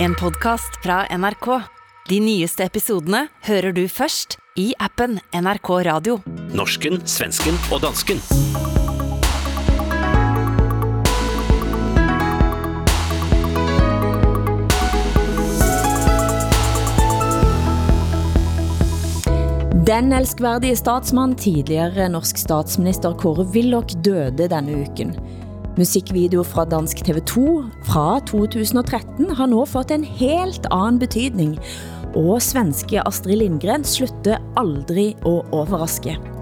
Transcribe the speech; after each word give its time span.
En 0.00 0.14
podcast 0.14 0.82
fra 0.82 1.16
NRK. 1.16 1.46
De 2.08 2.20
nyeste 2.22 2.62
episodene 2.62 3.24
hører 3.48 3.74
du 3.74 3.80
først 3.90 4.36
i 4.54 4.68
appen 4.78 5.16
NRK 5.34 5.70
Radio. 5.88 6.20
Norsken, 6.54 7.00
svensken 7.02 7.58
og 7.74 7.82
dansken. 7.82 8.22
Den 19.88 20.14
elskværdige 20.14 20.78
statsmann, 20.78 21.34
tidligere 21.34 22.06
norsk 22.12 22.38
statsminister 22.38 23.18
Kåre 23.18 23.50
Willoch, 23.50 23.98
døde 24.06 24.46
denne 24.46 24.84
uken. 24.84 25.16
Musikvideo 25.78 26.42
fra 26.42 26.64
dansk 26.66 27.04
TV2 27.06 27.42
fra 27.86 28.18
2013 28.26 29.30
har 29.38 29.46
nå 29.46 29.62
fået 29.70 29.94
en 29.94 30.04
helt 30.04 30.66
anden 30.74 30.98
betydning, 30.98 31.54
og 32.18 32.42
svenske 32.42 33.04
Astrid 33.06 33.38
Lindgren 33.38 33.86
slutter 33.86 34.42
aldrig 34.58 35.14
at 35.22 35.54
overraske. 35.54 36.37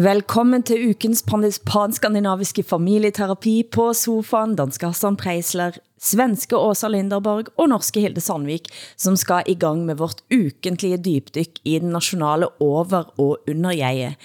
Velkommen 0.00 0.62
til 0.64 0.94
ukens 0.94 1.20
pan-skandinaviske 1.26 2.62
familieterapi 2.64 3.66
på 3.74 3.90
sofaen, 3.92 4.54
danske 4.56 4.88
Hassan 4.88 5.18
Preisler, 5.20 5.74
svenske 6.00 6.56
Åsa 6.56 6.88
Linderborg 6.88 7.50
og 7.60 7.68
norske 7.68 8.00
Hilde 8.00 8.22
Sandvik, 8.24 8.70
som 8.96 9.18
skal 9.20 9.44
i 9.50 9.58
gang 9.60 9.82
med 9.84 9.98
vårt 10.00 10.22
ukentlige 10.32 10.96
dybdyk 11.04 11.60
i 11.68 11.74
den 11.82 11.92
nationale 11.92 12.48
over- 12.64 13.10
og 13.20 13.50
underjeget. 13.50 14.16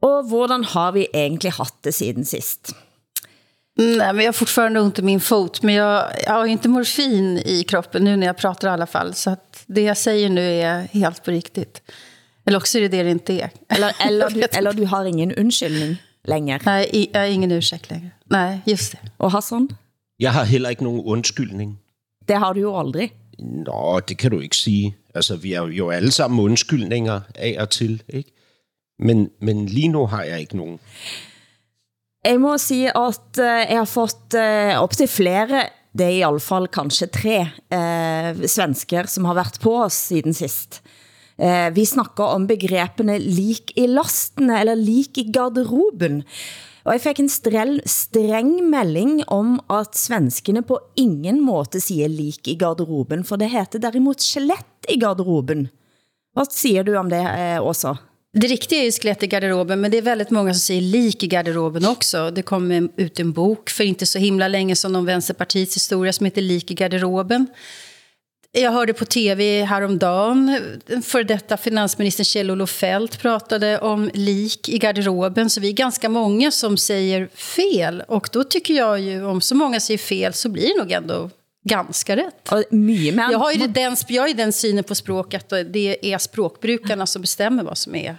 Og 0.00 0.30
hvordan 0.30 0.64
har 0.64 0.96
vi 0.96 1.04
egentlig 1.12 1.52
haft 1.52 1.76
det 1.84 1.92
siden 1.94 2.24
sist? 2.24 2.72
Nej, 3.76 4.12
men 4.12 4.24
jag 4.24 4.32
har 4.32 4.38
fortfarande 4.40 4.80
ont 4.80 4.98
i 4.98 5.02
min 5.02 5.20
fot. 5.20 5.62
Men 5.62 5.74
jag, 5.74 6.04
jag 6.26 6.32
har 6.32 6.46
inte 6.46 6.68
morfin 6.68 7.38
i 7.38 7.64
kroppen 7.64 8.04
nu 8.04 8.16
när 8.16 8.26
jag 8.26 8.36
pratar 8.36 8.68
i 8.68 8.70
alla 8.70 8.86
fall. 8.86 9.14
Så 9.14 9.30
att 9.30 9.64
det 9.66 9.82
jag 9.82 9.96
säger 9.96 10.28
nu 10.28 10.40
är 10.40 10.80
helt 10.80 11.24
på 11.24 11.30
riktigt. 11.30 11.82
Eller 12.46 12.58
också 12.58 12.78
är 12.78 12.82
det 12.82 12.88
det 12.88 13.02
det 13.02 13.10
inte 13.10 13.32
är. 13.32 13.50
Eller, 13.68 13.92
eller, 14.06 14.30
du, 14.30 14.42
eller 14.58 14.72
du 14.72 14.84
har 14.86 15.04
ingen 15.04 15.32
undskyldning 15.34 15.96
længere. 16.24 16.58
Nej, 16.64 17.08
jag 17.12 17.20
har 17.20 17.26
ingen 17.26 17.52
ursäkt 17.52 17.90
längre. 17.90 18.10
Nej, 18.30 18.58
just 18.66 18.92
det. 18.92 18.98
Og 19.18 19.30
Hassan, 19.32 19.68
Jeg 20.18 20.32
har 20.32 20.44
heller 20.44 20.68
ikke 20.70 20.84
nogen 20.84 21.00
undskyldning. 21.04 21.78
det 22.28 22.36
har 22.38 22.52
du 22.52 22.60
jo 22.60 22.78
aldrig. 22.80 23.12
Nå, 23.38 24.00
det 24.08 24.18
kan 24.18 24.30
du 24.30 24.40
ikke 24.40 24.56
sige. 24.56 24.96
Altså, 25.14 25.36
vi 25.36 25.52
er 25.52 25.62
jo 25.66 25.90
alle 25.90 26.10
sammen 26.10 26.40
undskyldninger 26.40 27.20
af 27.34 27.56
og 27.60 27.70
til, 27.70 28.02
ikke? 28.08 28.30
Men, 28.98 29.30
men 29.40 29.66
lige 29.66 29.88
nu 29.88 30.06
har 30.06 30.22
jeg 30.22 30.40
ikke 30.40 30.56
nogen. 30.56 30.78
Jeg 32.24 32.40
må 32.40 32.58
sige, 32.58 32.96
at 32.96 33.38
uh, 33.38 33.44
jeg 33.70 33.78
har 33.78 33.84
fået 33.84 34.34
uh, 34.34 34.82
op 34.82 34.92
til 34.92 35.08
flere, 35.08 35.66
det 35.98 36.06
er 36.06 36.08
i 36.08 36.20
alle 36.22 36.40
fall 36.40 36.68
kanskje 36.68 37.06
tre 37.06 37.40
uh, 37.40 38.46
svensker, 38.46 39.06
som 39.06 39.24
har 39.24 39.34
været 39.34 39.58
på 39.60 39.84
os 39.84 39.92
siden 39.92 40.34
sidst. 40.34 40.82
Eh, 41.38 41.70
vi 41.74 41.86
snakker 41.86 42.36
om 42.36 42.46
begrepene 42.46 43.18
lik 43.18 43.72
i 43.78 43.88
lastene, 43.90 44.60
eller 44.60 44.78
lik 44.78 45.18
i 45.18 45.26
garderoben. 45.34 46.22
Og 46.84 46.92
jeg 46.92 47.02
fik 47.06 47.20
en 47.22 47.30
strel, 47.32 47.78
streng 47.88 48.58
melding 48.68 49.22
om, 49.32 49.56
at 49.72 49.96
svenskene 49.96 50.62
på 50.62 50.78
ingen 51.00 51.40
måte 51.42 51.80
siger 51.80 52.12
lik 52.12 52.48
i 52.52 52.58
garderoben, 52.60 53.24
for 53.24 53.40
det 53.40 53.48
heter 53.54 53.80
derimod 53.80 54.20
skelett 54.20 54.90
i 54.92 54.98
garderoben. 55.00 55.68
Hvad 56.34 56.52
siger 56.52 56.84
du 56.84 56.96
om 56.98 57.08
det, 57.08 57.22
uh, 57.22 57.66
Åsa? 57.66 57.96
Det 58.34 58.46
riktiga 58.46 58.80
är 58.80 58.84
ju 58.84 58.92
skelett 58.92 59.22
i 59.22 59.26
garderoben, 59.26 59.80
men 59.80 59.90
det 59.90 59.98
är 59.98 60.02
väldigt 60.02 60.30
många 60.30 60.54
som 60.54 60.60
säger 60.60 60.80
lik 60.80 61.22
i 61.22 61.26
garderoben 61.26 61.86
också. 61.86 62.30
Det 62.30 62.42
kom 62.42 62.90
ut 62.96 63.20
en 63.20 63.32
bok 63.32 63.70
för 63.70 63.84
inte 63.84 64.06
så 64.06 64.18
himla 64.18 64.48
länge 64.48 64.76
som 64.76 64.96
om 64.96 65.06
Vänsterpartiets 65.06 65.76
historia 65.76 66.12
som 66.12 66.24
heter 66.24 66.42
Lik 66.42 66.70
i 66.70 66.74
garderoben. 66.74 67.46
Jag 68.56 68.72
hörde 68.72 68.92
på 68.92 69.04
tv 69.04 69.64
häromdagen, 69.64 70.60
för 71.04 71.24
detta 71.24 71.56
finansministern 71.56 72.24
Kjell-Olof 72.24 72.70
Feldt 72.70 73.20
pratade 73.20 73.78
om 73.78 74.10
lik 74.14 74.68
i 74.68 74.78
garderoben. 74.78 75.50
Så 75.50 75.60
vi 75.60 75.68
är 75.68 75.72
ganska 75.72 76.08
många 76.08 76.50
som 76.50 76.76
säger 76.76 77.28
fel. 77.34 78.02
Och 78.08 78.28
då 78.32 78.44
tycker 78.44 78.74
jag 78.74 79.00
ju, 79.00 79.24
om 79.24 79.40
så 79.40 79.54
många 79.54 79.80
säger 79.80 79.98
fel 79.98 80.32
så 80.32 80.48
blir 80.48 80.68
det 80.68 80.78
nog 80.78 80.92
ändå 80.92 81.30
ganska 81.68 82.16
rätt. 82.16 82.50
Mere... 82.70 83.32
Jag 83.32 83.38
har 83.38 83.52
ju 83.52 83.66
den, 83.66 83.96
jag 84.08 84.22
har 84.22 84.28
ju 84.28 84.34
den 84.34 84.52
synen 84.52 84.84
på 84.84 84.94
språket 84.94 85.52
att 85.52 85.72
det 85.72 86.12
är 86.12 86.18
språkbrukarna 86.18 87.06
som 87.06 87.22
bestämmer 87.22 87.62
vad 87.62 87.78
som 87.78 87.94
är 87.94 88.16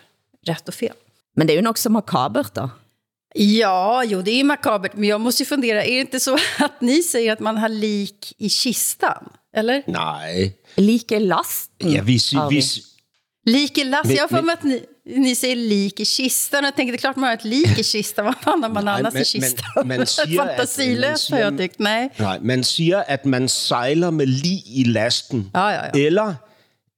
rätt 0.48 0.68
och 0.68 0.74
fel. 0.74 0.94
Men 1.36 1.48
det 1.48 1.54
er 1.54 1.58
jo 1.58 1.64
nok 1.64 1.78
så 1.78 1.90
makabert 1.90 2.54
da. 2.54 2.70
Ja, 3.34 4.04
jo, 4.04 4.22
det 4.22 4.32
är 4.32 4.44
makabert. 4.44 4.92
Men 4.96 5.10
jag 5.10 5.22
måste 5.22 5.44
ju 5.44 5.46
fundera, 5.46 5.84
är 5.84 5.96
det 5.96 6.02
inte 6.02 6.20
så 6.20 6.38
att 6.60 6.82
ni 6.82 7.04
säger 7.04 7.34
att 7.34 7.40
man 7.40 7.58
har 7.58 7.70
lik 7.70 8.34
i 8.38 8.50
kistan? 8.50 9.30
Eller? 9.56 9.84
Nej. 9.88 10.56
Like 10.76 11.20
lasten. 11.20 11.92
Ja, 11.94 12.02
vi, 12.04 12.20
vi, 12.32 12.40
vi. 12.50 12.64
Lik 13.52 13.78
i 13.78 13.84
last. 13.84 14.06
Men- 14.06 14.16
Jag 14.16 14.32
men- 14.32 14.46
mig 14.46 14.54
att 14.54 14.64
ni, 14.64 14.84
ni 15.06 15.36
säger 15.36 15.56
lik 15.56 16.00
i 16.00 16.06
kistan. 16.06 16.64
Jag 16.64 16.76
tänkte, 16.76 16.92
det 16.92 16.96
är 16.96 16.98
klart 16.98 17.16
man 17.16 17.28
har 17.28 17.34
ett 17.34 17.44
lik 17.44 17.80
i 17.80 17.84
kistan. 17.94 18.26
Vad 18.26 18.36
fan 18.44 18.64
har 18.64 18.70
man 18.70 18.86
Nej, 18.86 18.94
annars 19.00 19.14
men- 19.14 19.22
i 19.22 19.26
kistan? 19.26 19.66
men- 19.86 19.98
man 19.98 20.06
siger, 20.08 20.46
Fantasilöst 20.46 21.32
har 21.32 21.40
jag 21.40 21.58
tyckt. 21.58 21.80
Nej. 21.80 22.10
nej, 22.18 22.40
man 22.42 22.64
siger, 22.64 23.04
at 23.08 23.26
man 23.26 23.50
sejler 23.50 24.12
med 24.12 24.28
lig 24.28 24.64
i 24.68 24.84
lasten. 24.84 25.50
Ja, 25.54 25.74
ja, 25.74 25.82
ja. 25.94 26.00
Eller, 26.08 26.36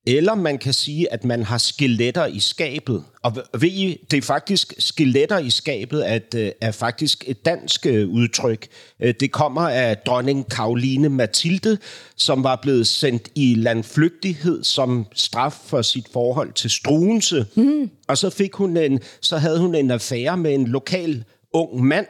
eller 0.08 0.36
man 0.36 0.58
kan 0.58 0.74
sige, 0.74 1.14
at 1.14 1.26
man 1.26 1.44
har 1.44 1.58
skeletter 1.58 2.26
i 2.26 2.40
skabet. 2.40 3.04
Og 3.24 3.38
ved 3.60 3.70
I, 3.70 4.06
det 4.12 4.18
er 4.18 4.22
faktisk 4.22 4.74
skeletter 4.80 5.38
i 5.40 5.50
skabet, 5.50 6.02
at, 6.02 6.36
øh, 6.38 6.52
er 6.62 6.72
faktisk 6.72 7.24
et 7.28 7.46
dansk 7.46 7.86
øh, 7.86 8.10
udtryk. 8.10 8.68
Øh, 9.00 9.14
Det 9.20 9.32
kommer 9.32 9.62
af 9.62 9.98
dronning 9.98 10.50
Karoline 10.50 11.10
Mathilde, 11.10 11.78
som 12.16 12.44
var 12.44 12.60
blevet 12.62 12.88
sendt 12.88 13.30
i 13.36 13.56
landflygtighed 13.56 14.64
som 14.64 15.06
straf 15.14 15.54
for 15.66 15.82
sit 15.82 16.06
forhold 16.14 16.54
til 16.54 16.70
Struense. 16.70 17.46
Mm. 17.56 17.90
Og 18.08 18.18
så, 18.18 18.30
fik 18.30 18.54
hun 18.54 18.78
en, 18.78 19.00
så 19.22 19.38
havde 19.38 19.60
hun 19.60 19.76
en 19.76 19.92
affære 19.92 20.38
med 20.38 20.54
en 20.54 20.68
lokal 20.68 21.24
ung 21.54 21.84
mand, 21.84 22.08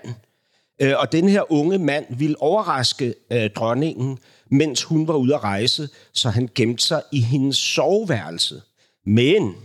og 0.96 1.12
den 1.12 1.30
her 1.30 1.52
unge 1.52 1.78
mand 1.78 2.06
ville 2.10 2.42
overraske 2.42 3.14
øh, 3.32 3.50
dronningen, 3.56 4.18
mens 4.52 4.84
hun 4.84 5.08
var 5.08 5.14
ude 5.14 5.36
at 5.36 5.44
rejse, 5.44 5.90
så 6.14 6.30
han 6.30 6.50
gemte 6.56 6.86
sig 6.86 7.04
i 7.12 7.22
hendes 7.22 7.58
soveværelse. 7.58 8.62
Men 9.06 9.56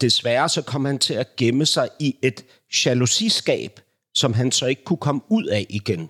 desværre 0.00 0.48
så 0.48 0.62
kom 0.62 0.84
han 0.84 0.98
til 0.98 1.14
at 1.14 1.36
gemme 1.36 1.66
sig 1.66 1.88
i 2.00 2.16
et 2.22 2.44
jalousiskab, 2.86 3.80
som 4.14 4.32
han 4.32 4.52
så 4.52 4.66
ikke 4.66 4.84
kunne 4.84 4.96
komme 4.96 5.20
ud 5.28 5.44
af 5.44 5.66
igen. 5.70 6.08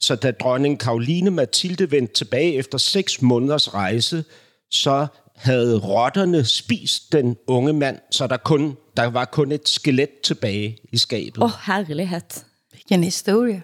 Så 0.00 0.14
da 0.14 0.30
dronning 0.30 0.80
Karoline 0.80 1.30
Mathilde 1.30 1.90
vendte 1.90 2.14
tilbage 2.14 2.54
efter 2.54 2.78
seks 2.78 3.22
måneders 3.22 3.74
rejse, 3.74 4.24
så 4.70 5.06
havde 5.36 5.78
rotterne 5.78 6.44
spist 6.44 7.12
den 7.12 7.36
unge 7.46 7.72
mand, 7.72 7.98
så 8.10 8.26
der, 8.26 8.36
kun, 8.36 8.76
der 8.96 9.06
var 9.06 9.24
kun 9.24 9.52
et 9.52 9.68
skelet 9.68 10.10
tilbage 10.24 10.78
i 10.92 10.98
skabet. 10.98 11.42
Åh, 11.42 11.44
oh, 11.44 11.50
herlighed. 11.66 12.20
Vilken 12.72 13.04
historia. 13.04 13.60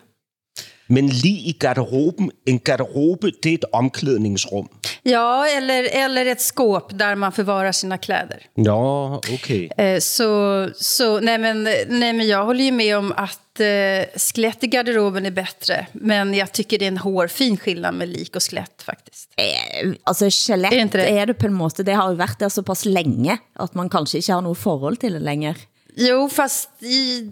Men 0.89 1.09
lige 1.09 1.49
i 1.49 1.53
garderoben, 1.61 2.31
en 2.47 2.59
garderobe, 2.59 3.31
det 3.43 3.51
er 3.51 3.55
et 3.55 3.65
omklædningsrum. 3.73 4.69
Ja, 5.05 5.47
eller, 5.57 5.89
eller 6.05 6.27
ett 6.27 6.41
skåp 6.41 6.99
där 6.99 7.15
man 7.15 7.33
förvarar 7.33 7.73
sina 7.73 7.99
kläder. 7.99 8.43
Nå, 8.57 9.15
okay. 9.35 9.69
Eh, 9.79 10.01
Så, 10.01 10.69
så 10.75 11.21
nej, 11.21 11.39
men, 11.39 11.63
nej, 11.89 12.13
men 12.13 12.27
jag 12.27 12.45
håller 12.45 12.65
ju 12.65 12.73
med 12.73 12.97
om 12.99 13.13
att 13.17 13.61
eh, 13.61 14.19
skelett 14.19 14.65
i 14.65 14.67
garderoben 14.67 15.27
är 15.27 15.31
bättre. 15.31 15.87
Men 15.93 16.35
jag 16.35 16.53
tycker 16.53 16.79
det 16.79 16.85
är 16.85 16.89
en 16.89 16.99
hårfin 16.99 17.57
skillnad 17.57 17.95
med 17.95 18.09
lik 18.09 18.37
och 18.37 18.43
skelett 18.43 18.83
faktiskt. 18.83 19.29
Eh, 19.37 19.93
altså, 20.05 20.31
skelett 20.31 20.73
Er 20.73 20.85
det 20.85 20.93
det? 20.93 21.25
det 21.27 21.35
på 21.35 21.47
en 21.47 21.55
måte, 21.55 21.83
det 21.83 21.95
har 21.95 22.09
jo 22.11 22.15
været 22.17 22.39
der 22.41 22.49
såpass 22.49 22.85
længe, 22.85 23.39
at 23.61 23.75
man 23.75 23.89
kanskje 23.91 24.19
ikke 24.19 24.33
har 24.33 24.41
noget 24.41 24.59
forhold 24.59 24.97
til 24.97 25.13
det 25.13 25.23
længere. 25.23 25.55
Jo, 26.01 26.29
fast 26.29 26.83
i, 26.83 27.31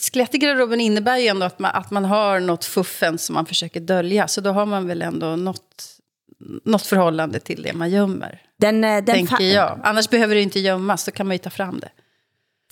skelett 0.00 0.34
i 0.34 0.38
garderoben 0.38 0.80
innebär 0.80 1.16
ju 1.16 1.26
ändå 1.26 1.46
att 1.46 1.58
man, 1.58 1.70
att 1.74 1.90
man 1.90 2.04
har 2.04 2.40
något 2.40 2.64
fuffen 2.64 3.18
som 3.18 3.34
man 3.34 3.46
försöker 3.46 3.80
dölja. 3.80 4.28
Så 4.28 4.40
då 4.40 4.50
har 4.50 4.66
man 4.66 4.86
väl 4.86 5.02
ändå 5.02 5.36
något, 5.36 5.86
något 6.64 6.86
förhållande 6.86 7.40
till 7.40 7.62
det 7.62 7.72
man 7.72 7.90
gömmer. 7.90 8.42
Den, 8.58 8.84
eh, 8.84 9.04
den 9.04 9.04
tänker 9.04 9.54
jag. 9.54 9.80
Annars 9.84 10.08
behöver 10.08 10.34
det 10.34 10.42
inte 10.42 10.60
gömmas, 10.60 11.04
då 11.04 11.10
kan 11.10 11.26
man 11.26 11.34
ju 11.34 11.38
ta 11.38 11.50
fram 11.50 11.80
det. 11.80 11.90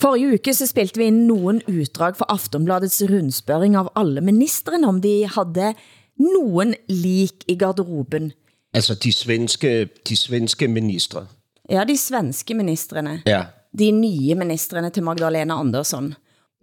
Forrige 0.01 0.35
uke 0.35 0.55
så 0.55 0.67
spilte 0.67 0.99
vi 0.99 1.05
ind 1.05 1.27
nogen 1.27 1.63
utdrag 1.67 2.17
for 2.17 2.27
Aftonbladets 2.29 3.03
rundspørring 3.03 3.79
av 3.79 3.91
alle 3.95 4.21
ministrene, 4.21 4.87
om 4.87 5.01
de 5.01 5.23
havde 5.25 5.75
nogen 6.17 6.75
lik 6.89 7.45
i 7.47 7.55
garderoben. 7.55 8.33
Altså 8.75 8.95
de 8.95 9.13
svenske, 9.13 9.89
de 10.09 10.17
svenske 10.17 10.69
ministre. 10.69 11.27
Ja, 11.69 11.85
de 11.85 11.99
svenske 11.99 12.55
ministrene. 12.55 13.23
Ja. 13.27 13.45
De 13.77 13.91
nye 13.93 14.35
ministrene 14.35 14.89
til 14.91 15.05
Magdalena 15.05 15.59
Andersson. 15.61 16.15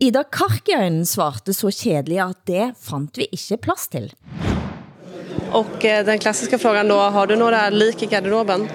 Ida 0.02 0.24
Karkiainen 0.24 1.06
svarte 1.06 1.54
så 1.54 1.70
kedeligt, 1.72 2.22
at 2.22 2.40
det 2.50 2.72
fandt 2.82 3.20
vi 3.22 3.28
ikke 3.32 3.58
plads 3.62 3.88
til. 3.88 4.08
Och 5.52 5.86
eh, 5.86 6.06
den 6.06 6.20
klassiska 6.20 6.58
frågan 6.58 6.88
då, 6.88 6.96
har 6.96 7.28
du 7.28 7.36
några 7.36 7.70
lik 7.70 8.04
i 8.04 8.06
garderoben? 8.06 8.68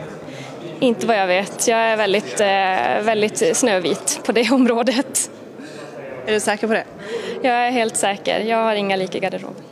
Inte 0.80 1.06
vad 1.06 1.16
jag 1.18 1.26
vet. 1.26 1.68
Jag 1.68 1.78
är 1.78 1.96
väldigt, 1.96 2.40
eh, 2.40 3.04
väldigt 3.04 3.56
snövit 3.56 4.20
på 4.24 4.32
det 4.32 4.50
området. 4.52 5.30
Är 6.26 6.32
du 6.32 6.40
säker 6.40 6.66
på 6.66 6.72
det? 6.72 6.84
Jag 7.42 7.54
är 7.54 7.70
helt 7.70 7.96
säker. 7.96 8.40
Jag 8.40 8.64
har 8.64 8.74
inga 8.74 8.96
lik 8.96 9.14
i 9.14 9.20
garderoben. 9.20 9.62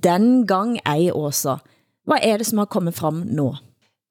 Den 0.00 0.46
gang 0.46 0.80
ej, 0.84 1.12
Åsa. 1.12 1.60
Hvad 2.06 2.20
er 2.22 2.38
det, 2.38 2.44
som 2.44 2.58
har 2.58 2.66
kommet 2.66 2.96
frem 2.96 3.20
nu? 3.20 3.56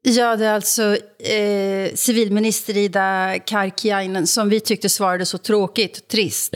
Ja, 0.01 0.35
det 0.35 0.45
är 0.45 0.53
alltså 0.53 0.97
eh, 1.19 1.93
civilminister 1.95 2.77
Ida 2.77 3.39
Karkiainen 3.45 4.27
som 4.27 4.49
vi 4.49 4.59
tyckte 4.59 4.89
svarade 4.89 5.25
så 5.25 5.37
tråkigt, 5.37 6.07
trist. 6.07 6.53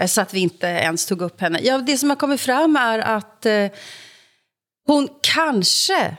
Eh, 0.00 0.06
Så 0.06 0.20
att 0.20 0.34
vi 0.34 0.40
inte 0.40 0.66
ens 0.66 1.06
tog 1.06 1.22
upp 1.22 1.40
henne. 1.40 1.60
Ja, 1.62 1.78
det 1.78 1.98
som 1.98 2.10
har 2.10 2.16
kommit 2.16 2.40
fram 2.40 2.76
är 2.76 2.98
att 2.98 3.46
eh, 3.46 3.66
hon 4.86 5.08
kanske 5.20 6.16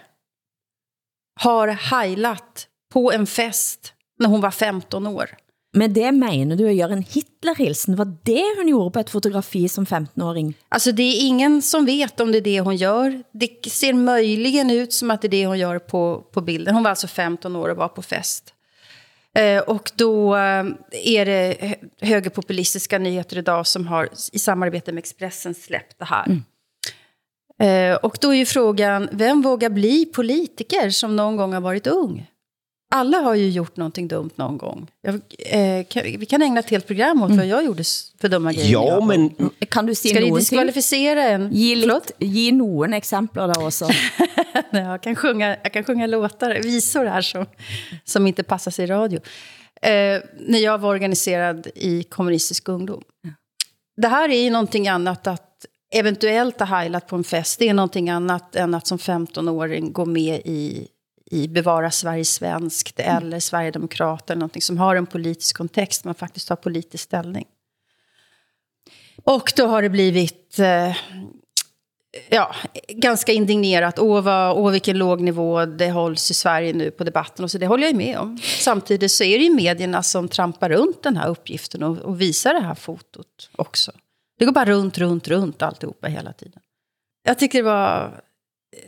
har 1.40 1.68
heilat 1.68 2.68
på 2.94 3.12
en 3.12 3.28
fest 3.28 3.94
när 4.20 4.28
hon 4.28 4.42
var 4.42 4.52
15 4.52 5.08
år. 5.08 5.30
Men 5.74 5.94
det 5.94 6.12
mener 6.12 6.56
du 6.56 6.66
at 6.68 6.76
gøre 6.76 6.94
en 6.98 7.04
Hitler-hilsen? 7.04 7.96
Var 7.96 8.06
det 8.26 8.44
hun 8.58 8.68
gjorde 8.68 8.92
på 8.92 9.00
et 9.00 9.10
fotografi 9.10 9.68
som 9.70 9.86
15-åring? 9.86 10.54
Alltså 10.70 10.92
det 10.92 11.04
är 11.04 11.28
ingen 11.28 11.62
som 11.62 11.86
vet 11.86 12.20
om 12.20 12.32
det 12.32 12.38
är 12.38 12.42
det 12.42 12.60
hon 12.60 12.76
gör. 12.76 13.24
Det 13.32 13.70
ser 13.72 13.94
möjligen 13.94 14.70
ut 14.72 14.94
som 14.94 15.12
att 15.12 15.22
det 15.22 15.28
är 15.28 15.30
det 15.30 15.46
hon 15.46 15.60
gör 15.60 15.80
på, 15.80 16.24
på 16.34 16.42
bilden. 16.42 16.74
Hon 16.74 16.84
var 16.84 16.90
alltså 16.90 17.08
15 17.08 17.56
år 17.56 17.70
och 17.70 17.78
var 17.78 17.88
på 17.88 18.02
fest. 18.02 18.54
Eh, 19.38 19.60
och 19.62 19.92
då 19.96 20.36
är 20.36 21.26
det 21.26 21.58
hö- 21.60 21.76
högerpopulistiska 22.08 23.00
nyheter 23.00 23.38
idag 23.38 23.68
som 23.68 23.88
har 23.88 24.10
i 24.32 24.40
samarbete 24.40 24.92
med 24.92 25.00
Expressen 25.02 25.54
släppt 25.54 26.00
det 26.00 26.06
här. 26.06 26.42
Eh, 27.60 27.96
och 27.96 28.18
då 28.22 28.30
är 28.30 28.38
ju 28.38 28.46
frågan, 28.46 29.10
vem 29.12 29.42
vågar 29.42 29.70
bli 29.70 30.06
politiker 30.06 30.90
som 30.90 31.16
någon 31.16 31.38
gång 31.38 31.54
har 31.54 31.62
varit 31.62 31.88
ung? 31.88 32.28
Alla 32.94 33.18
har 33.18 33.36
ju 33.36 33.50
gjort 33.50 33.78
någonting 33.78 34.08
dumt 34.08 34.30
någon 34.36 34.58
gång. 34.58 34.88
Jag, 35.02 35.16
eh, 35.40 35.86
kan, 35.86 36.04
vi 36.04 36.26
kan 36.26 36.42
ägna 36.42 36.60
ett 36.60 36.70
helt 36.70 36.88
program 36.88 37.24
åt 37.24 37.32
vad 37.32 37.46
jag 37.46 37.66
gjorde 37.66 37.84
för 38.22 38.30
dumma 38.30 38.54
grejer. 38.54 38.78
var 38.78 39.02
men 39.02 39.50
Kan 39.70 39.86
du 39.86 39.96
sige 39.96 40.14
Ska 40.14 40.24
ting? 40.24 40.36
diskvalificera 40.36 41.24
en? 41.24 41.42
Förlåt? 41.42 42.12
lidt, 42.20 42.32
gi 42.34 42.52
nogen 42.52 42.94
eksempler 42.94 43.48
der 43.48 43.62
også. 43.62 43.90
Nej, 44.72 44.84
jag, 44.84 45.02
kan 45.02 45.16
sjunga, 45.16 45.58
jag 45.64 45.74
kan 45.74 45.84
sjunga 45.84 46.08
låtar, 46.08 46.60
visor 46.64 47.06
här 47.06 47.22
som, 47.22 47.46
som 48.04 48.28
inte 48.28 48.44
passar 48.44 48.72
sig 48.72 48.84
i 48.84 48.88
radio. 48.88 49.20
Eh, 49.82 50.22
när 50.40 50.60
jag 50.60 50.78
var 50.78 50.90
organiserad 50.90 51.68
i 51.76 52.04
kommunistisk 52.04 52.70
ungdom. 52.70 53.04
Det 54.02 54.08
här 54.08 54.30
är 54.30 54.44
ju 54.44 54.50
någonting 54.50 54.88
annat 54.88 55.28
att 55.28 55.66
eventuellt 55.96 56.60
ha 56.60 56.66
heilat 56.66 57.08
på 57.08 57.16
en 57.16 57.24
fest. 57.24 57.60
Det 57.60 57.70
är 57.70 57.74
någonting 57.74 58.10
annat 58.10 58.56
än 58.56 58.74
att 58.74 58.88
som 58.88 58.98
15-åring 58.98 59.92
gå 59.94 60.06
med 60.06 60.42
i, 60.46 60.88
i 61.32 61.48
Bevara 61.48 61.92
Sverige 61.92 62.26
svenskt 62.26 63.00
eller 63.00 63.40
Sverigedemokrater, 63.40 64.36
någonting 64.36 64.62
som 64.62 64.78
har 64.78 64.96
en 64.96 65.06
politisk 65.06 65.58
kontext, 65.58 66.06
man 66.06 66.16
faktiskt 66.16 66.50
har 66.50 66.56
politisk 66.56 67.04
ställning. 67.04 67.46
Och 69.24 69.54
då 69.56 69.68
har 69.68 69.82
det 69.82 69.90
blivit 69.90 70.60
eh, 70.60 70.98
ja, 72.30 72.56
ganska 72.88 73.32
indignerat. 73.32 74.00
Åh, 74.00 74.22
vad, 74.22 74.58
åh, 74.58 74.72
vilken 74.72 74.98
låg 74.98 75.22
nivå 75.22 75.66
det 75.66 75.92
hålls 75.92 76.32
i 76.32 76.34
Sverige 76.34 76.74
nu 76.74 76.92
på 76.92 77.04
debatten. 77.04 77.44
Och 77.44 77.52
så 77.52 77.58
det 77.58 77.68
håller 77.68 77.88
jag 77.88 77.96
med 77.96 78.18
om. 78.18 78.38
Samtidigt 78.38 79.12
så 79.12 79.24
är 79.24 79.38
det 79.38 79.44
ju 79.44 79.56
medierna 79.56 80.04
som 80.04 80.28
trampar 80.28 80.70
runt 80.70 81.04
den 81.04 81.18
här 81.18 81.30
uppgiften 81.30 81.84
och, 81.84 81.98
och 81.98 82.22
visar 82.22 82.54
det 82.54 82.60
här 82.60 82.76
fotot 82.76 83.50
också. 83.56 83.92
Det 84.40 84.46
går 84.46 84.52
bara 84.52 84.66
runt, 84.66 84.98
runt, 84.98 85.28
runt 85.28 85.62
alltihopa 85.62 86.08
hela 86.08 86.34
tiden. 86.34 86.62
Jag 87.24 87.40
tycker 87.40 87.58
det 87.58 87.64
var 87.64 88.22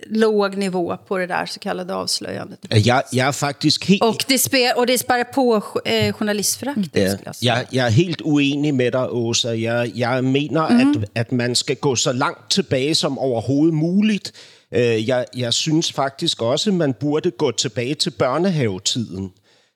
låg 0.08 0.58
nivå 0.58 0.98
på 1.08 1.18
det 1.18 1.28
där 1.28 1.46
så 1.46 1.60
kallade 1.60 1.94
avslöjandet. 1.94 2.60
jeg, 2.86 3.04
jeg 3.14 3.28
er 3.28 3.32
faktisk 3.32 3.86
helt... 3.86 4.04
Och 4.04 4.26
det, 4.30 4.40
spär, 4.40 4.78
och 4.78 4.88
det 4.88 4.98
spär 4.98 5.24
på 5.34 5.64
eh, 5.86 6.14
journalistföraktet, 6.14 6.96
Ja, 6.96 7.10
skulle 7.16 7.34
jag 7.42 7.68
jeg 7.72 7.86
er 7.86 7.90
helt 7.90 8.22
uenig 8.22 8.74
med 8.74 8.92
dig, 8.92 9.12
Åsa. 9.12 9.50
Jeg, 9.50 9.92
jeg 9.96 10.24
mener, 10.24 10.70
mm. 10.70 10.90
at, 11.04 11.10
at 11.16 11.32
man 11.32 11.56
skal 11.56 11.76
gå 11.76 11.96
så 11.96 12.12
langt 12.14 12.52
tilbage 12.52 12.96
som 12.96 13.18
overhovedet 13.20 13.74
muligt. 13.74 14.32
Øh, 14.74 15.08
Jeg, 15.08 15.26
jeg 15.38 15.54
synes 15.54 15.92
faktisk 15.92 16.42
også, 16.42 16.70
at 16.70 16.74
man 16.74 16.94
burde 16.94 17.32
gå 17.32 17.52
tilbage 17.52 17.96
til 17.96 18.10
børnehavetiden. 18.10 19.32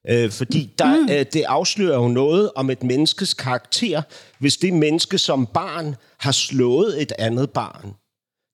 Øh, 0.09 0.31
Fordi 0.31 0.69
der, 0.77 0.95
mm. 1.01 1.07
det 1.33 1.43
afslører 1.47 1.95
jo 2.01 2.07
noget 2.07 2.49
om 2.55 2.69
et 2.69 2.83
menneskes 2.83 3.33
karakter, 3.33 4.01
hvis 4.39 4.57
det 4.57 4.73
menneske 4.73 5.17
som 5.17 5.45
barn 5.53 5.95
har 6.19 6.31
slået 6.31 7.01
et 7.01 7.11
andet 7.19 7.49
barn. 7.49 7.93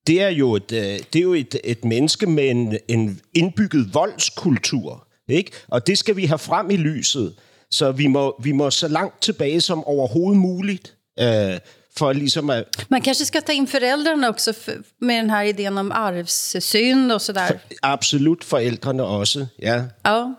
Det 0.06 0.22
er 0.22 0.28
jo 0.28 0.54
et, 0.54 0.72
øh, 0.72 0.98
det 1.12 1.16
er 1.16 1.22
jo 1.22 1.34
et, 1.34 1.56
et 1.64 1.84
menneske 1.84 2.26
med 2.26 2.50
en, 2.50 2.78
en 2.88 3.20
indbygget 3.34 3.94
voldskultur. 3.94 5.06
Ikke? 5.28 5.50
Og 5.68 5.86
det 5.86 5.98
skal 5.98 6.16
vi 6.16 6.26
have 6.26 6.38
frem 6.38 6.70
i 6.70 6.76
lyset. 6.76 7.34
Så 7.70 7.92
vi 7.92 8.06
må, 8.06 8.34
vi 8.42 8.52
må 8.52 8.70
så 8.70 8.88
langt 8.88 9.22
tilbage 9.22 9.60
som 9.60 9.84
overhovedet 9.84 10.40
muligt, 10.40 10.94
øh, 11.20 11.58
for 11.96 12.12
ligesom 12.12 12.50
at... 12.50 12.64
Man 12.88 13.02
kanske 13.02 13.24
ska 13.24 13.40
ta 13.40 13.52
in 13.52 13.66
föräldrarna 13.66 14.28
också 14.28 14.52
för, 14.52 14.72
med 15.00 15.16
den 15.16 15.30
här 15.30 15.44
idén 15.44 15.78
om 15.78 15.92
arvssynd 15.92 17.12
och 17.12 17.22
sådär. 17.22 17.58
Absolut 17.82 18.44
forældrene 18.44 19.02
også, 19.02 19.46
ja. 19.62 19.82
Ja. 20.04 20.34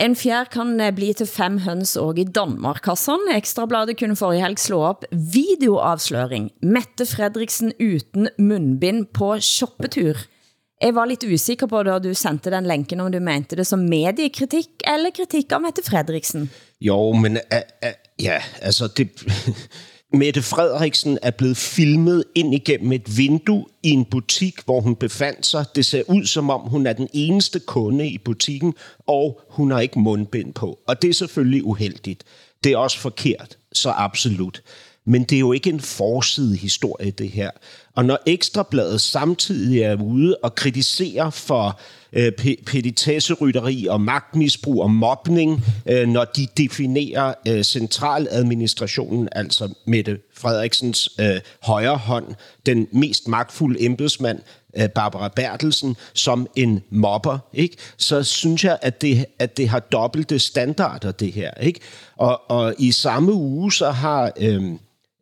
En 0.00 0.14
fjær 0.16 0.46
kan 0.48 0.78
bli 0.96 1.10
til 1.12 1.28
fem 1.28 1.58
høns 1.60 1.90
og 2.00 2.16
i 2.18 2.24
Danmark. 2.24 2.86
Hassan, 2.88 3.20
Ekstrabladet 3.34 3.98
kunne 4.00 4.16
forrige 4.16 4.40
helg 4.40 4.56
slå 4.62 4.78
op 4.88 5.04
videoavsløring. 5.12 6.46
Mette 6.64 7.04
Fredriksen 7.04 7.74
uden 7.76 8.30
mundbind 8.38 9.10
på 9.12 9.34
shoppetur. 9.44 10.22
Jeg 10.80 10.94
var 10.96 11.04
lidt 11.04 11.26
usikker 11.28 11.68
på, 11.68 11.82
da 11.84 11.98
du 12.00 12.14
sendte 12.16 12.48
den 12.50 12.64
lænken, 12.64 13.04
om 13.04 13.12
du 13.12 13.20
mente 13.20 13.60
det 13.60 13.66
som 13.68 13.84
mediekritik 13.84 14.80
eller 14.88 15.12
kritik 15.12 15.52
av 15.52 15.60
Mette 15.60 15.84
Fredriksen. 15.84 16.48
Jo, 16.80 17.12
men 17.12 17.36
uh, 17.36 17.60
uh, 17.84 17.92
ja, 18.16 18.40
altså 18.62 18.88
det... 18.88 19.10
Mette 20.12 20.42
Frederiksen 20.42 21.18
er 21.22 21.30
blevet 21.30 21.56
filmet 21.56 22.24
ind 22.34 22.54
igennem 22.54 22.92
et 22.92 23.16
vindue 23.16 23.66
i 23.82 23.90
en 23.90 24.04
butik, 24.04 24.54
hvor 24.64 24.80
hun 24.80 24.96
befandt 24.96 25.46
sig. 25.46 25.64
Det 25.74 25.86
ser 25.86 26.02
ud 26.08 26.26
som 26.26 26.50
om, 26.50 26.60
hun 26.60 26.86
er 26.86 26.92
den 26.92 27.08
eneste 27.12 27.60
kunde 27.60 28.08
i 28.08 28.18
butikken, 28.18 28.74
og 29.06 29.40
hun 29.48 29.70
har 29.70 29.80
ikke 29.80 29.98
mundbind 29.98 30.54
på. 30.54 30.78
Og 30.86 31.02
det 31.02 31.10
er 31.10 31.14
selvfølgelig 31.14 31.64
uheldigt. 31.64 32.24
Det 32.64 32.72
er 32.72 32.76
også 32.76 32.98
forkert, 32.98 33.58
så 33.72 33.90
absolut. 33.90 34.62
Men 35.10 35.24
det 35.24 35.36
er 35.36 35.40
jo 35.40 35.52
ikke 35.52 35.70
en 35.70 35.80
forside 35.80 36.56
historie, 36.56 37.10
det 37.10 37.28
her. 37.28 37.50
Og 37.94 38.04
når 38.04 38.18
Ekstrabladet 38.26 39.00
samtidig 39.00 39.80
er 39.80 40.02
ude 40.02 40.36
og 40.42 40.54
kritiserer 40.54 41.30
for 41.30 41.80
øh, 42.12 42.32
pe- 42.40 43.90
og 43.90 44.00
magtmisbrug 44.00 44.82
og 44.82 44.90
mobning, 44.90 45.64
øh, 45.86 46.08
når 46.08 46.24
de 46.24 46.46
definerer 46.56 47.34
øh, 47.48 47.62
centraladministrationen, 47.62 49.28
altså 49.32 49.74
Mette 49.86 50.18
Frederiksens 50.34 51.10
øh, 51.20 51.40
højre 51.62 51.96
hånd, 51.96 52.26
den 52.66 52.86
mest 52.92 53.28
magtfulde 53.28 53.84
embedsmand, 53.84 54.38
øh, 54.76 54.88
Barbara 54.88 55.28
Bertelsen, 55.28 55.96
som 56.14 56.46
en 56.56 56.82
mobber, 56.90 57.38
ikke? 57.52 57.76
så 57.96 58.22
synes 58.22 58.64
jeg, 58.64 58.78
at 58.82 59.02
det, 59.02 59.26
at 59.38 59.56
det 59.56 59.68
har 59.68 59.80
dobbelte 59.80 60.38
standarder, 60.38 61.12
det 61.12 61.32
her. 61.32 61.50
Ikke? 61.54 61.80
Og, 62.16 62.50
og 62.50 62.74
i 62.78 62.92
samme 62.92 63.32
uge, 63.32 63.72
så 63.72 63.90
har 63.90 64.32
øh, 64.40 64.72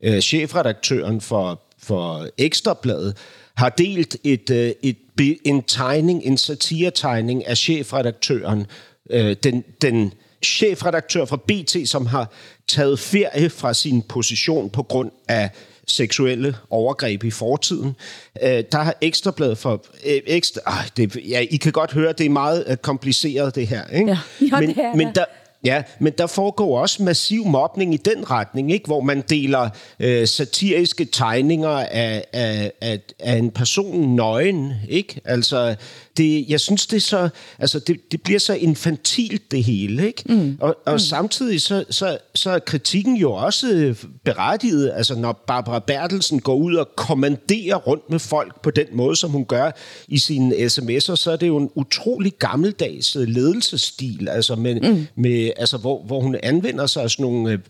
øh, 0.02 0.20
chefredaktøren 0.20 1.20
for, 1.20 1.62
for 1.82 2.26
Ekstrabladet 2.38 3.16
har 3.56 3.68
delt 3.68 4.16
et, 4.24 4.50
øh, 4.50 4.72
et, 4.82 4.96
en 5.44 5.62
tegning, 5.62 6.24
en 6.24 6.38
satiretegning 6.38 7.46
af 7.46 7.56
chefredaktøren, 7.56 8.66
øh, 9.10 9.36
den, 9.42 9.64
den 9.82 10.12
chefredaktør 10.44 11.24
fra 11.24 11.36
BT, 11.36 11.88
som 11.88 12.06
har 12.06 12.32
taget 12.68 12.98
ferie 12.98 13.50
fra 13.50 13.74
sin 13.74 14.02
position 14.02 14.70
på 14.70 14.82
grund 14.82 15.10
af 15.28 15.50
seksuelle 15.86 16.56
overgreb 16.70 17.24
i 17.24 17.30
fortiden. 17.30 17.96
Øh, 18.42 18.64
der 18.72 18.78
har 18.78 18.94
Ekstrabladet 19.00 19.58
for... 19.58 19.84
Øh, 20.06 20.20
ekstra, 20.26 20.60
øh, 20.66 20.88
det, 20.96 21.16
ja, 21.28 21.40
I 21.50 21.56
kan 21.56 21.72
godt 21.72 21.92
høre, 21.92 22.12
det 22.12 22.26
er 22.26 22.30
meget 22.30 22.64
øh, 22.68 22.76
kompliceret, 22.76 23.54
det 23.54 23.66
her. 23.66 23.86
Ikke? 23.86 24.10
Ja. 24.10 24.18
Ja, 24.52 24.60
men, 24.60 24.68
det 24.68 24.78
er 24.78 24.94
men 24.94 25.08
der, 25.14 25.24
Ja, 25.64 25.82
men 25.98 26.12
der 26.18 26.26
foregår 26.26 26.80
også 26.80 27.02
massiv 27.02 27.46
mobning 27.46 27.94
i 27.94 27.96
den 27.96 28.30
retning, 28.30 28.72
ikke? 28.72 28.86
hvor 28.86 29.00
man 29.00 29.20
deler 29.28 29.68
øh, 30.00 30.28
satiriske 30.28 31.04
tegninger 31.04 31.68
af, 31.68 32.24
af, 32.32 32.72
af, 32.80 33.00
af 33.18 33.36
en 33.36 33.50
person 33.50 34.14
nøgen. 34.14 34.72
Ikke? 34.88 35.20
Altså, 35.24 35.74
det, 36.16 36.44
jeg 36.48 36.60
synes, 36.60 36.86
det, 36.86 37.02
så, 37.02 37.28
altså, 37.58 37.78
det, 37.78 38.12
det 38.12 38.22
bliver 38.22 38.38
så 38.38 38.54
infantilt, 38.54 39.50
det 39.50 39.64
hele. 39.64 40.06
Ikke? 40.06 40.22
Mm. 40.26 40.58
Og, 40.60 40.76
og 40.86 40.92
mm. 40.92 40.98
samtidig 40.98 41.60
så, 41.60 41.84
så, 41.90 42.18
så 42.34 42.50
er 42.50 42.58
kritikken 42.58 43.16
jo 43.16 43.32
også 43.32 43.94
berettiget, 44.24 44.92
altså, 44.94 45.14
når 45.14 45.44
Barbara 45.46 45.78
Bertelsen 45.78 46.40
går 46.40 46.54
ud 46.54 46.74
og 46.74 46.88
kommanderer 46.96 47.76
rundt 47.76 48.10
med 48.10 48.18
folk 48.18 48.62
på 48.62 48.70
den 48.70 48.86
måde, 48.92 49.16
som 49.16 49.30
hun 49.30 49.44
gør 49.44 49.70
i 50.08 50.18
sine 50.18 50.54
sms'er, 50.54 51.16
så 51.16 51.30
er 51.32 51.36
det 51.36 51.46
jo 51.46 51.56
en 51.56 51.70
utrolig 51.74 52.32
gammeldags 52.38 53.14
ledelsesstil, 53.14 54.28
altså 54.28 54.54
med, 54.54 54.80
mm. 54.80 55.06
med, 55.16 55.47
altså, 55.56 55.76
hvor, 55.76 56.02
hvor 56.02 56.20
hun 56.20 56.36
anvender 56.42 56.86
sig 56.86 57.02
af 57.02 57.10
sådan 57.10 57.22
nogle 57.22 57.62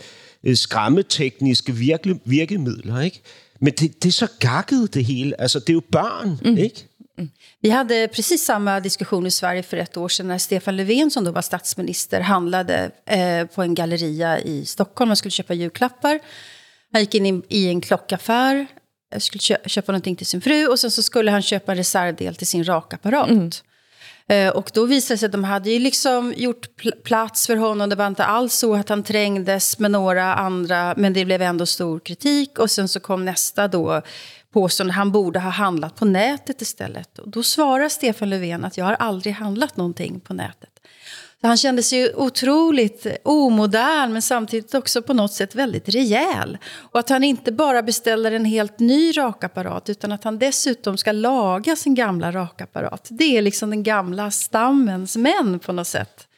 øh, 0.44 0.56
skræmmetekniske 0.56 1.72
virke, 1.72 2.20
virkemidler. 2.24 3.00
Ikke? 3.00 3.20
Men 3.60 3.72
det, 3.72 4.02
det 4.02 4.08
er 4.08 4.12
så 4.12 4.28
gakket, 4.40 4.94
det 4.94 5.04
hele. 5.04 5.40
Altså, 5.40 5.58
det 5.58 5.68
er 5.68 5.74
jo 5.74 5.82
børn, 5.92 6.38
mm. 6.44 6.56
ikke? 6.56 6.86
Mm. 7.18 7.30
Vi 7.62 7.68
hade 7.68 8.08
precis 8.08 8.40
samma 8.40 8.80
diskussion 8.80 9.26
i 9.26 9.30
Sverige 9.30 9.62
för 9.62 9.76
ett 9.76 9.96
år 9.96 10.08
sedan 10.08 10.26
när 10.26 10.38
Stefan 10.38 10.76
Löfven, 10.76 11.10
som 11.10 11.24
då 11.24 11.30
var 11.30 11.42
statsminister, 11.42 12.20
handlade 12.20 12.90
eh, 13.06 13.46
på 13.46 13.62
en 13.62 13.74
galleria 13.74 14.40
i 14.40 14.64
Stockholm. 14.64 15.08
Han 15.08 15.16
skulle 15.16 15.32
köpa 15.32 15.54
julklappar. 15.54 16.18
Han 16.92 17.02
gick 17.02 17.14
in 17.14 17.26
i, 17.26 17.42
i 17.48 17.68
en 17.68 17.80
klockaffär, 17.80 18.66
skulle 19.18 19.40
kö 19.40 19.56
köpa 19.66 19.92
någonting 19.92 20.16
till 20.16 20.26
sin 20.26 20.40
fru 20.40 20.66
och 20.66 20.78
sen 20.78 20.90
så 20.90 21.02
skulle 21.02 21.30
han 21.30 21.42
köpa 21.42 21.72
en 21.72 21.78
reservdel 21.78 22.34
till 22.34 22.46
sin 22.46 22.64
rakapparat. 22.64 23.30
Mm. 23.30 23.50
Eh, 24.28 24.48
och 24.48 24.70
då 24.74 24.86
visade 24.86 25.14
det 25.14 25.18
sig 25.18 25.26
att 25.26 25.32
de 25.32 25.44
hade 25.44 25.70
ju 25.70 25.78
liksom 25.78 26.34
gjort 26.36 26.76
pl 26.76 26.92
plats 27.04 27.46
för 27.46 27.56
honom. 27.56 27.88
Det 27.88 27.96
var 27.96 28.06
inte 28.06 28.24
alls 28.24 28.54
så 28.54 28.74
att 28.74 28.88
han 28.88 29.02
trängdes 29.02 29.78
med 29.78 29.90
några 29.90 30.34
andra, 30.34 30.94
men 30.96 31.12
det 31.12 31.24
blev 31.24 31.42
ändå 31.42 31.66
stor 31.66 32.00
kritik. 32.00 32.58
Och 32.58 32.70
sen 32.70 32.88
så 32.88 33.00
kom 33.00 33.24
nästa 33.24 33.68
då 33.68 34.02
påstående, 34.52 34.94
han 34.94 35.12
borde 35.12 35.40
ha 35.40 35.50
handlat 35.50 35.96
på 35.96 36.04
nätet 36.04 36.62
istället. 36.62 37.18
Och 37.18 37.28
då 37.28 37.42
svarar 37.42 37.88
Stefan 37.88 38.30
Löfven 38.30 38.64
att 38.64 38.76
jag 38.76 38.84
har 38.84 38.94
aldrig 38.94 39.34
handlat 39.34 39.76
någonting 39.76 40.20
på 40.20 40.34
nätet. 40.34 40.77
Så 41.40 41.46
han 41.46 41.56
kände 41.56 41.82
sig 41.82 42.14
otroligt 42.14 43.06
omodern 43.22 44.12
men 44.12 44.22
samtidigt 44.22 44.74
också 44.74 45.02
på 45.02 45.14
något 45.14 45.32
sätt 45.32 45.54
väldigt 45.54 45.88
rejäl. 45.88 46.58
Och 46.74 47.00
att 47.00 47.08
han 47.08 47.24
inte 47.24 47.52
bara 47.52 47.82
beställer 47.82 48.32
en 48.32 48.44
helt 48.44 48.78
ny 48.78 49.12
rakapparat 49.12 49.88
utan 49.88 50.12
att 50.12 50.24
han 50.24 50.38
dessutom 50.38 50.96
ska 50.96 51.12
laga 51.12 51.76
sin 51.76 51.94
gamla 51.94 52.32
rakapparat. 52.32 53.08
Det 53.10 53.36
är 53.36 53.42
liksom 53.42 53.70
den 53.70 53.82
gamla 53.82 54.30
stammens 54.30 55.16
män 55.16 55.58
på 55.58 55.72
något 55.72 55.86
sätt. 55.86 56.28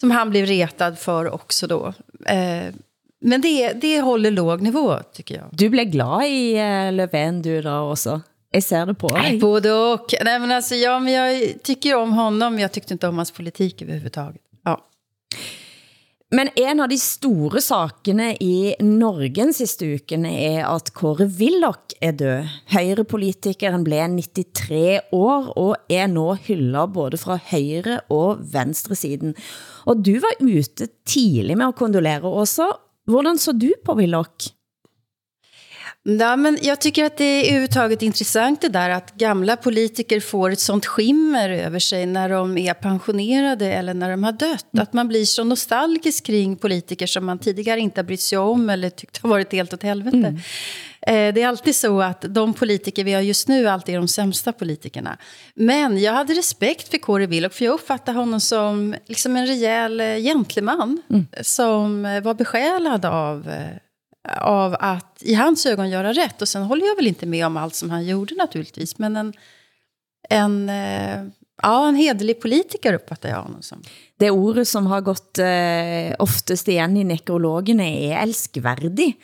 Som 0.00 0.10
han 0.10 0.30
blev 0.30 0.46
retad 0.46 0.98
för 0.98 1.34
också 1.34 1.66
då. 1.66 1.86
Eh, 2.26 2.74
men 3.20 3.40
det, 3.40 3.72
det 3.72 4.00
håller 4.00 4.30
låg 4.30 4.62
nivå 4.62 4.98
tycker 5.12 5.34
jag. 5.34 5.44
Du 5.50 5.68
blev 5.68 5.84
glad 5.84 6.24
i 6.24 6.54
uh, 6.54 6.92
Löfven 6.92 7.42
du 7.42 7.62
då 7.62 7.90
också? 7.90 8.20
Jag 8.50 8.62
ser 8.62 8.86
det 8.86 8.94
på 8.94 9.08
dig. 9.08 9.38
Både 9.38 9.72
och. 9.72 10.14
Nej, 10.24 10.38
men 10.38 10.52
alltså, 10.52 10.74
ja, 10.74 10.98
men 10.98 11.12
jag 11.12 11.62
tycker 11.62 11.94
om 11.94 12.12
honom, 12.12 12.58
jag 12.58 12.72
tyckte 12.72 12.92
inte 12.92 13.08
om 13.08 13.16
hans 13.16 13.30
politik 13.30 13.82
överhuvudtaget. 13.82 14.42
Men 16.34 16.48
en 16.58 16.80
av 16.82 16.88
de 16.90 16.96
store 16.98 17.60
sakene 17.62 18.32
i 18.42 18.72
Norge 18.82 19.44
sidste 19.54 19.86
uken 19.94 20.24
er 20.26 20.64
at 20.66 20.90
Kåre 20.96 21.28
Willoch 21.38 21.94
er 22.02 22.16
død. 22.18 22.48
Høyrepolitikeren 22.72 23.84
blev 23.86 24.08
93 24.16 25.14
år 25.14 25.52
og 25.54 25.92
er 25.92 26.10
nå 26.10 26.26
hyllet 26.48 26.92
både 26.96 27.20
fra 27.22 27.38
højre 27.52 28.00
og 28.10 28.42
venstre 28.52 28.98
siden. 28.98 29.36
Og 29.86 30.02
du 30.02 30.16
var 30.24 30.42
ute 30.42 30.90
tidlig 31.06 31.54
med 31.54 31.68
at 31.70 31.78
kondolere 31.78 32.26
også. 32.26 32.72
Hvordan 33.06 33.38
så 33.38 33.54
du 33.54 33.70
på 33.86 33.94
Willoch? 33.94 34.50
Ja, 36.08 36.36
men 36.36 36.58
jag 36.62 36.80
tycker 36.80 37.04
att 37.04 37.16
det 37.16 37.24
är 37.24 37.44
överhuvudtaget 37.44 38.02
intressant 38.02 38.60
det 38.60 38.68
där 38.68 38.90
att 38.90 39.14
gamla 39.14 39.56
politiker 39.56 40.20
får 40.20 40.50
ett 40.50 40.60
sånt 40.60 40.86
skimmer 40.86 41.50
över 41.50 41.78
sig 41.78 42.06
när 42.06 42.28
de 42.28 42.58
är 42.58 42.74
pensionerade 42.74 43.72
eller 43.72 43.94
när 43.94 44.10
de 44.10 44.24
har 44.24 44.32
dött. 44.32 44.66
Mm. 44.72 44.82
Att 44.82 44.92
man 44.92 45.08
blir 45.08 45.24
så 45.24 45.44
nostalgisk 45.44 46.26
kring 46.26 46.56
politiker 46.56 47.06
som 47.06 47.26
man 47.26 47.38
tidigare 47.38 47.80
inte 47.80 48.00
har 48.00 48.04
brytt 48.04 48.20
sig 48.20 48.38
om 48.38 48.70
eller 48.70 48.90
tyckt 48.90 49.22
har 49.22 49.28
varit 49.28 49.52
helt 49.52 49.74
åt 49.74 49.82
helvete. 49.82 50.16
Mm. 50.16 50.36
Eh, 51.02 51.34
det 51.34 51.42
är 51.42 51.48
alltid 51.48 51.76
så 51.76 52.02
att 52.02 52.24
de 52.28 52.54
politiker 52.54 53.04
vi 53.04 53.12
har 53.12 53.20
just 53.20 53.48
nu 53.48 53.68
alltid 53.68 53.94
är 53.94 53.98
de 53.98 54.08
sämsta 54.08 54.52
politikerna. 54.52 55.16
Men 55.54 56.00
jag 56.00 56.12
hade 56.12 56.34
respekt 56.34 56.88
för 56.88 56.98
Kåre 56.98 57.26
Willoch 57.26 57.52
för 57.52 57.64
jag 57.64 57.74
uppfattar 57.74 58.12
honom 58.12 58.40
som 58.40 58.94
liksom 59.06 59.36
en 59.36 59.46
rejäl 59.46 60.00
eh, 60.00 60.16
gentleman 60.16 61.02
mm. 61.10 61.26
som 61.42 62.04
eh, 62.06 62.22
var 62.22 62.34
besjälad 62.34 63.04
av 63.04 63.48
av 64.40 64.76
att 64.80 65.22
i 65.22 65.34
hans 65.34 65.66
ögon 65.66 65.90
göra 65.90 66.12
rätt. 66.12 66.42
Och 66.42 66.48
sen 66.48 66.62
håller 66.62 66.86
jag 66.86 66.96
väl 66.96 67.06
inte 67.06 67.26
med 67.26 67.46
om 67.46 67.56
allt 67.56 67.74
som 67.74 67.90
han 67.90 68.06
gjorde 68.06 68.34
naturligtvis. 68.34 68.98
Men 68.98 69.16
en, 69.16 69.32
en, 70.28 70.68
eh, 70.68 71.22
ja, 71.62 71.88
en 71.88 71.94
hederlig 71.94 72.40
politiker 72.40 72.92
uppfattar 72.92 73.28
jag 73.28 73.42
honom 73.42 73.62
som. 73.62 73.82
Det 74.18 74.30
ordet 74.30 74.68
som 74.68 74.86
har 74.86 75.00
gått 75.00 75.38
eh, 75.38 76.16
oftest 76.18 76.68
igen 76.68 76.96
i 76.96 77.04
nekrologene 77.04 78.12
är 78.12 78.22
älskvärdig. 78.22 79.16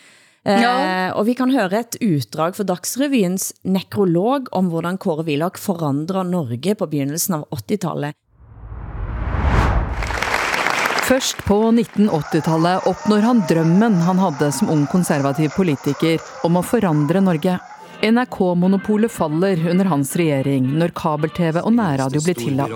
Eh, 0.45 0.63
ja. 0.63 1.13
og 1.15 1.29
vi 1.29 1.37
kan 1.39 1.53
høre 1.55 1.85
et 1.85 1.97
utdrag 2.03 2.57
for 2.57 2.67
Dagsrevyens 2.67 3.53
nekrolog 3.63 4.49
om 4.51 4.73
hvordan 4.73 4.99
Kåre 4.99 5.23
Willoch 5.29 5.61
forandrer 5.63 6.27
Norge 6.27 6.75
på 6.75 6.89
begyndelsen 6.91 7.37
av 7.37 7.45
80-tallet. 7.55 8.17
Først 11.13 11.43
på 11.45 11.57
1980-tallet 11.71 12.87
oppnår 12.89 13.27
han 13.27 13.41
drømmen 13.49 13.99
han 14.07 14.17
hadde 14.17 14.47
som 14.57 14.71
ung 14.73 14.87
konservativ 14.89 15.51
politiker 15.53 16.23
om 16.49 16.55
å 16.57 16.63
forandre 16.65 17.21
Norge. 17.21 17.59
NRK-monopolet 18.01 19.13
faller 19.13 19.61
under 19.69 19.91
hans 19.91 20.15
regjering 20.17 20.71
når 20.81 20.95
kabel-TV 20.97 21.59
og 21.61 21.75
nærradio 21.77 22.23
blir 22.25 22.39
tillatt. 22.41 22.73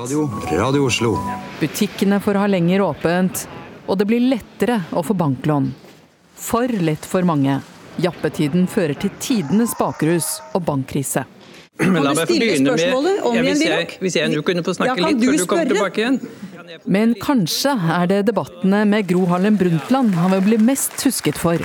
Radio 0.52 0.84
Oslo. 0.84 1.14
Butikkene 1.62 2.18
får 2.20 2.40
ha 2.42 2.50
lenger 2.52 2.84
åpent, 2.84 3.46
og 3.88 3.96
det 4.02 4.08
blir 4.12 4.28
lettere 4.28 4.82
å 4.92 5.00
få 5.00 5.16
banklån. 5.16 5.70
For 6.36 6.68
lett 6.90 7.08
for 7.08 7.24
mange. 7.24 7.62
Jappetiden 8.04 8.68
fører 8.68 9.00
til 9.00 9.16
tidenes 9.16 9.72
bakrus 9.80 10.34
og 10.52 10.60
bankkrise. 10.68 11.24
Men 11.78 11.98
la 12.00 12.12
meg 12.16 12.24
få 12.24 12.36
begynne 12.40 12.72
med 12.72 12.88
ja, 12.88 13.42
hvis, 13.44 13.62
jeg, 13.66 13.88
hvis 14.00 14.14
jeg 14.16 14.32
nå 14.32 14.42
kunne 14.46 14.62
få 14.64 14.72
snakke 14.78 14.96
ja, 14.96 15.10
litt 15.10 15.20
før 15.20 15.36
du 15.36 15.44
kommer 15.50 15.68
tilbake 15.72 16.00
igjen. 16.02 16.16
Men 16.88 17.12
kanskje 17.20 17.74
er 17.98 18.08
det 18.10 18.20
debattene 18.30 18.80
med 18.88 19.08
Gro 19.10 19.26
Harlem 19.28 19.58
Brundtland 19.60 20.16
han 20.16 20.32
vil 20.38 20.44
bli 20.48 20.58
mest 20.70 20.96
husket 21.04 21.38
for. 21.40 21.60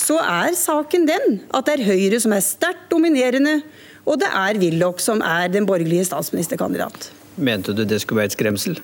Så 0.00 0.16
er 0.22 0.56
saken 0.56 1.04
den 1.08 1.40
at 1.52 1.68
det 1.68 1.74
er 1.76 1.86
Høyre 1.90 2.20
som 2.24 2.32
er 2.32 2.42
sterkt 2.44 2.88
dominerende, 2.92 3.60
og 4.08 4.20
det 4.22 4.30
er 4.32 4.60
Willoch 4.62 5.02
som 5.04 5.20
er 5.20 5.52
den 5.52 5.68
borgerlige 5.68 6.08
statsministerkandidat. 6.08 7.10
Mente 7.36 7.76
du 7.76 7.84
det 7.84 8.00
skulle 8.00 8.24
være 8.24 8.32
et 8.32 8.38
skremsel? 8.38 8.80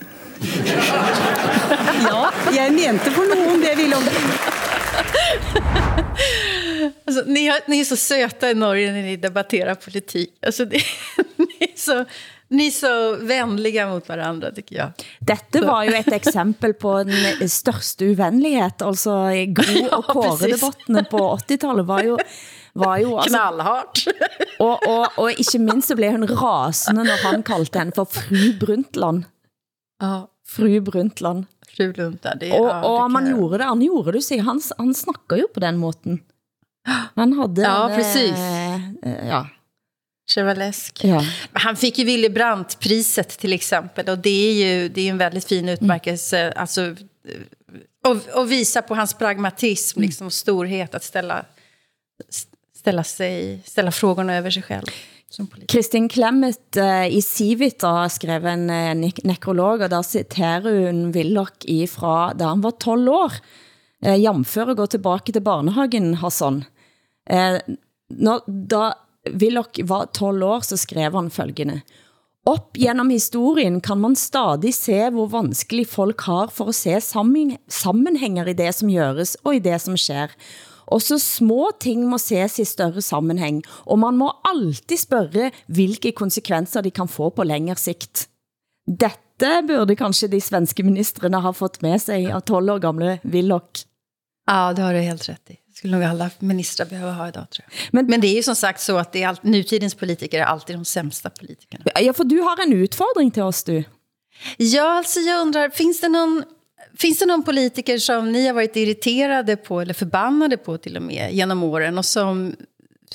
ja, 2.05 2.29
jeg 2.53 2.77
mente 2.77 3.17
for 3.17 3.25
noen 3.33 3.65
det, 3.65 3.73
Willoch. 3.81 4.13
Alltså, 7.07 7.25
ni, 7.27 7.49
har, 7.49 7.59
ni 7.67 7.81
är 7.81 7.85
så 7.85 7.97
söta 7.97 8.51
i 8.51 8.55
Norge 8.55 8.93
när 8.93 9.03
ni 9.03 9.17
debatterar 9.17 9.75
politik. 9.75 10.39
Alltså, 10.47 10.65
det, 10.65 10.77
ni, 11.37 11.57
är 11.61 11.79
så, 11.79 12.05
ni 12.49 12.67
är 12.67 12.71
så 12.71 13.17
vänliga 13.17 13.89
mot 13.89 14.09
varandra, 14.09 14.51
tycker 14.53 14.77
jag. 14.77 14.91
Detta 15.21 15.67
var 15.67 15.85
ju 15.85 15.95
ett 15.95 16.13
exempel 16.13 16.75
på 16.75 17.05
den 17.05 17.49
största 17.49 18.05
uvänlighet. 18.05 18.83
Alltså, 18.83 19.29
Gro 19.47 19.87
och 19.97 20.05
Kåre-debatten 20.05 21.05
på 21.11 21.37
80-talet 21.37 21.87
var 21.87 22.03
ju 22.03 22.17
var 22.77 22.99
jo... 22.99 23.17
Altså, 23.17 23.31
Knallhardt. 23.31 24.03
og, 24.61 24.83
og, 24.89 25.07
og 25.17 25.41
ikke 25.41 25.61
minst 25.65 25.89
så 25.89 25.97
blev 25.97 26.13
hun 26.13 26.29
rasende, 26.29 27.07
når 27.09 27.23
han 27.25 27.45
kaldte 27.47 27.81
henne 27.81 27.97
for 27.97 28.05
fru 28.05 28.53
Brundtland. 28.61 29.25
Ja. 30.03 30.27
Fru 30.47 30.81
Brundtland. 30.85 31.47
Fru 31.77 31.93
Brundtland, 31.93 32.41
det, 32.41 32.53
og, 32.53 32.69
ja, 32.69 32.77
det 32.81 32.91
og 32.91 33.11
man 33.11 33.29
gjorde 33.33 33.59
det, 33.61 33.69
han 33.69 33.83
gjorde 33.85 34.13
det, 34.17 34.23
så 34.25 34.39
han, 34.45 34.61
han 34.79 34.95
snakker 34.97 35.41
jo 35.43 35.49
på 35.53 35.63
den 35.65 35.81
måten. 35.81 36.21
Han 37.15 37.33
hade 37.33 37.63
Ja, 37.63 37.91
en, 37.91 37.97
precis. 37.97 38.39
Eh, 39.03 39.29
ja. 39.29 39.49
Chevalesk. 40.29 41.05
Ja. 41.05 41.25
Han 41.53 41.77
fick 41.77 41.99
ju 41.99 42.05
Willy 42.05 42.29
Brandt-priset 42.29 43.29
till 43.39 43.53
exempel. 43.53 44.09
Och 44.09 44.19
det 44.19 44.49
är 44.49 44.53
ju 44.53 44.89
det 44.89 45.01
är 45.01 45.11
en 45.11 45.19
väldigt 45.19 45.45
fin 45.45 45.69
utmärkelse. 45.69 46.39
Mm. 46.39 46.53
Alltså, 46.57 46.97
och, 48.05 48.41
och 48.41 48.53
visa 48.53 48.83
på 48.83 48.95
hans 48.95 49.15
pragmatism 49.15 49.99
mm. 49.99 50.07
liksom, 50.07 50.27
och 50.27 50.33
storhet. 50.33 50.95
Att 50.95 51.05
ställa, 51.05 51.45
ställa, 52.77 53.05
sig, 53.05 53.63
ställa 53.65 53.91
frågorna 53.91 54.35
över 54.35 54.51
sig 54.51 54.63
själv. 54.63 54.87
Kristin 55.69 56.09
Klemmet 56.09 56.77
uh, 56.77 57.07
i 57.07 57.23
Civit 57.23 57.83
har 57.83 58.09
skrevet 58.09 58.53
en 58.53 58.71
uh, 58.71 59.11
nekrolog, 59.25 59.83
og 59.83 59.91
der 59.91 60.03
citerer 60.03 60.87
hun 60.87 61.11
Willoch 61.13 61.67
ifra 61.67 62.33
da 62.35 62.53
han 62.55 62.63
var 62.63 62.71
12 62.81 63.11
år. 63.11 63.35
Uh, 64.07 64.15
jamfør 64.17 64.73
at 64.73 64.79
gå 64.79 64.87
tilbage 64.87 65.33
til 65.33 65.45
barnehagen, 65.45 66.15
Hassan. 66.23 66.65
Eh, 67.31 67.59
når, 68.15 68.43
da 68.47 68.95
Willoch 69.35 69.81
var 69.85 70.11
12 70.15 70.45
år, 70.47 70.61
så 70.61 70.79
skrev 70.79 71.17
han 71.19 71.31
følgende. 71.31 71.81
Op 72.47 72.77
gennem 72.79 73.11
historien 73.11 73.81
kan 73.83 73.99
man 73.99 74.15
stadig 74.17 74.71
se, 74.75 75.01
hvor 75.11 75.27
vanskelig 75.33 75.89
folk 75.91 76.21
har 76.29 76.53
for 76.55 76.71
at 76.71 76.79
se 76.79 77.01
sammenhænger 77.03 78.53
i 78.53 78.55
det, 78.55 78.71
som 78.77 78.93
gjøres 78.93 79.35
og 79.43 79.57
i 79.57 79.63
det, 79.65 79.81
som 79.83 79.99
sker. 79.99 80.31
Også 80.87 81.19
små 81.19 81.73
ting 81.83 82.05
må 82.07 82.21
ses 82.23 82.61
i 82.63 82.69
større 82.69 83.03
sammenhæng, 83.03 83.65
og 83.91 83.99
man 83.99 84.17
må 84.21 84.31
alltid 84.47 85.03
spørge, 85.03 85.51
hvilke 85.67 86.15
konsekvenser 86.15 86.87
de 86.87 86.95
kan 86.95 87.11
få 87.11 87.33
på 87.35 87.43
længere 87.43 87.83
sigt. 87.83 88.29
Dette 88.87 89.51
burde 89.67 89.99
kanskje 89.99 90.31
de 90.31 90.41
svenske 90.41 90.87
ministerne 90.87 91.43
ha 91.43 91.51
fått 91.51 91.83
med 91.83 91.99
sig 92.01 92.31
av 92.31 92.47
12 92.47 92.77
år 92.77 92.87
gamle 92.87 93.19
Willoch. 93.27 93.83
Ja, 94.47 94.71
det 94.73 94.87
har 94.87 94.95
du 94.95 95.03
helt 95.03 95.29
rätt 95.29 95.51
i 95.51 95.66
skulle 95.87 95.97
nog 95.97 96.05
alla 96.11 96.31
ministrar 96.39 96.87
behöva 96.87 97.13
ha 97.13 97.29
idag 97.29 97.51
tror 97.51 97.67
jag. 97.71 97.89
Men, 97.93 98.07
Men 98.07 98.21
det 98.21 98.27
är 98.27 98.35
ju 98.35 98.43
som 98.43 98.57
sagt 98.57 98.81
så 98.81 98.97
att 98.97 99.13
det 99.13 99.23
är 99.23 99.29
all, 99.29 99.37
nutidens 99.41 99.95
politiker 99.95 100.41
är 100.41 100.45
alltid 100.45 100.77
de 100.77 100.85
sämsta 100.85 101.31
politikerna. 101.31 101.85
Ja, 102.01 102.13
för 102.13 102.25
du 102.25 102.41
har 102.41 102.63
en 102.63 102.73
utfordring 102.73 103.31
till 103.31 103.43
oss 103.43 103.65
du. 103.65 103.85
Ja, 104.57 104.99
alltså 104.99 105.21
jag 105.21 105.41
undrar, 105.41 105.71
finns 105.71 106.01
det 106.01 106.09
någon... 106.09 106.45
Finns 106.99 107.19
det 107.19 107.27
någon 107.27 107.43
politiker 107.43 107.99
som 107.99 108.33
ni 108.33 108.47
har 108.47 108.55
varit 108.55 108.77
irriterade 108.77 109.57
på 109.57 109.81
eller 109.81 109.95
förbannade 109.95 110.57
på 110.57 110.79
till 110.79 110.97
och 110.97 111.03
med 111.03 111.33
genom 111.33 111.63
åren 111.63 111.99
och 111.99 112.05
som 112.05 112.57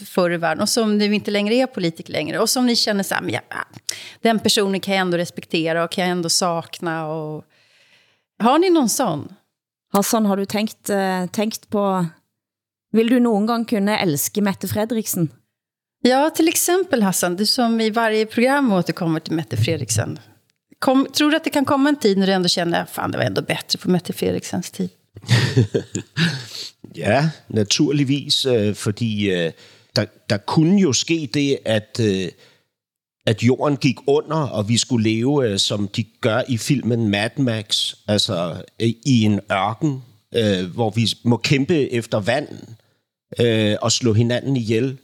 förr 0.06 0.32
i 0.32 0.38
världen 0.38 0.62
och 0.62 0.70
som 0.70 0.98
nu 0.98 1.16
inte 1.16 1.32
längre 1.32 1.56
är 1.56 1.68
politiker 1.68 2.14
längre 2.14 2.40
och 2.40 2.50
som 2.50 2.66
ni 2.66 2.76
känner 2.76 3.04
så 3.04 3.16
här, 3.16 3.22
men 3.22 3.34
ja, 3.34 3.42
den 4.22 4.40
personen 4.40 4.80
kan 4.80 4.94
jag 4.94 5.02
ändå 5.02 5.18
respektera 5.18 5.84
och 5.84 5.92
kan 5.92 6.04
jag 6.04 6.12
ändå 6.12 6.30
sakna. 6.30 7.08
Och... 7.08 7.44
Har 8.40 8.60
ni 8.60 8.70
någon 8.70 8.90
sån? 8.90 9.34
Hassan, 9.94 10.26
har 10.26 10.38
du 10.38 10.46
tänkt, 10.46 10.90
uh, 10.90 11.26
tänkt 11.26 11.70
på... 11.70 12.06
Vill 12.92 13.10
du 13.10 13.20
någon 13.20 13.46
gång 13.46 13.66
kunna 13.66 14.00
älska 14.00 14.42
Mette 14.42 14.68
Fredriksen? 14.68 15.30
Ja, 16.04 16.30
till 16.30 16.48
exempel 16.48 17.04
Hassan, 17.04 17.36
du 17.36 17.46
som 17.46 17.82
i 17.82 17.90
varje 17.90 18.26
program 18.26 18.72
återkommer 18.72 19.20
till 19.20 19.34
Mette 19.34 19.58
Fredriksen. 19.58 20.20
Kom, 20.80 21.08
tror 21.14 21.32
du 21.32 21.38
att 21.38 21.44
det 21.44 21.50
kan 21.50 21.66
komma 21.66 21.90
en 21.90 21.96
tid 21.96 22.18
när 22.18 22.28
du 22.28 22.34
ändå 22.34 22.48
känner 22.48 22.82
att 22.82 23.12
det 23.12 23.18
var 23.18 23.26
ändå 23.26 23.42
bättre 23.42 23.80
på 23.80 23.90
Mette 23.90 24.14
Fredriksens 24.14 24.72
tid? 24.72 24.90
ja, 26.94 27.30
naturligvis, 27.48 28.46
øh, 28.46 28.76
fordi 28.76 29.32
øh, 29.32 29.52
der, 29.96 30.06
der 30.30 30.38
kunne 30.38 30.82
jo 30.82 30.94
ske 30.94 31.30
det, 31.34 31.58
at, 31.66 32.00
øh, 32.02 32.28
at 33.26 33.44
jorden 33.44 33.78
gik 33.78 33.98
under, 34.08 34.38
og 34.38 34.70
vi 34.70 34.78
skulle 34.78 35.10
leve, 35.10 35.60
som 35.60 35.88
de 35.88 36.04
gør 36.22 36.42
i 36.48 36.58
filmen 36.58 37.08
Mad 37.08 37.30
Max, 37.38 37.94
altså 38.08 38.64
i 38.80 39.24
en 39.24 39.40
ørken, 39.52 40.04
hvor 40.74 40.90
vi 40.90 41.10
må 41.24 41.38
kæmpe 41.38 41.92
efter 41.92 42.20
vand 42.20 42.48
og 43.82 43.92
slå 43.92 44.14
hinanden 44.14 44.58
ihjel. 44.58 45.00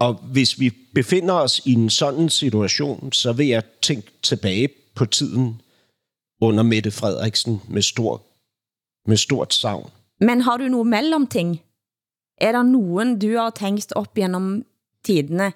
Og 0.00 0.14
hvis 0.14 0.60
vi 0.60 0.70
befinder 0.94 1.34
os 1.34 1.60
i 1.64 1.72
en 1.72 1.90
sådan 1.90 2.28
situation, 2.28 3.12
så 3.12 3.32
vil 3.32 3.46
jeg 3.46 3.62
tænke 3.82 4.10
tilbage 4.22 4.68
på 4.94 5.04
tiden 5.04 5.60
under 6.40 6.62
Mette 6.62 6.90
Frederiksen 6.90 7.60
med, 7.68 7.82
stor, 7.82 8.22
med 9.08 9.16
stort 9.16 9.54
savn. 9.54 9.90
Men 10.20 10.40
har 10.40 10.56
du 10.56 10.68
nogle 10.68 10.90
mellemting? 10.90 11.60
Er 12.40 12.52
der 12.52 12.62
nogen, 12.62 13.18
du 13.18 13.36
har 13.36 13.50
tænkt 13.50 13.92
op 13.92 14.14
gennem 14.14 14.66
tidene, 15.04 15.52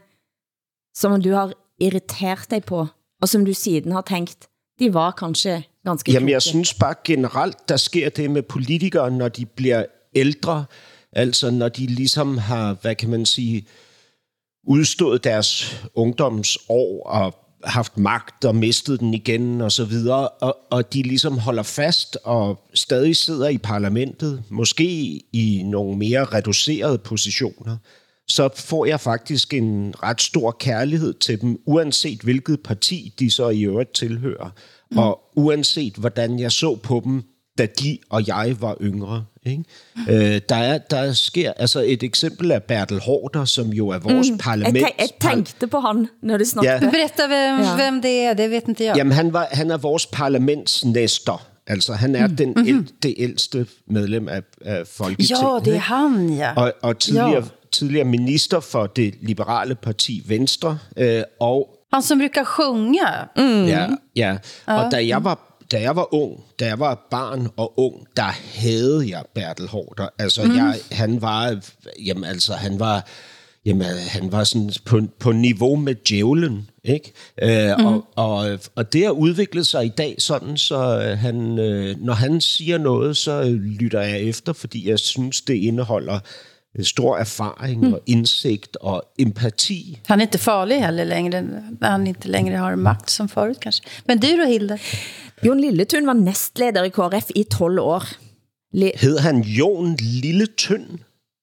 som 0.95 1.23
du 1.23 1.31
har 1.31 1.53
irriteret 1.81 2.51
dig 2.51 2.65
på, 2.65 2.87
og 3.23 3.29
som 3.29 3.45
du 3.45 3.55
siden 3.55 3.93
har 3.93 4.01
tænkt, 4.01 4.49
de 4.79 4.95
var 4.95 5.11
kanskje 5.11 5.63
ganske 5.85 6.13
Jamen, 6.13 6.29
jeg 6.29 6.43
synes 6.43 6.75
bare 6.75 6.95
generelt, 7.05 7.69
der 7.69 7.77
sker 7.77 8.09
det 8.09 8.31
med 8.31 8.43
politikere, 8.43 9.11
når 9.11 9.29
de 9.29 9.47
bliver 9.47 9.85
ældre, 10.15 10.65
altså 11.13 11.51
når 11.51 11.69
de 11.69 11.87
ligesom 11.87 12.39
har, 12.39 12.77
hvad 12.83 12.95
kan 12.95 13.11
man 13.11 13.27
sige, 13.27 13.67
udstået 14.67 15.25
deres 15.25 15.81
ungdomsår 15.95 17.07
og 17.07 17.35
haft 17.65 17.99
magt 17.99 18.45
og 18.45 18.57
mistet 18.57 19.01
den 19.01 19.15
igen 19.15 19.61
og 19.61 19.73
så 19.73 19.85
videre, 19.85 20.29
og, 20.29 20.57
og 20.71 20.93
de 20.93 21.03
ligesom 21.03 21.39
holder 21.39 21.63
fast 21.63 22.19
og 22.25 22.61
stadig 22.75 23.17
sidder 23.17 23.49
i 23.49 23.59
parlamentet, 23.59 24.43
måske 24.49 24.85
i 25.33 25.63
nogle 25.65 25.99
mere 25.99 26.25
reducerede 26.25 26.99
positioner, 26.99 27.77
så 28.29 28.49
får 28.57 28.87
jeg 28.87 29.01
faktisk 29.01 29.55
en 29.55 29.95
ret 30.03 30.21
stor 30.21 30.57
kærlighed 30.61 31.15
til 31.15 31.41
dem, 31.41 31.59
uanset 31.67 32.21
hvilket 32.21 32.61
parti 32.61 33.15
de 33.19 33.31
så 33.31 33.49
i 33.49 33.63
øvrigt 33.63 33.95
tilhører, 33.95 34.51
mm. 34.91 34.99
og 34.99 35.21
uanset 35.37 35.95
hvordan 35.95 36.39
jeg 36.39 36.53
så 36.53 36.77
på 36.77 37.03
dem, 37.05 37.23
da 37.63 37.67
de 37.67 37.99
og 38.11 38.27
jeg 38.27 38.57
var 38.61 38.77
yngre. 38.81 39.25
Ikke? 39.47 39.65
Øh, 40.09 40.41
der, 40.49 40.57
er, 40.57 40.79
der 40.79 41.13
sker 41.13 41.53
altså 41.57 41.81
et 41.87 42.03
eksempel 42.03 42.53
af 42.53 42.63
Bertel 42.63 43.01
Hårder, 43.01 43.45
som 43.45 43.69
jo 43.69 43.89
er 43.89 43.99
vores 43.99 44.31
mm. 44.31 44.39
parlament. 44.39 44.77
Jeg, 44.77 44.93
jeg 44.99 45.31
tænkte 45.31 45.67
på 45.67 45.81
ham, 45.81 46.09
når 46.23 46.37
du 46.37 46.45
snakkede. 46.45 46.75
Ja. 46.75 46.91
Berätta 46.91 47.27
hvem, 47.27 47.67
ja. 47.67 47.75
hvem 47.75 48.03
det 48.03 48.21
er, 48.21 48.35
det 48.35 48.51
vet 48.51 48.69
inte 48.69 48.85
jeg. 48.85 48.97
Jamen, 48.97 49.13
han, 49.13 49.33
var, 49.33 49.49
han 49.51 49.71
er 49.71 49.77
vores 49.77 50.07
parlamentsnæster. 50.07 51.47
Altså, 51.67 51.93
han 51.93 52.15
er 52.15 52.27
mm. 52.27 52.37
den 52.37 52.49
mm-hmm. 52.49 52.79
el, 52.79 52.91
det 53.03 53.15
ældste 53.19 53.67
medlem 53.87 54.29
af, 54.29 54.43
af 54.65 54.87
Folketinget. 54.87 55.43
Ja, 55.43 55.71
det 55.71 55.75
er 55.75 55.79
han, 55.79 56.31
ja. 56.31 56.53
Og, 56.57 56.73
og 56.83 56.99
tidligere, 56.99 57.45
tidligere 57.73 58.05
minister 58.05 58.61
for 58.61 58.87
det 58.87 59.15
liberale 59.21 59.75
parti 59.75 60.23
Venstre. 60.27 60.79
Øh, 60.97 61.23
og 61.41 61.69
han 61.93 62.03
som 62.03 62.19
brukar 62.19 62.55
sjunga. 62.57 63.07
Mm. 63.37 63.65
Ja, 63.67 63.87
ja. 64.17 64.37
Og 64.67 64.93
da 64.93 65.07
jeg 65.07 65.25
var 65.25 65.52
da 65.73 65.81
jeg 65.81 65.97
var 65.97 66.15
ung, 66.15 66.45
da 66.61 66.67
jeg 66.67 66.79
var 66.79 67.07
barn 67.11 67.49
og 67.57 67.79
ung, 67.79 68.07
der 68.17 68.33
havde 68.55 69.05
jeg 69.09 69.25
Bertel 69.35 69.69
Hårder. 69.69 70.09
Altså, 70.19 70.45
mm. 70.45 70.57
jeg, 70.57 70.79
han 70.91 71.23
var, 71.23 71.61
jamen, 72.07 72.25
altså, 72.25 72.53
han 72.53 72.81
var, 72.81 73.07
jamen, 73.67 73.87
han 73.87 74.33
var 74.33 74.45
sådan 74.45 74.71
på, 74.85 75.01
på 75.19 75.33
niveau 75.33 75.77
med 75.77 75.95
djævlen, 75.95 76.71
ikke? 76.85 77.13
Øh, 77.43 77.79
mm. 77.79 77.85
og, 77.85 78.07
og, 78.17 78.59
og 78.75 78.93
det 78.93 79.05
har 79.05 79.11
udviklet 79.11 79.67
sig 79.67 79.87
i 79.87 79.93
dag 79.99 80.15
sådan, 80.19 80.57
så 80.57 80.99
han, 81.19 81.59
øh, 81.59 81.97
når 82.01 82.15
han 82.15 82.41
siger 82.41 82.79
noget, 82.79 83.17
så 83.17 83.45
lytter 83.81 84.01
jeg 84.01 84.21
efter, 84.21 84.53
fordi 84.53 84.89
jeg 84.89 84.99
synes, 84.99 85.41
det 85.41 85.55
indeholder 85.55 86.19
stor 86.81 87.19
erfaring 87.19 87.85
mm. 87.85 87.95
og 87.95 88.01
indsigt 88.07 88.77
og 88.81 89.03
empati. 89.19 90.01
Han 90.07 90.21
är 90.21 90.23
inte 90.23 90.39
farlig 90.39 90.77
heller 90.77 91.05
längre, 91.05 91.43
när 91.81 91.91
han 91.91 92.07
inte 92.07 92.29
längre 92.29 92.57
har 92.57 92.77
makt 92.77 93.11
som 93.11 93.29
förut 93.29 93.61
kanske. 93.61 93.89
Men 94.05 94.21
du 94.21 94.37
då, 94.37 94.45
Hilde? 94.45 94.79
Jon 95.43 95.61
Lilletun 95.61 96.07
var 96.07 96.15
næstleder 96.15 96.85
i 96.85 96.91
KRF 96.91 97.31
i 97.35 97.45
12 97.45 97.81
år. 97.81 98.05
Le 98.73 98.93
Hed 98.97 99.19
han 99.19 99.43
Jon 99.43 99.97
Lilletun? 100.01 101.01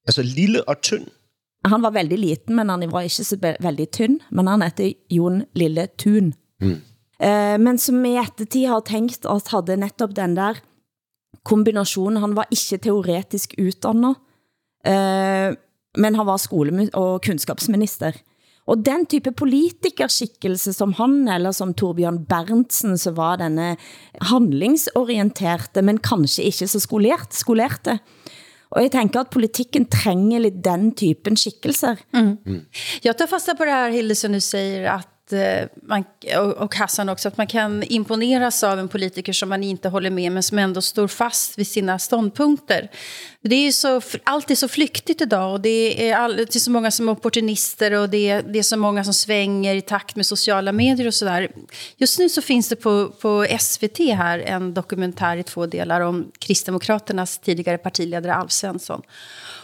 Altså 0.08 0.22
lille 0.24 0.62
og 0.62 0.82
tynd? 0.82 1.08
Han 1.68 1.82
var 1.82 1.92
veldig 1.92 2.18
liten, 2.18 2.56
men 2.56 2.70
han 2.70 2.92
var 2.92 3.02
ikke 3.02 3.24
så 3.24 3.38
veldig 3.60 3.90
tynd. 3.92 4.20
Men 4.32 4.48
han 4.48 4.62
heter 4.62 4.94
Jon 5.12 5.44
Lilletun. 5.56 6.34
Mm. 6.62 6.82
Uh, 7.24 7.58
men 7.60 7.78
som 7.78 8.06
i 8.06 8.16
ettertid 8.18 8.68
har 8.68 8.80
tænkt 8.80 9.26
at 9.26 9.52
havde 9.52 9.78
netop 9.78 10.16
den 10.16 10.38
der 10.38 10.62
kombinationen. 11.44 12.22
Han 12.22 12.36
var 12.36 12.48
ikke 12.52 12.78
teoretisk 12.78 13.54
utdannet, 13.60 14.16
Eh, 14.86 15.56
men 15.98 16.16
han 16.16 16.26
var 16.26 16.38
skole- 16.38 16.90
og 16.94 17.24
kunskapsminister. 17.26 18.14
Og 18.70 18.84
den 18.86 19.06
type 19.10 19.32
politikerskikkelse 19.34 20.74
som 20.78 20.94
han, 21.00 21.24
eller 21.28 21.52
som 21.52 21.74
Torbjørn 21.74 22.26
Berntsen, 22.30 22.98
så 23.02 23.16
var 23.18 23.40
denne 23.42 23.78
handlingsorienterte, 24.30 25.82
men 25.82 25.98
kanskje 25.98 26.46
ikke 26.52 26.68
så 26.70 26.82
skolert, 26.84 27.34
skolerte. 27.34 27.98
Og 28.70 28.84
jeg 28.84 28.92
tänker 28.92 29.20
att 29.20 29.30
politiken 29.30 29.86
tränger 29.86 30.40
lite 30.40 30.70
den 30.70 30.92
typen 30.96 31.36
skikkelser. 31.36 31.98
Mm. 32.14 32.38
Mm. 32.46 32.66
Jag 33.02 33.18
tar 33.18 33.28
fasta 33.28 33.56
på 33.56 33.66
det 33.66 33.72
här, 33.72 33.90
Hilde, 33.90 34.16
som 34.16 34.32
du 34.32 34.42
säger, 34.42 34.92
att 34.92 35.08
Eh, 35.34 35.68
man, 35.84 36.04
och 36.58 36.76
Hassan 36.76 37.10
också, 37.10 37.28
att 37.28 37.38
man 37.38 37.48
kan 37.48 37.84
imponeras 37.84 38.64
av 38.64 38.80
en 38.80 38.88
politiker 38.88 39.34
som 39.34 39.50
man 39.50 39.64
inte 39.64 39.90
håller 39.90 40.10
med 40.10 40.32
men 40.32 40.44
som 40.44 40.60
ändå 40.60 40.82
står 40.82 41.08
fast 41.08 41.58
vid 41.58 41.68
sina 41.68 42.00
ståndpunkter. 42.00 42.90
Det 43.42 43.56
är 43.56 43.64
ju 43.64 43.72
så, 43.72 44.02
allt 44.24 44.52
är 44.52 44.56
så 44.56 44.68
flyktigt 44.68 45.22
idag 45.22 45.54
och 45.54 45.62
det 45.62 46.10
är, 46.10 46.16
all, 46.16 46.36
det 46.36 46.56
är 46.56 46.60
så 46.60 46.72
många 46.72 46.92
som 46.92 47.10
är 47.10 47.12
opportunister 47.12 47.92
och 47.92 48.10
det 48.10 48.30
är, 48.30 48.44
det 48.44 48.60
är 48.60 48.64
så 48.64 48.78
många 48.78 49.04
som 49.04 49.14
svänger 49.14 49.76
i 49.76 49.82
takt 49.82 50.16
med 50.16 50.26
sociala 50.26 50.72
medier 50.72 51.08
och 51.08 51.14
sådär. 51.14 51.52
Just 51.98 52.20
nu 52.20 52.30
så 52.30 52.42
finns 52.42 52.70
det 52.70 52.76
på, 52.76 53.10
på 53.10 53.46
SVT 53.60 53.98
här 54.00 54.40
en 54.40 54.74
dokumentär 54.74 55.38
i 55.38 55.44
två 55.44 55.66
delar 55.66 56.02
om 56.02 56.32
Kristdemokraternas 56.40 57.40
tidigare 57.40 57.78
partiledare 57.78 58.34
Alf 58.34 58.52
Svensson. 58.52 59.02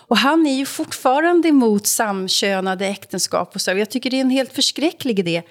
Och 0.08 0.18
han 0.18 0.48
är 0.48 0.56
ju 0.56 0.66
fortfarande 0.66 1.48
emot 1.48 1.88
samkönade 1.88 2.88
äktenskap 2.88 3.56
och 3.56 3.62
så. 3.62 3.72
Jag 3.72 3.90
tycker 3.90 4.10
det 4.10 4.18
är 4.18 4.22
en 4.22 4.30
helt 4.30 4.54
förskräcklig 4.54 5.20
idé. 5.20 5.44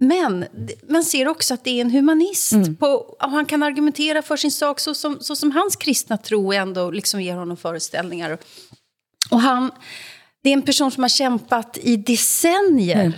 Men 0.00 0.44
man 0.88 1.04
ser 1.04 1.28
också 1.28 1.54
att 1.54 1.64
det 1.64 1.70
är 1.70 1.80
en 1.80 1.90
humanist. 1.90 2.52
Mm. 2.52 2.76
På, 2.76 2.86
och 2.86 3.30
han 3.30 3.46
kan 3.46 3.62
argumentera 3.62 4.22
för 4.22 4.36
sin 4.36 4.50
sak 4.50 4.80
så 4.80 4.94
som, 4.94 5.20
så 5.20 5.36
som 5.36 5.52
hans 5.52 5.76
kristna 5.76 6.18
tro 6.18 6.52
ändå 6.52 6.90
liksom 6.90 7.22
ger 7.22 7.36
honom 7.36 7.56
föreställningar. 7.56 8.38
Och 9.30 9.40
han, 9.40 9.70
det 10.42 10.48
är 10.48 10.54
en 10.54 10.62
person 10.62 10.90
som 10.90 11.04
har 11.04 11.08
kämpat 11.08 11.78
i 11.82 11.96
decennier 11.96 13.12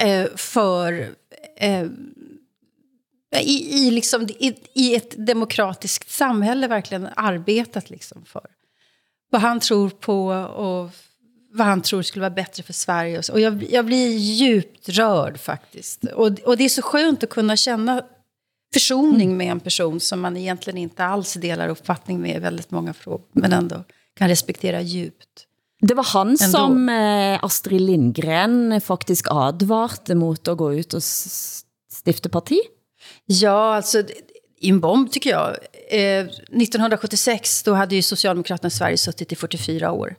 mm. 0.00 0.24
eh, 0.24 0.30
för... 0.36 1.14
Eh, 1.56 1.86
i, 3.40 3.86
i, 3.86 3.90
liksom, 3.90 4.22
i, 4.22 4.54
i 4.74 4.94
ett 4.94 5.26
demokratiskt 5.26 6.10
samhälle 6.10 6.68
verkligen 6.68 7.08
arbetat 7.16 7.90
liksom 7.90 8.24
för 8.24 8.46
vad 9.30 9.40
han 9.40 9.60
tror 9.60 9.90
på 9.90 10.26
och 10.28 10.90
vad 11.52 11.66
han 11.66 11.82
tror 11.82 12.02
skulle 12.02 12.20
vara 12.20 12.34
bättre 12.34 12.62
för 12.62 12.72
Sverige. 12.72 13.18
Och, 13.18 13.24
så. 13.24 13.32
och 13.32 13.40
jag, 13.40 13.66
jag 13.70 13.86
blir 13.86 14.16
djupt 14.16 14.88
rörd 14.88 15.40
faktiskt. 15.40 16.04
Och, 16.04 16.26
och 16.26 16.56
det 16.56 16.64
är 16.64 16.68
så 16.68 16.82
skönt 16.82 17.24
att 17.24 17.30
kunna 17.30 17.56
känna 17.56 18.02
försoning 18.72 19.36
med 19.36 19.50
en 19.50 19.60
person 19.60 20.00
som 20.00 20.20
man 20.20 20.36
egentligen 20.36 20.78
inte 20.78 21.04
alls 21.04 21.34
delar 21.34 21.68
uppfattning 21.68 22.20
med 22.20 22.36
i 22.36 22.38
väldigt 22.38 22.70
många 22.70 22.92
frågor, 22.92 23.26
men 23.32 23.52
ändå 23.52 23.84
kan 24.16 24.28
respektera 24.28 24.80
djupt. 24.80 25.44
Det 25.80 25.94
var 25.94 26.04
han 26.04 26.28
ändå. 26.28 26.36
som 26.36 26.88
eh, 26.88 27.44
Astrid 27.44 27.80
Lindgren 27.80 28.80
faktiskt 28.80 29.26
advarte 29.28 30.14
mot 30.14 30.48
att 30.48 30.56
gå 30.56 30.74
ut 30.74 30.94
och 30.94 31.02
stifta 32.04 32.28
parti? 32.28 32.58
Ja, 33.26 33.74
alltså 33.74 34.02
i 34.60 34.68
en 34.68 34.80
bomb 34.80 35.12
tycker 35.12 35.30
jag. 35.30 35.48
Eh, 35.90 36.26
1976 36.26 37.62
då 37.62 37.74
hade 37.74 37.94
ju 37.94 38.02
Socialdemokraterna 38.02 38.68
i 38.68 38.70
Sverige 38.70 38.96
suttit 38.96 39.32
i 39.32 39.36
44 39.36 39.92
år. 39.92 40.16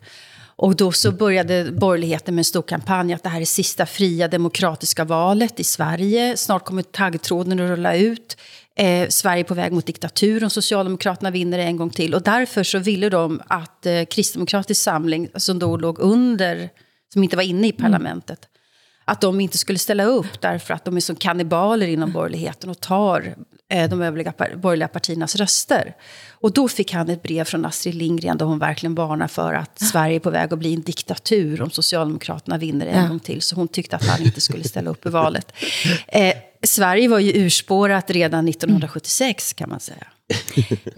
Och 0.62 0.76
då 0.76 0.92
så 0.92 1.12
började 1.12 1.72
borgerligheten 1.72 2.36
med 2.36 2.40
en 2.40 2.46
stor 2.46 2.62
kampanj 2.62 3.14
att 3.14 3.24
det 3.24 3.30
här 3.30 3.42
är 3.42 3.46
sista 3.46 3.86
fria 3.86 4.28
demokratiska 4.28 5.04
valet 5.04 5.60
i 5.60 5.64
Sverige. 5.64 6.38
Snart 6.38 6.66
kommer 6.66 6.82
taggtråden 6.82 7.60
att 7.60 7.70
rulla 7.70 7.96
ut. 7.96 8.38
Eh, 8.76 9.10
Sverige 9.10 9.44
på 9.44 9.54
väg 9.54 9.72
mot 9.72 9.86
diktatur 9.86 10.44
om 10.44 10.50
Socialdemokraterna 10.50 11.32
vinner 11.32 11.60
en 11.60 11.78
gång 11.78 11.90
till. 11.90 12.16
Och 12.16 12.22
därför 12.22 12.64
så 12.64 12.80
ville 12.80 13.10
de 13.10 13.42
att 13.48 13.86
eh, 13.86 14.04
Kristdemokratisk 14.06 14.82
samling, 14.82 15.30
som 15.36 15.60
då 15.60 15.78
låg 15.78 16.00
under, 16.00 16.70
som 17.14 17.24
inte 17.24 17.36
var 17.36 17.44
inne 17.44 17.68
i 17.68 17.72
parlamentet, 17.72 18.40
att 19.10 19.22
de 19.22 19.40
inte 19.40 19.58
skulle 19.58 19.80
ställa 19.80 20.04
upp 20.04 20.42
därför 20.42 20.74
att 20.74 20.86
de 20.86 20.98
är 20.98 21.02
som 21.02 21.16
kannibaler 21.16 21.88
inom 21.88 22.12
borgerligheten 22.12 22.70
och 22.70 22.80
tar 22.80 23.36
eh, 23.70 23.90
de 23.90 24.02
övriga 24.02 24.34
borgerliga 24.56 24.88
partiernas 24.88 25.36
röster. 25.36 25.96
Och 26.32 26.54
då 26.54 26.68
fick 26.68 26.94
han 26.94 27.10
ett 27.10 27.24
brev 27.24 27.44
från 27.44 27.66
Astrid 27.66 27.96
Lindgren 27.96 28.38
där 28.38 28.46
hon 28.46 28.60
verkligen 28.60 28.96
varnar 28.96 29.28
för 29.28 29.54
att 29.54 29.80
Sverige 29.80 30.16
är 30.16 30.20
på 30.20 30.30
väg 30.30 30.54
att 30.54 30.60
bli 30.60 30.74
en 30.74 30.82
diktatur 30.82 31.62
om 31.62 31.70
Socialdemokraterna 31.70 32.58
vinner 32.58 32.86
en 32.86 33.02
ja. 33.04 33.08
gång 33.08 33.20
till. 33.20 33.42
Så 33.42 33.56
hon 33.56 33.68
tyckte 33.68 33.96
att 33.96 34.06
han 34.06 34.22
inte 34.22 34.42
skulle 34.42 34.64
ställa 34.64 34.90
upp 34.90 35.06
i 35.06 35.10
valet. 35.10 35.54
Eh, 36.08 36.34
Sverige 36.64 37.08
var 37.08 37.20
ju 37.20 37.46
urspårat 37.46 38.10
redan 38.10 38.48
1976 38.48 39.54
kan 39.54 39.70
man 39.70 39.80
säga. 39.80 40.08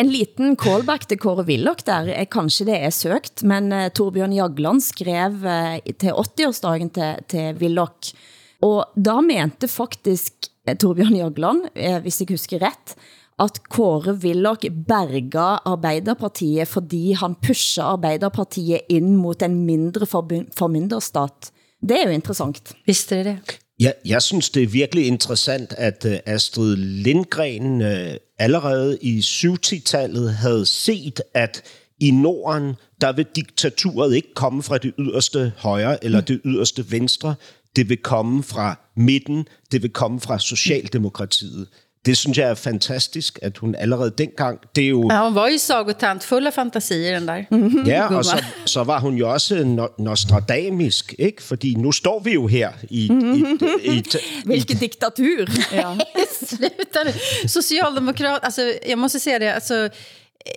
En 0.02 0.12
liten 0.12 0.56
callback 0.60 1.08
til 1.08 1.20
Kåre 1.22 1.46
Willoch 1.48 1.86
der, 1.88 2.12
kanskje 2.32 2.68
det 2.72 2.78
er 2.82 2.94
søgt, 2.96 3.44
men 3.48 3.72
uh, 3.74 3.88
Torbjørn 3.96 4.36
Jagland 4.36 4.84
skrev 4.84 5.40
uh, 5.46 5.78
til 6.02 6.18
80-årsdagen 6.18 6.92
til, 6.96 7.24
til 7.32 7.62
Willoch, 7.62 8.12
og 8.66 8.92
da 8.96 9.18
mente 9.26 9.70
faktisk 9.72 10.52
uh, 10.68 10.76
Torbjørn 10.76 11.18
Jagland, 11.22 11.66
uh, 11.72 11.98
hvis 12.04 12.22
jeg 12.24 12.34
husker 12.34 12.64
ret, 12.66 12.96
at 13.42 13.58
Kåre 13.72 14.14
Willoch 14.22 14.68
berga 14.88 15.56
Arbeiderpartiet, 15.66 16.70
fordi 16.70 17.16
han 17.18 17.38
pusher 17.42 17.96
Arbeiderpartiet 17.96 18.92
ind 18.92 19.16
mot 19.18 19.42
en 19.42 19.64
mindre 19.66 20.06
formynderstat. 20.06 21.50
Det 21.82 21.98
er 21.98 22.12
jo 22.12 22.20
interessant. 22.20 22.76
Visste 22.86 23.18
det 23.18 23.26
det? 23.26 23.58
Ja, 23.82 23.96
jeg 24.06 24.22
synes, 24.22 24.52
det 24.54 24.64
er 24.64 24.76
virkelig 24.76 25.08
interessant, 25.08 25.74
at 25.74 26.06
Astrid 26.30 26.76
Lindgren 26.76 27.82
allerede 28.42 28.98
i 29.02 29.20
70-tallet 29.20 30.34
havde 30.34 30.66
set, 30.66 31.22
at 31.34 31.64
i 32.00 32.12
Norden, 32.12 32.76
der 33.02 33.12
vil 33.12 33.26
diktaturet 33.36 34.16
ikke 34.16 34.34
komme 34.34 34.64
fra 34.64 34.78
det 34.78 34.94
yderste 35.00 35.52
højre 35.58 36.04
eller 36.04 36.22
det 36.22 36.42
yderste 36.46 36.92
venstre. 36.92 37.36
Det 37.76 37.90
vil 37.90 37.98
komme 37.98 38.44
fra 38.44 38.80
midten, 38.96 39.48
det 39.72 39.82
vil 39.82 39.90
komme 39.90 40.20
fra 40.20 40.40
Socialdemokratiet. 40.40 41.68
Det 42.06 42.18
synes 42.18 42.38
jeg 42.38 42.50
er 42.50 42.54
fantastisk, 42.54 43.40
at 43.42 43.58
hun 43.58 43.76
allerede 43.76 44.14
dengang... 44.18 44.60
Det 44.76 44.84
er 44.84 44.90
jo... 44.90 45.08
Ja, 45.12 45.24
hun 45.26 45.36
var 45.36 45.48
jo 45.48 45.58
sagotant, 45.58 46.24
fuld 46.24 46.48
af 46.48 46.54
fantasier, 46.54 47.20
den 47.20 47.28
der. 47.28 47.44
Mm-hmm. 47.52 47.84
Ja, 47.86 48.16
og 48.16 48.26
så, 48.26 48.44
så 48.66 48.84
var 48.84 49.00
hun 49.00 49.16
jo 49.16 49.32
også 49.32 49.56
no- 49.56 50.04
nostradamisk, 50.04 51.16
ikke? 51.20 51.44
Fordi 51.44 51.74
nu 51.74 51.92
står 51.92 52.20
vi 52.20 52.34
jo 52.34 52.48
her 52.48 52.72
i... 52.90 53.06
I, 53.06 53.44
i, 53.84 53.98
i 53.98 54.04
Hvilket 54.46 54.80
diktatur! 54.80 55.48
ja. 55.72 55.98
Sluta 56.48 57.00
Socialdemokrat, 57.48 58.44
alltså 58.44 58.62
jag 58.86 59.00
måste 59.00 59.20
säga 59.20 59.40
det, 59.40 59.56
alltså 59.56 59.90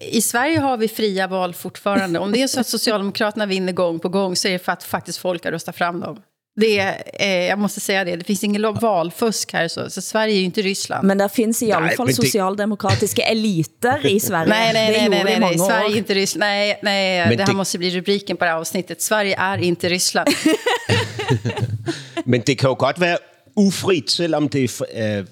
i 0.01 0.23
Sverige 0.23 0.59
har 0.59 0.77
vi 0.77 0.89
fria 0.89 1.27
val 1.27 1.55
fortfarande. 1.55 2.19
Om 2.19 2.33
det 2.33 2.43
är 2.43 2.47
så 2.47 2.61
att 2.61 2.67
Socialdemokraterna 2.67 3.47
vinner 3.47 3.73
gång 3.73 3.99
på 3.99 4.09
gång 4.09 4.37
så 4.37 4.49
är 4.49 4.53
det 4.53 4.59
för 4.59 4.73
att 4.73 4.83
faktiskt 4.83 5.19
folk 5.19 5.45
har 5.45 5.53
röstat 5.53 5.77
fram 5.77 6.01
dem. 6.01 6.19
Det 6.57 6.79
är, 6.79 7.49
jag 7.49 7.59
måste 7.59 7.81
säga 7.81 8.05
det, 8.05 8.17
det 8.17 8.25
finns 8.25 8.45
ingen 8.45 8.75
valfusk 8.75 9.53
här, 9.53 9.69
så, 9.69 9.91
så 9.91 10.03
Sverige 10.03 10.35
är 10.35 10.39
ju 10.39 10.45
inte 10.45 10.63
Ryssland. 10.63 11.07
Men 11.07 11.19
det 11.19 11.29
finns 11.29 11.63
i 11.63 11.73
alla 11.73 11.89
fall 11.89 12.07
det... 12.07 12.15
socialdemokratiska 12.15 13.23
eliter 13.23 14.07
i 14.07 14.21
Sverige. 14.21 14.49
nej, 14.49 14.73
nej, 14.75 14.93
nej, 14.99 15.09
nej, 15.09 15.25
nej, 15.25 15.41
nej. 15.41 15.59
Sverige 15.59 15.95
är 15.95 15.99
inte 15.99 16.15
Ryssland. 16.15 16.41
Nej, 16.41 16.79
nej 16.83 17.37
det 17.37 17.43
här 17.43 17.47
det... 17.47 17.53
måste 17.53 17.79
bli 17.79 17.91
rubriken 17.91 18.37
på 18.37 18.45
det 18.45 18.51
här 18.51 18.59
avsnittet. 18.59 19.03
Sverige 19.03 19.37
är 19.39 19.59
inte 19.59 19.89
Ryssland. 19.89 20.29
Men 22.25 22.43
det 22.47 22.55
kan 22.55 22.71
ju 22.71 22.75
godt 22.75 22.99
være 22.99 23.19
ufrit, 23.57 24.11
selvom 24.11 24.49
det 24.49 24.81
er 24.93 25.27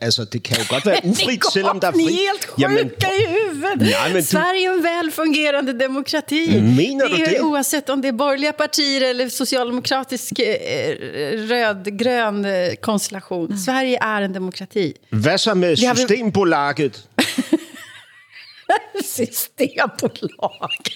altså, 0.00 0.24
det 0.24 0.42
kan 0.42 0.56
jo 0.58 0.64
godt 0.68 0.86
være 0.90 1.00
ufrit, 1.04 1.42
selvom 1.52 1.80
der 1.80 1.88
er 1.88 1.92
fri. 1.92 2.04
Är 2.04 2.28
helt 2.28 2.44
sjuka 2.44 2.62
Jamen, 2.62 2.86
i 2.86 3.26
huvudet. 3.26 3.78
Men 3.78 4.14
du... 4.14 4.22
Sverige 4.22 4.68
är 4.70 4.72
en 4.72 4.82
välfungerande 4.82 5.72
demokrati. 5.72 6.60
Menar 6.60 7.08
det 7.08 7.16
du 7.16 7.24
det? 7.24 7.40
Oavsett 7.40 7.88
om 7.88 8.00
det 8.00 8.08
är 8.08 8.12
borgerliga 8.12 8.52
partier 8.52 9.10
eller 9.10 9.28
socialdemokratisk 9.28 10.38
eh, 10.38 10.96
röd-grön 11.36 12.44
eh, 12.44 12.74
konstellation. 12.74 13.46
Mm. 13.46 13.58
Sverige 13.58 13.98
är 14.00 14.22
en 14.22 14.32
demokrati. 14.32 14.94
Vad 15.10 15.40
så 15.40 15.54
med 15.54 15.78
Systembolaget? 15.78 17.08
Systembolaget. 19.04 20.92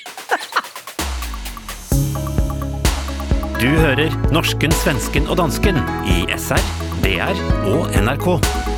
du 3.60 3.66
hører 3.68 4.14
norsken, 4.32 4.72
svensken 4.72 5.28
og 5.28 5.36
dansken 5.36 5.76
i 6.08 6.22
SR, 6.32 6.64
DR 7.04 7.36
og 7.68 7.92
NRK. 7.92 8.69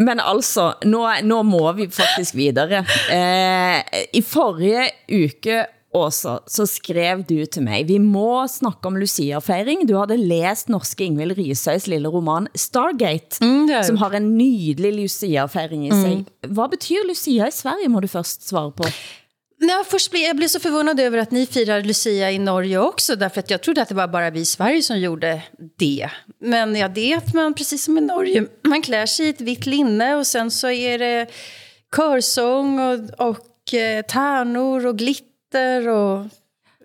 Men 0.00 0.22
altså, 0.22 0.72
nå, 0.88 1.04
nå 1.28 1.42
må 1.46 1.66
vi 1.76 1.90
faktisk 1.92 2.38
videre. 2.38 2.84
Eh, 3.12 4.06
I 4.16 4.22
forrige 4.24 4.88
uke 5.12 5.66
Åsa, 5.90 6.36
så 6.46 6.66
skrev 6.70 7.24
du 7.26 7.40
til 7.50 7.64
mig, 7.66 7.82
vi 7.88 7.96
må 7.98 8.44
snakke 8.46 8.86
om 8.86 8.94
Lucia-fejring. 9.00 9.82
Du 9.88 9.96
havde 9.98 10.16
læst 10.16 10.68
norske 10.70 11.08
Ingvild 11.08 11.34
Risøys 11.38 11.88
lille 11.90 12.08
roman 12.08 12.46
Stargate, 12.54 13.42
mm, 13.42 13.72
som 13.88 13.98
har 13.98 14.14
en 14.14 14.28
nydelig 14.36 14.92
Lucia-fejring 15.00 15.88
i 15.88 15.90
sig. 15.90 16.16
Mm. 16.20 16.54
Hvad 16.54 16.70
betyder 16.70 17.08
Lucia 17.08 17.48
i 17.50 17.54
Sverige, 17.54 17.90
må 17.90 18.00
du 18.00 18.06
først 18.06 18.48
svare 18.48 18.70
på? 18.70 18.86
Nej, 19.62 19.84
först 19.84 20.10
blev, 20.10 20.22
jag 20.22 20.36
blev 20.36 20.48
så 20.48 20.60
förvånad 20.60 21.00
över 21.00 21.18
att 21.18 21.30
ni 21.30 21.46
firar 21.46 21.82
Lucia 21.82 22.30
i 22.30 22.38
Norge 22.38 22.78
också. 22.78 23.16
Därför 23.16 23.40
att 23.40 23.50
jag 23.50 23.62
trodde 23.62 23.82
att 23.82 23.88
det 23.88 23.94
var 23.94 24.08
bara 24.08 24.30
vi 24.30 24.40
i 24.40 24.44
Sverige 24.44 24.82
som 24.82 24.98
gjorde 24.98 25.42
det. 25.78 26.10
Men 26.40 26.76
ja, 26.76 26.88
det 26.88 27.12
är 27.12 27.16
att 27.16 27.34
man, 27.34 27.54
precis 27.54 27.84
som 27.84 27.98
i 27.98 28.00
Norge, 28.00 28.46
man 28.62 28.82
klär 28.82 29.06
sig 29.06 29.26
i 29.26 29.28
ett 29.28 29.40
vitt 29.40 29.66
linne 29.66 30.14
och 30.14 30.26
sen 30.26 30.50
så 30.50 30.70
är 30.70 30.98
det 30.98 31.26
körsång 31.96 32.80
och, 32.80 33.28
och 33.28 33.74
eh, 33.74 34.02
tärnor 34.02 34.86
och 34.86 34.98
glitter 34.98 35.88
och 35.88 36.26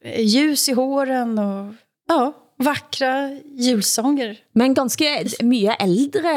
eh, 0.01 0.21
ljus 0.21 0.69
i 0.69 0.71
håren 0.71 1.39
och 1.39 1.73
ja, 2.07 2.33
vackra 2.57 3.39
julsånger. 3.59 4.37
Men 4.53 4.73
ganske 4.73 5.09
mye 5.43 5.75
ældre 5.79 6.33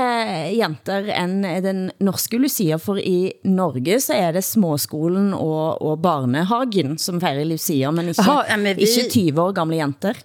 jenter 0.56 1.10
end 1.14 1.46
den 1.64 1.84
norske 2.02 2.38
Lucia, 2.38 2.78
for 2.78 2.98
i 2.98 3.32
Norge 3.46 4.00
så 4.02 4.16
er 4.18 4.32
det 4.34 4.44
småskolen 4.46 5.30
og, 5.36 5.78
og 5.82 6.00
barnehagen 6.02 6.98
som 6.98 7.20
fejrer 7.22 7.46
Lucia, 7.46 7.92
men 7.94 8.10
ikke, 8.10 8.26
Aha, 8.26 8.58
men 8.58 8.76
vi... 8.78 8.88
ikke 8.88 9.08
20 9.14 9.44
år 9.46 9.54
gamle 9.60 9.78
jenter. 9.78 10.18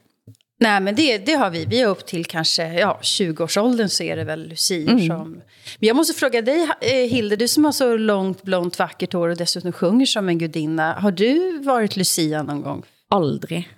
Nej, 0.64 0.80
men 0.82 0.96
det, 0.96 1.18
det 1.18 1.34
har 1.34 1.50
vi. 1.50 1.66
Vi 1.66 1.82
är 1.82 1.88
upp 1.88 2.06
till 2.06 2.26
kanske 2.26 2.74
ja, 2.74 3.00
20-årsåldern 3.02 3.90
så 3.90 4.04
är 4.04 4.16
det 4.16 4.24
väl 4.24 4.48
lucier 4.48 4.92
mm. 4.92 5.08
som... 5.08 5.32
Men 5.80 5.88
jag 5.88 5.96
måste 5.96 6.14
fråga 6.14 6.42
dig, 6.42 6.70
eh, 6.82 7.10
Hilde, 7.10 7.36
du 7.36 7.48
som 7.48 7.66
har 7.66 7.72
så 7.72 7.98
långt, 7.98 8.44
blont, 8.44 8.80
vackert 8.80 9.14
hår 9.14 9.30
och 9.30 9.38
dessutom 9.38 9.72
sjunger 9.72 10.06
som 10.06 10.30
en 10.30 10.38
gudinna. 10.38 10.94
Har 10.94 11.12
du 11.12 11.60
varit 11.60 11.96
Lucia 11.96 12.44
någon 12.44 12.62
gång? 12.62 12.84
Aldrig. 13.10 13.70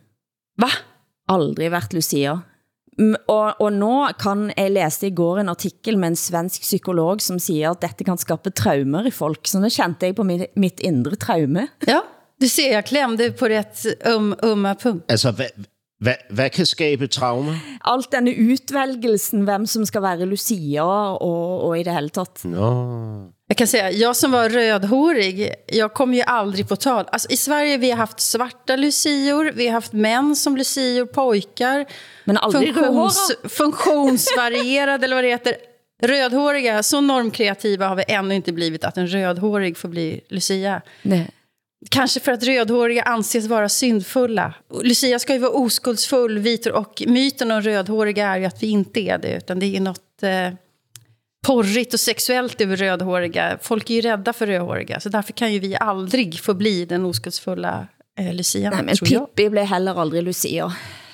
Va? 0.58 0.69
Aldrig 1.27 1.71
været 1.71 1.93
Lucia. 1.93 2.38
Og, 3.27 3.61
og 3.61 3.73
nå 3.73 4.07
kan, 4.19 4.51
jeg 4.57 4.71
læste 4.71 5.07
i 5.07 5.15
går 5.15 5.38
en 5.38 5.49
artikel 5.49 5.97
med 5.97 6.07
en 6.07 6.15
svensk 6.15 6.61
psykolog, 6.61 7.21
som 7.21 7.39
siger, 7.39 7.71
at 7.71 7.81
dette 7.81 8.03
kan 8.03 8.17
skabe 8.17 8.49
traumer 8.49 9.05
i 9.07 9.11
folk. 9.11 9.47
Så 9.47 9.59
nu 9.59 9.69
kände 9.69 9.95
jeg 10.01 10.15
på 10.15 10.23
mit, 10.23 10.45
mit 10.55 10.79
indre 10.79 11.15
traume. 11.15 11.67
Ja, 11.88 11.99
du 12.41 12.47
ser, 12.47 12.71
jeg 12.71 12.85
klemte 12.85 13.31
på 13.39 13.45
ret 13.45 13.85
um, 14.15 14.33
umma 14.43 14.73
punkt. 14.73 15.03
Altså, 15.09 15.31
hvad, 15.31 15.51
hvad, 15.99 16.13
hvad 16.29 16.49
kan 16.49 16.65
skabe 16.65 17.07
traumer? 17.07 17.53
Alt 17.85 18.11
denne 18.11 18.31
utvælgelsen, 18.53 19.41
hvem 19.41 19.65
som 19.65 19.85
skal 19.85 20.01
være 20.01 20.25
Lucia 20.25 20.83
og, 20.83 21.61
og 21.61 21.79
i 21.79 21.83
det 21.83 21.93
hele 21.93 22.09
taget. 22.09 22.45
Nå. 22.45 22.71
Jag 23.55 23.57
kan 23.57 23.67
säga, 23.67 23.91
jag 23.91 24.15
som 24.15 24.31
var 24.31 24.49
rödhårig, 24.49 25.53
jag 25.67 25.93
kom 25.93 26.13
ju 26.13 26.21
aldrig 26.21 26.67
på 26.67 26.75
tal. 26.75 27.05
Alltså, 27.11 27.31
I 27.31 27.37
Sverige 27.37 27.77
vi 27.77 27.91
har 27.91 27.97
haft 27.97 28.19
svarta 28.19 28.75
lucior, 28.75 29.51
vi 29.55 29.67
har 29.67 29.73
haft 29.73 29.93
män 29.93 30.35
som 30.35 30.57
lucior, 30.57 31.05
pojkar. 31.05 31.85
Men 32.23 32.37
aldrig 32.37 32.73
Funktions, 32.73 33.31
Funktionsvarierade, 33.43 35.05
eller 35.05 35.15
vad 35.15 35.23
det 35.23 35.29
heter. 35.29 35.55
Rödhåriga, 36.01 36.83
så 36.83 37.01
normkreativa 37.01 37.87
har 37.87 37.95
vi 37.95 38.03
ännu 38.07 38.35
inte 38.35 38.51
blivit 38.51 38.83
att 38.83 38.97
en 38.97 39.07
rödhårig 39.07 39.77
får 39.77 39.89
bli 39.89 40.21
Lucia. 40.29 40.81
Nej. 41.01 41.29
Kanske 41.89 42.19
för 42.19 42.31
att 42.31 42.43
rödhåriga 42.43 43.03
anses 43.03 43.47
vara 43.47 43.69
syndfulla. 43.69 44.53
Lucia 44.83 45.19
ska 45.19 45.33
ju 45.33 45.39
vara 45.39 45.51
oskuldsfull, 45.51 46.39
vit 46.39 46.65
och 46.65 47.03
myten 47.07 47.51
om 47.51 47.61
rödhåriga 47.61 48.27
är 48.27 48.37
ju 48.37 48.45
att 48.45 48.63
vi 48.63 48.67
inte 48.67 48.99
är 48.99 49.17
det. 49.17 49.37
Utan 49.37 49.59
det 49.59 49.75
är 49.77 49.81
något... 49.81 50.23
Eh, 50.23 50.49
porrigt 51.45 51.93
och 51.93 51.99
sexuellt 51.99 52.62
över 52.62 52.77
rödhåriga. 52.77 53.58
Folk 53.62 53.89
är 53.89 53.93
ju 53.93 54.01
rädda 54.01 54.34
för 54.34 54.47
rödhåriga, 54.47 54.99
så 54.99 55.10
därför 55.10 55.34
kan 55.34 55.53
ju 55.53 55.60
vi 55.60 55.75
aldrig 55.79 56.39
få 56.39 56.53
bli 56.53 56.86
den 56.86 57.05
oskuldsfulla 57.05 57.88
eh, 58.19 58.34
Lucia. 58.34 58.69
Nej, 58.69 58.84
men 58.84 58.95
Pippi 58.95 59.49
blev 59.49 59.65
heller 59.65 60.01
aldrig 60.01 60.23
Lucia. 60.23 60.73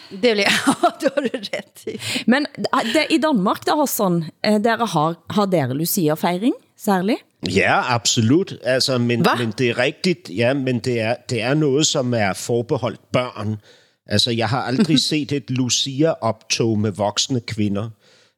Det 0.09 0.33
blev, 0.33 0.37
ja, 0.65 0.91
det 0.99 1.11
har 1.15 1.21
du 1.21 1.29
rätt 1.37 1.87
i. 1.87 1.99
Men 2.25 2.47
det, 2.93 3.07
i 3.09 3.17
Danmark, 3.17 3.65
der, 3.65 3.75
Hassan, 3.75 4.25
eh, 4.45 4.61
dere 4.61 4.85
har, 4.85 5.15
har 5.27 5.45
dere 5.45 5.73
Lucia-fejring 5.73 6.53
særligt? 6.77 7.19
Ja, 7.41 7.83
absolut. 7.95 8.53
Altså, 8.63 8.97
men, 8.97 9.25
men 9.37 9.53
det 9.57 9.69
er 9.69 9.77
rigtigt. 9.77 10.29
Ja, 10.29 10.53
men 10.53 10.79
det 10.79 10.99
er, 10.99 11.15
det 11.29 11.41
er 11.41 11.53
noget, 11.53 11.87
som 11.87 12.13
er 12.13 12.33
forbeholdt 12.33 13.11
børn. 13.11 13.57
Altså, 14.07 14.31
jeg 14.31 14.49
har 14.49 14.61
aldrig 14.61 14.99
set 15.09 15.31
et 15.31 15.49
Lucia-optog 15.49 16.79
med 16.79 16.91
voksne 16.91 17.39
kvinder. 17.39 17.89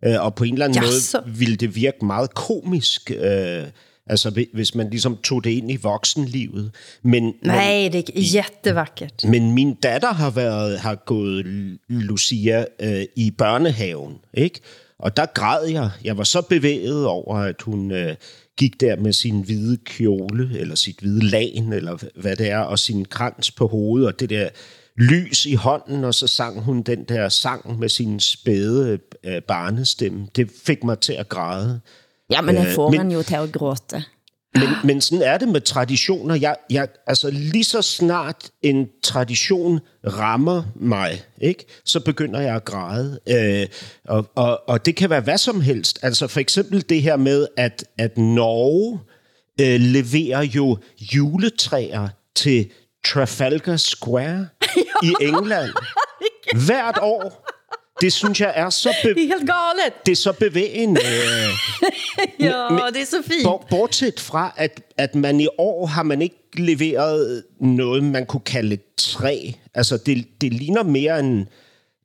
Øh, 0.05 0.25
og 0.25 0.35
på 0.35 0.43
en 0.43 0.53
eller 0.53 0.65
anden 0.65 0.83
yes. 0.83 1.15
måde 1.23 1.37
ville 1.37 1.55
det 1.55 1.75
virke 1.75 2.05
meget 2.05 2.33
komisk, 2.33 3.11
øh, 3.11 3.63
Altså 4.07 4.45
hvis 4.53 4.75
man 4.75 4.89
ligesom 4.89 5.17
tog 5.17 5.43
det 5.43 5.49
ind 5.49 5.71
i 5.71 5.75
voksenlivet. 5.75 6.71
Men, 7.03 7.33
Nej, 7.43 7.89
det 7.91 8.09
er 8.09 8.21
jättevackert. 8.33 9.23
Men 9.23 9.51
min 9.51 9.73
datter 9.73 10.13
har, 10.13 10.29
været, 10.29 10.79
har 10.79 10.95
gået 10.95 11.45
Lucia 11.89 12.65
øh, 12.79 13.05
i 13.15 13.31
børnehaven, 13.31 14.15
ikke? 14.33 14.59
Og 14.99 15.17
der 15.17 15.25
græd 15.25 15.67
jeg. 15.67 15.89
Jeg 16.03 16.17
var 16.17 16.23
så 16.23 16.41
bevæget 16.41 17.05
over, 17.05 17.37
at 17.37 17.61
hun 17.61 17.91
øh, 17.91 18.15
gik 18.57 18.81
der 18.81 18.95
med 18.95 19.13
sin 19.13 19.41
hvide 19.41 19.77
kjole, 19.77 20.59
eller 20.59 20.75
sit 20.75 20.99
hvide 20.99 21.25
lagen, 21.25 21.73
eller 21.73 21.97
hvad 22.15 22.35
det 22.35 22.49
er, 22.49 22.59
og 22.59 22.79
sin 22.79 23.05
krans 23.05 23.51
på 23.51 23.67
hovedet, 23.67 24.07
og 24.07 24.19
det 24.19 24.29
der 24.29 24.49
lys 24.97 25.45
i 25.45 25.53
hånden, 25.53 26.03
og 26.03 26.13
så 26.13 26.27
sang 26.27 26.61
hun 26.61 26.81
den 26.81 27.03
der 27.03 27.29
sang 27.29 27.79
med 27.79 27.89
sin 27.89 28.19
spæde 28.19 28.99
øh, 29.23 29.41
barnestemme. 29.41 30.27
Det 30.35 30.51
fik 30.65 30.83
mig 30.83 30.99
til 30.99 31.13
at 31.13 31.29
græde. 31.29 31.81
Ja, 32.29 32.41
men 32.41 32.55
det 32.55 32.67
får 32.75 32.91
man 32.91 33.11
jo 33.11 33.23
til 33.23 33.35
at 33.35 33.51
gråte. 33.51 34.03
Men, 34.55 34.69
men 34.83 35.01
sådan 35.01 35.23
er 35.23 35.37
det 35.37 35.47
med 35.47 35.61
traditioner. 35.61 36.35
Jeg, 36.35 36.55
jeg, 36.69 36.87
altså 37.07 37.29
lige 37.31 37.63
så 37.63 37.81
snart 37.81 38.49
en 38.61 38.87
tradition 39.03 39.79
rammer 40.07 40.63
mig, 40.75 41.21
ikke, 41.41 41.65
så 41.85 41.99
begynder 41.99 42.39
jeg 42.39 42.55
at 42.55 42.65
græde. 42.65 43.19
Øh, 43.29 43.67
og, 44.05 44.29
og, 44.35 44.69
og 44.69 44.85
det 44.85 44.95
kan 44.95 45.09
være 45.09 45.21
hvad 45.21 45.37
som 45.37 45.61
helst. 45.61 45.99
Altså 46.01 46.27
for 46.27 46.39
eksempel 46.39 46.89
det 46.89 47.01
her 47.01 47.17
med, 47.17 47.47
at, 47.57 47.85
at 47.97 48.17
Norge 48.17 48.99
øh, 49.61 49.79
leverer 49.79 50.41
jo 50.41 50.77
juletræer 51.13 52.07
til 52.35 52.69
Trafalgar 53.05 53.77
Square 53.77 54.47
i 55.03 55.13
England 55.27 55.69
hvert 56.65 56.97
år. 57.01 57.49
Det 58.01 58.13
synes 58.13 58.41
jeg 58.41 58.53
er 58.55 58.69
så... 58.69 58.93
Be- 59.03 59.09
det 59.09 59.17
er 59.23 59.27
helt 59.27 59.49
galet. 59.49 60.05
Det 60.05 60.11
er 60.11 60.15
så 60.15 60.31
bevægende. 60.31 61.01
ja, 62.39 62.67
det 62.93 63.01
er 63.01 63.05
så 63.05 63.21
fint. 63.25 63.43
Bortset 63.69 64.19
fra, 64.19 64.53
at, 64.57 64.81
at 64.97 65.15
man 65.15 65.39
i 65.39 65.47
år 65.57 65.85
har 65.85 66.03
man 66.03 66.21
ikke 66.21 66.35
leveret 66.53 67.43
noget, 67.61 68.03
man 68.03 68.25
kunne 68.25 68.41
kalde 68.45 68.77
træ. 68.97 69.51
Altså, 69.73 69.97
det, 69.97 70.27
det 70.41 70.53
ligner 70.53 70.83
mere 70.83 71.19
en, 71.19 71.47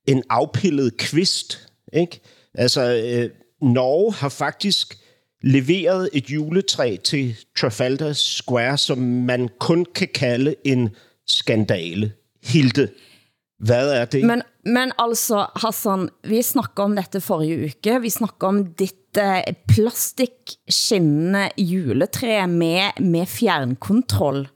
en 0.06 0.22
afpillet 0.30 0.96
kvist, 0.96 1.68
ikke? 1.92 2.20
Altså, 2.54 2.80
øh, 2.82 3.30
Norge 3.62 4.12
har 4.14 4.28
faktisk 4.28 4.98
leveret 5.42 6.10
et 6.12 6.30
juletræ 6.30 6.96
til 7.04 7.36
Trafalgar 7.56 8.12
Square, 8.12 8.78
som 8.78 8.98
man 8.98 9.48
kun 9.60 9.86
kan 9.94 10.08
kalde 10.14 10.54
en 10.64 10.90
skandale. 11.26 12.12
Hilde, 12.42 12.88
hvad 13.58 13.92
er 13.92 14.04
det? 14.04 14.24
Men, 14.24 14.42
men 14.64 14.92
altså, 14.98 15.46
Hassan, 15.56 16.08
vi 16.24 16.42
snakkede 16.42 16.84
om 16.84 16.96
dette 16.96 17.20
forrige 17.20 17.70
uke. 17.70 18.00
Vi 18.00 18.10
snakkede 18.10 18.48
om 18.48 18.60
dit 18.78 19.18
eh, 19.18 19.42
plastikskinnende 19.68 21.48
juletræ 21.58 22.46
med, 22.46 23.02
med 23.02 23.26
fjernkontroll. 23.26 24.46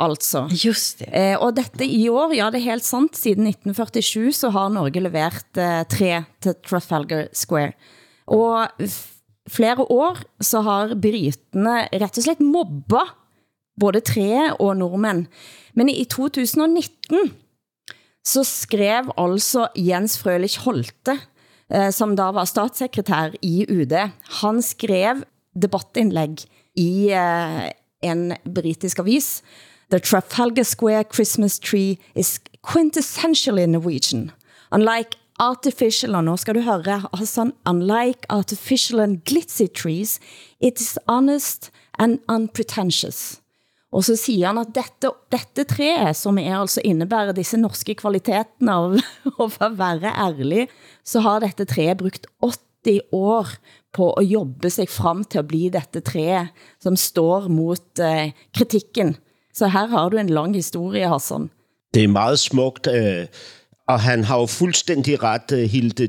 Altså. 0.00 0.48
Just 0.64 0.98
det. 0.98 1.08
Eh, 1.12 1.36
og 1.38 1.56
dette 1.56 1.86
i 1.86 2.08
år, 2.08 2.34
ja, 2.34 2.50
det 2.50 2.60
er 2.62 2.72
helt 2.72 2.86
sant, 2.86 3.16
siden 3.16 3.46
1947 3.46 4.32
så 4.32 4.50
har 4.50 4.68
Norge 4.72 5.00
levert 5.02 5.58
eh, 5.60 5.82
tre 5.90 6.22
til 6.42 6.54
Trafalgar 6.66 7.28
Square. 7.36 7.72
Og 8.26 8.66
flere 9.48 9.86
år 9.92 10.20
så 10.42 10.62
har 10.66 10.94
britene 11.00 11.86
rett 11.92 12.18
og 12.18 12.26
slett 12.26 12.42
mobbet 12.44 13.16
både 13.80 14.02
tre 14.04 14.50
og 14.58 14.74
nordmænd. 14.80 15.26
Men 15.74 15.88
i 15.88 16.04
2019 16.04 17.32
så 18.26 18.44
skrev 18.44 19.10
altså 19.18 19.68
Jens 19.78 20.18
Frølich 20.20 20.60
Holte, 20.66 21.16
eh, 21.72 21.88
som 21.90 22.16
da 22.16 22.30
var 22.36 22.48
statssekretær 22.48 23.38
i 23.42 23.64
UD, 23.64 23.94
han 24.42 24.60
skrev 24.62 25.24
debattindlæg 25.56 26.44
i 26.78 27.10
eh, 27.16 27.70
en 28.02 28.34
britisk 28.44 29.00
avis. 29.00 29.40
The 29.90 29.98
Trafalgar 29.98 30.64
Square 30.64 31.04
Christmas 31.12 31.58
tree 31.58 31.98
is 32.14 32.38
quintessentially 32.62 33.66
Norwegian. 33.66 34.30
Unlike 34.70 35.16
artificial, 35.40 36.14
og 36.14 36.24
nu 36.24 36.36
skal 36.36 36.54
du 36.54 36.60
høre, 36.60 37.02
altså 37.12 37.50
unlike 37.68 38.28
artificial 38.28 39.00
and 39.00 39.20
glitzy 39.26 39.68
trees, 39.82 40.18
it 40.60 40.80
is 40.80 40.98
honest 41.08 41.70
and 41.98 42.18
unpretentious. 42.28 43.40
Og 43.92 44.04
så 44.06 44.14
siger 44.16 44.46
han, 44.46 44.58
at 44.58 44.70
dette, 44.74 45.10
dette 45.32 45.64
træ, 45.64 46.12
som 46.14 46.38
er 46.38 46.60
altså 46.60 46.82
innebærer 46.84 47.34
disse 47.34 47.58
norske 47.58 47.96
kvalitetene 47.98 48.72
av 48.72 48.94
at 49.66 49.78
være 49.78 50.12
ærlig, 50.14 50.68
så 51.04 51.24
har 51.24 51.42
dette 51.42 51.66
træ 51.66 51.94
brugt 51.98 52.28
80 52.84 53.00
år 53.12 53.48
på 53.92 54.12
at 54.12 54.24
jobbe 54.30 54.70
sig 54.70 54.88
frem 54.88 55.24
til 55.24 55.42
at 55.42 55.48
blive 55.48 55.72
dette 55.74 56.00
træ, 56.00 56.46
som 56.80 56.96
står 56.96 57.48
mot 57.48 57.98
eh, 57.98 58.30
kritikken. 58.54 59.16
Så 59.54 59.66
her 59.66 59.86
har 59.90 60.08
du 60.08 60.16
en 60.16 60.30
lang 60.30 60.54
historie, 60.54 61.08
Hassan. 61.08 61.50
Det 61.94 62.04
er 62.04 62.08
meget 62.08 62.38
smukt, 62.38 62.86
øh, 62.86 63.26
og 63.90 64.00
han 64.00 64.24
har 64.24 64.38
jo 64.38 64.46
fuldstændig 64.46 65.22
ret, 65.22 65.52
øh, 65.52 65.70
Hilde. 65.70 66.08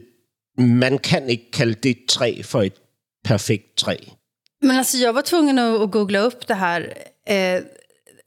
Man 0.58 0.98
kan 0.98 1.30
ikke 1.30 1.52
kalde 1.54 1.74
det 1.74 1.98
træ 2.10 2.42
for 2.44 2.62
et 2.62 2.74
perfekt 3.24 3.78
træ. 3.78 3.98
Men 4.62 4.72
alltså 4.72 4.98
jag 4.98 5.14
var 5.14 5.22
tvungen 5.22 5.60
att, 5.60 5.92
googla 5.92 6.20
upp 6.20 6.48
det 6.48 6.56
här. 6.56 6.94
Eh, 7.28 7.56
øh, 7.56 7.62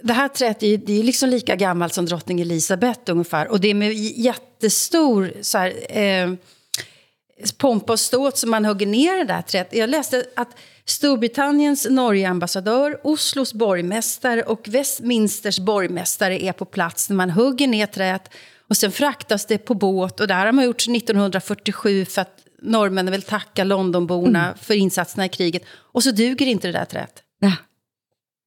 det 0.09 0.13
här 0.13 0.29
träet 0.29 0.63
är, 0.63 0.79
det 0.79 0.99
är 0.99 1.03
liksom 1.03 1.31
lika 1.31 1.57
gammalt 1.57 1.95
som 1.95 2.07
drottning 2.07 2.41
Elisabeth 2.41 3.01
ungefär. 3.11 3.49
Och 3.49 3.61
det 3.61 3.69
är 3.69 3.75
med 3.75 3.93
jättestor 3.95 5.33
så 5.43 5.59
här, 5.59 5.73
eh, 5.89 6.35
pompa 7.59 7.93
och 7.93 8.01
ståt 8.01 8.39
som 8.39 8.51
man 8.51 8.65
hugger 8.65 8.87
ner 8.87 9.17
det 9.17 9.25
där 9.25 9.43
trädet. 9.43 9.75
Jag 9.75 9.91
läste 9.91 10.25
att 10.37 10.49
Storbritanniens 10.87 11.87
Norge-ambassadör, 11.91 13.01
Oslos 13.05 13.55
borgmästare 13.55 14.43
och 14.43 14.69
Westminsters 14.69 15.59
borgmästare 15.59 16.43
är 16.45 16.53
på 16.53 16.65
plats 16.65 17.09
när 17.09 17.17
man 17.17 17.31
hugger 17.31 17.67
ner 17.67 17.87
trädet 17.87 18.31
Och 18.69 18.77
sen 18.77 18.93
fraktas 18.93 19.47
det 19.47 19.59
på 19.59 19.75
båt. 19.75 20.21
Och 20.21 20.27
det 20.27 20.35
här 20.35 20.47
har 20.47 20.53
man 20.53 20.65
gjort 20.65 20.89
1947 20.89 22.05
för 22.05 22.23
att 22.23 22.41
norrmännen 22.63 23.13
vill 23.13 23.23
tacka 23.23 23.65
Londonborna 23.65 24.45
mm. 24.45 24.59
för 24.59 24.75
insatserna 24.75 25.25
i 25.25 25.29
kriget. 25.29 25.63
Och 25.69 26.03
så 26.03 26.11
duger 26.11 26.47
inte 26.47 26.69
det 26.69 26.73
där 26.73 26.85
träet. 26.85 27.23
Ja. 27.41 27.53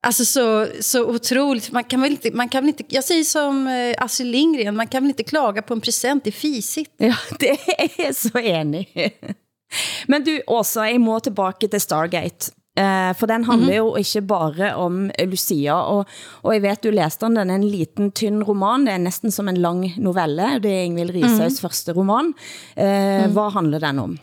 Alltså 0.08 0.26
så, 0.26 0.68
så 0.80 1.06
otroligt. 1.06 1.72
Man 1.72 1.84
kan 1.84 2.02
väl 2.02 2.12
inte, 2.12 2.32
man 2.32 2.50
kan 2.50 2.64
väl 2.64 2.68
inte, 2.68 2.84
jag 2.88 3.04
säger 3.04 3.24
som 3.24 3.68
eh, 3.68 3.96
Astrid 3.98 4.28
Lindgren, 4.28 4.76
man 4.76 4.88
kan 4.88 5.04
väl 5.04 5.10
inte 5.10 5.24
klaga 5.24 5.62
på 5.62 5.74
en 5.74 5.82
present, 5.82 6.24
det 6.24 6.30
är 6.30 6.32
fisigt. 6.32 6.92
Ja, 6.98 7.16
det 7.40 7.50
är 7.98 8.14
så 8.14 8.40
enig. 8.40 9.18
Men 10.08 10.24
du, 10.24 10.42
Åsa, 10.48 10.86
jeg 10.88 11.02
må 11.04 11.20
tilbage 11.20 11.68
til 11.68 11.82
Stargate. 11.82 12.54
Eh, 12.78 13.14
for 13.18 13.28
den 13.28 13.44
handler 13.44 13.74
mm 13.74 13.74
-hmm. 13.74 13.78
jo 13.78 13.96
ikke 13.96 14.22
bare 14.22 14.76
om 14.76 15.12
Lucia, 15.20 15.74
og, 15.74 16.06
og 16.44 16.54
jeg 16.54 16.62
vet, 16.62 16.84
du 16.84 16.92
læste 16.92 17.26
den, 17.26 17.36
den 17.36 17.50
er 17.50 17.56
en 17.56 17.72
liten, 17.72 18.12
tynn 18.12 18.44
roman, 18.44 18.86
det 18.86 18.94
er 18.94 18.98
næsten 18.98 19.32
som 19.32 19.48
en 19.48 19.58
lang 19.58 19.94
novelle, 19.98 20.60
det 20.60 20.72
er 20.72 20.84
Ingvild 20.84 21.12
Risaus 21.12 21.40
mm 21.40 21.48
-hmm. 21.48 21.62
første 21.62 21.94
roman. 21.94 22.34
Eh, 22.76 23.26
mm. 23.26 23.32
Hvad 23.34 23.52
handler 23.52 23.80
den 23.80 24.00
om? 24.00 24.18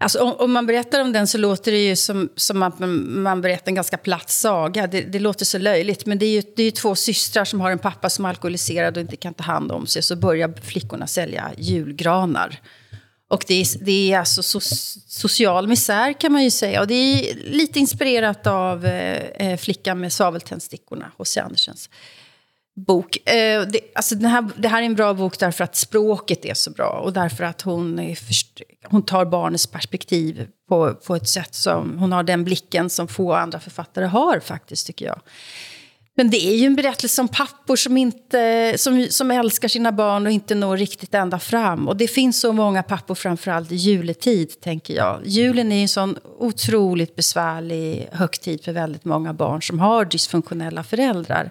Alltså, 0.00 0.18
om, 0.18 0.32
om 0.38 0.52
man 0.52 0.66
berättar 0.66 1.00
om 1.00 1.12
den 1.12 1.26
så 1.26 1.38
låter 1.38 1.72
det 1.72 1.88
ju 1.88 1.96
som, 1.96 2.28
som 2.36 2.62
att 2.62 2.78
man, 2.78 3.22
man 3.22 3.40
berättar 3.40 3.68
en 3.68 3.74
ganska 3.74 3.96
platt 3.96 4.30
saga. 4.30 4.86
Det, 4.86 5.00
det 5.00 5.18
låter 5.18 5.44
så 5.44 5.58
löjligt. 5.58 6.06
Men 6.06 6.18
det 6.18 6.26
är 6.26 6.30
ju 6.30 6.42
det 6.56 6.62
är 6.62 6.64
ju 6.64 6.70
två 6.70 6.94
systrar 6.94 7.44
som 7.44 7.60
har 7.60 7.70
en 7.70 7.78
pappa 7.78 8.10
som 8.10 8.24
är 8.24 8.28
alkoholiserad 8.28 8.96
och 8.96 9.00
inte 9.00 9.16
kan 9.16 9.34
ta 9.34 9.44
hand 9.44 9.72
om 9.72 9.86
sig. 9.86 10.02
Så 10.02 10.16
börjar 10.16 10.52
flickorna 10.62 11.06
sälja 11.06 11.50
julgranar. 11.56 12.60
Och 13.28 13.44
det 13.48 13.54
är, 13.54 13.84
det 13.84 14.12
är 14.12 14.18
alltså 14.18 14.42
so, 14.42 14.60
social 15.06 15.68
misär 15.68 16.12
kan 16.12 16.32
man 16.32 16.44
ju 16.44 16.50
säga. 16.50 16.80
Och 16.80 16.86
det 16.86 16.94
är 16.94 17.34
lite 17.34 17.78
inspirerat 17.78 18.46
av 18.46 18.86
eh, 18.86 19.48
eh 19.48 19.56
Flickan 19.56 20.00
med 20.00 20.12
svaveltändstickorna, 20.12 21.12
hos 21.16 21.36
Andersens 21.36 21.90
bok. 22.76 23.28
Eh, 23.28 23.62
det, 23.62 23.80
alltså 23.94 24.14
den 24.14 24.30
här, 24.30 24.50
det 24.56 24.68
här 24.68 24.82
är 24.82 24.86
en 24.86 24.94
bra 24.94 25.14
bok 25.14 25.38
därför 25.38 25.64
att 25.64 25.76
språket 25.76 26.44
är 26.44 26.54
så 26.54 26.70
bra 26.70 27.00
och 27.04 27.12
därför 27.12 27.44
att 27.44 27.62
hon, 27.62 27.98
är 27.98 28.14
först, 28.14 28.62
hon 28.84 29.02
tar 29.02 29.24
barnets 29.24 29.66
perspektiv 29.66 30.48
på, 30.68 30.94
på 30.94 31.16
ett 31.16 31.28
sätt 31.28 31.54
som... 31.54 31.98
Hon 31.98 32.12
har 32.12 32.22
den 32.22 32.44
blicken 32.44 32.90
som 32.90 33.08
få 33.08 33.32
andra 33.32 33.60
författare 33.60 34.06
har 34.06 34.40
faktiskt, 34.40 34.86
tycker 34.86 35.06
jag. 35.06 35.20
Men 36.16 36.30
det 36.30 36.46
är 36.46 36.56
ju 36.56 36.66
en 36.66 36.76
berättelse 36.76 37.20
om 37.20 37.28
pappor 37.28 37.76
som, 37.76 37.96
inte, 37.96 38.74
som, 38.76 39.06
som 39.10 39.30
älskar 39.30 39.68
sina 39.68 39.92
barn 39.92 40.26
och 40.26 40.32
inte 40.32 40.54
når 40.54 40.76
riktigt 40.76 41.14
ända 41.14 41.38
fram. 41.38 41.88
Och 41.88 41.96
det 41.96 42.08
finns 42.08 42.40
så 42.40 42.52
många 42.52 42.82
pappor, 42.82 43.14
framförallt 43.14 43.72
i 43.72 43.74
juletid, 43.74 44.60
tänker 44.60 44.94
jag. 44.94 45.20
Julen 45.24 45.72
är 45.72 45.82
en 45.82 45.88
sån 45.88 46.18
otroligt 46.38 47.16
besvärlig 47.16 48.08
högtid 48.12 48.64
för 48.64 48.72
väldigt 48.72 49.04
många 49.04 49.34
barn 49.34 49.62
som 49.62 49.78
har 49.78 50.04
dysfunktionella 50.04 50.84
föräldrar. 50.84 51.50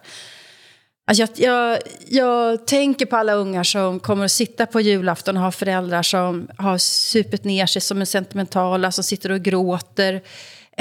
Alltså 1.07 1.23
jag, 1.23 1.29
jag, 1.35 1.79
jag 2.07 2.67
tänker 2.67 3.05
på 3.05 3.15
alla 3.15 3.33
ungar 3.33 3.63
som 3.63 3.99
kommer 3.99 4.25
att 4.25 4.31
sitta 4.31 4.65
på 4.65 4.81
julafton 4.81 5.37
och 5.37 5.43
har 5.43 5.51
föräldrar 5.51 6.03
som 6.03 6.47
har 6.57 6.77
supit 6.77 7.43
ner 7.43 7.65
sig, 7.65 7.81
som 7.81 8.01
är 8.01 8.05
sentimentala, 8.05 8.91
som 8.91 9.03
sitter 9.03 9.31
och 9.31 9.41
gråter, 9.41 10.21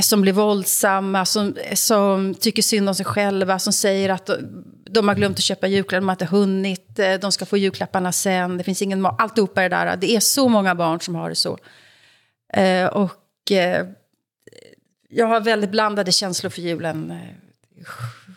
som 0.01 0.21
blir 0.21 0.33
våldsamma, 0.33 1.25
som, 1.25 1.57
som 1.75 2.35
tycker 2.35 2.63
synd 2.63 2.89
om 2.89 2.95
sig 2.95 3.07
själva, 3.07 3.59
som 3.59 3.73
säger 3.73 4.09
att 4.09 4.31
de 4.91 5.09
har 5.09 5.15
glömt 5.15 5.37
att 5.37 5.45
köpa 5.45 5.67
julklappar, 5.67 6.01
de 6.01 6.09
har 6.09 6.15
inte 6.15 6.25
hunnit, 6.25 6.99
eh, 6.99 7.15
de 7.15 7.33
ska 7.33 7.47
få 7.47 7.57
julklapparna 7.57 8.13
sen, 8.13 8.59
det 8.59 8.65
finns 8.65 8.83
ingen 8.83 9.01
mat, 9.01 9.21
alltihopa 9.21 9.63
det 9.63 9.69
där. 9.69 9.97
Det 9.97 10.17
är 10.17 10.21
så 10.21 10.49
många 10.49 10.75
barn 10.75 11.01
som 11.01 11.15
har 11.15 11.29
det 11.29 11.35
så. 11.35 11.59
Eh, 12.53 12.87
och 12.87 13.53
eh, 13.53 13.87
jag 15.09 15.27
har 15.27 15.41
väldigt 15.41 15.71
blandade 15.71 16.13
känslor 16.13 16.51
för 16.51 16.63
julen 16.63 17.11
eh, 17.11 17.85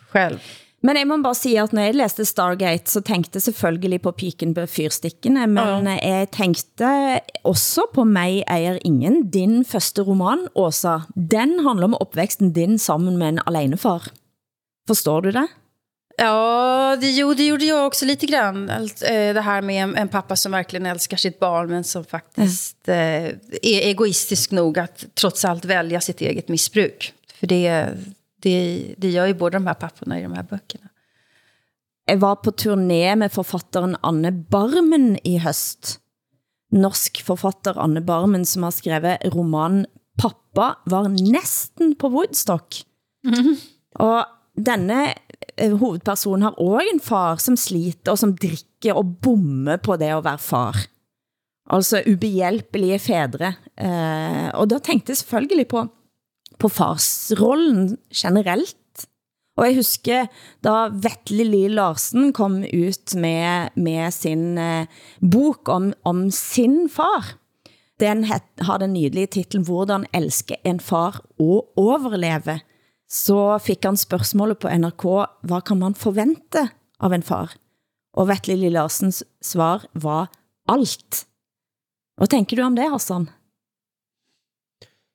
själv. 0.08 0.38
Men 0.86 0.98
jeg 1.00 1.06
må 1.10 1.16
bare 1.22 1.34
sige, 1.34 1.58
at 1.62 1.72
når 1.74 1.82
jeg 1.88 1.94
læste 1.98 2.24
Stargate, 2.24 2.90
så 2.90 3.00
tænkte 3.00 3.40
selvfølgelig 3.40 4.00
på 4.02 4.12
piken 4.14 4.54
på 4.54 4.66
fyrstikkene, 4.70 5.46
men 5.46 5.88
ja. 5.88 5.96
jeg 5.98 6.30
tænkte 6.30 7.20
også 7.44 7.88
på 7.94 8.04
mig 8.04 8.44
ejer 8.46 8.78
ingen, 8.84 9.30
din 9.30 9.64
første 9.64 10.02
roman, 10.06 10.46
Åsa. 10.54 10.98
Den 11.16 11.58
handler 11.66 11.90
om 11.90 11.96
opvæksten 12.00 12.52
din 12.52 12.78
sammen 12.78 13.16
med 13.18 13.28
en 13.28 13.40
alenefar. 13.46 14.10
Forstår 14.86 15.20
du 15.20 15.30
det? 15.30 15.46
Ja, 16.18 16.96
det, 17.00 17.10
jo, 17.18 17.32
det 17.34 17.46
gjorde 17.46 17.66
jag 17.66 17.86
också 17.86 18.06
lite 18.06 18.26
grann. 18.26 18.70
Eh, 18.70 19.34
det 19.34 19.40
här 19.40 19.62
med 19.62 19.82
en, 19.82 19.96
en 19.96 20.08
pappa 20.08 20.36
som 20.36 20.52
verkligen 20.52 20.86
älskar 20.86 21.16
sitt 21.16 21.38
barn 21.38 21.68
men 21.68 21.84
som 21.84 22.04
faktiskt 22.04 22.88
mm. 22.88 23.40
är 23.62 23.80
egoistisk 23.90 24.50
nog 24.50 24.78
att 24.78 25.04
trots 25.14 25.44
allt 25.44 25.64
välja 25.64 26.00
sitt 26.00 26.20
eget 26.20 26.48
missbruk. 26.48 27.12
För 27.40 27.46
det, 27.46 27.88
det, 28.42 28.94
det 28.98 29.10
gör 29.10 29.26
ju 29.26 29.34
båda 29.34 29.58
de 29.58 29.66
här 29.66 29.74
papporna 29.74 30.18
i 30.18 30.22
de 30.22 30.32
här 30.32 30.42
böckerna. 30.42 30.88
Jeg 32.06 32.20
var 32.22 32.36
på 32.36 32.52
turné 32.52 33.16
med 33.16 33.32
forfatteren 33.32 33.96
Anne 34.00 34.30
Barmen 34.32 35.16
i 35.24 35.38
høst. 35.42 35.96
Norsk 36.70 37.22
forfatter 37.26 37.78
Anne 37.82 38.00
Barmen, 38.00 38.44
som 38.46 38.62
har 38.62 38.74
skrevet 38.74 39.24
roman 39.34 39.86
Pappa 40.16 40.76
var 40.86 41.08
næsten 41.08 41.96
på 41.98 42.08
Woodstock. 42.08 42.82
Mm. 43.26 43.56
Og 44.06 44.22
denne 44.56 45.14
eh, 45.56 45.74
hovedpersonen 45.76 46.46
har 46.46 46.60
også 46.62 46.92
en 46.92 47.00
far, 47.00 47.40
som 47.42 47.56
sliter 47.56 48.14
og 48.14 48.20
som 48.20 48.32
drikker 48.36 48.96
og 48.96 49.16
bommer 49.24 49.80
på 49.82 49.96
det 50.00 50.12
at 50.14 50.24
være 50.24 50.40
far. 50.40 50.78
Altså 51.72 52.02
ubehjælpelige 52.06 52.98
fædre. 52.98 53.54
Eh, 53.76 54.48
og 54.54 54.70
da 54.70 54.78
tænkte 54.78 55.10
jeg 55.10 55.16
selvfølgelig 55.16 55.68
på 55.68 55.86
på 56.58 56.70
farsrollen 56.72 57.96
generelt. 58.14 58.76
Og 59.56 59.64
jeg 59.64 59.78
husker, 59.78 60.26
da 60.64 60.88
Vetle 60.92 61.46
Lie 61.48 61.72
Larsen 61.72 62.32
kom 62.36 62.60
ut 62.64 63.14
med, 63.16 63.72
med 63.80 64.12
sin 64.12 64.58
eh, 64.60 64.88
bok 65.20 65.70
om, 65.72 65.92
om 66.04 66.26
sin 66.34 66.90
far, 66.92 67.38
den 68.00 68.26
het, 68.28 68.44
har 68.60 68.82
den 68.82 68.92
nydelige 68.92 69.30
titlen 69.38 69.64
Hvordan 69.64 70.04
elske 70.12 70.58
en 70.68 70.80
far 70.80 71.22
og 71.40 71.72
overleve. 71.80 72.60
Så 73.08 73.56
fik 73.62 73.86
han 73.86 73.96
spørgsmålet 73.96 74.58
på 74.58 74.68
NRK, 74.68 75.04
hvad 75.46 75.64
kan 75.64 75.78
man 75.80 75.94
forvente 75.94 76.66
av 77.00 77.14
en 77.14 77.24
far? 77.24 77.54
Og 78.16 78.28
Vetle 78.28 78.56
Lie 78.56 78.74
Larsens 78.74 79.22
svar 79.40 79.86
var 79.94 80.28
alt. 80.68 81.24
Hvad 82.16 82.28
tænker 82.28 82.56
du 82.56 82.62
om 82.62 82.76
det, 82.76 82.90
Hassan? 82.90 83.28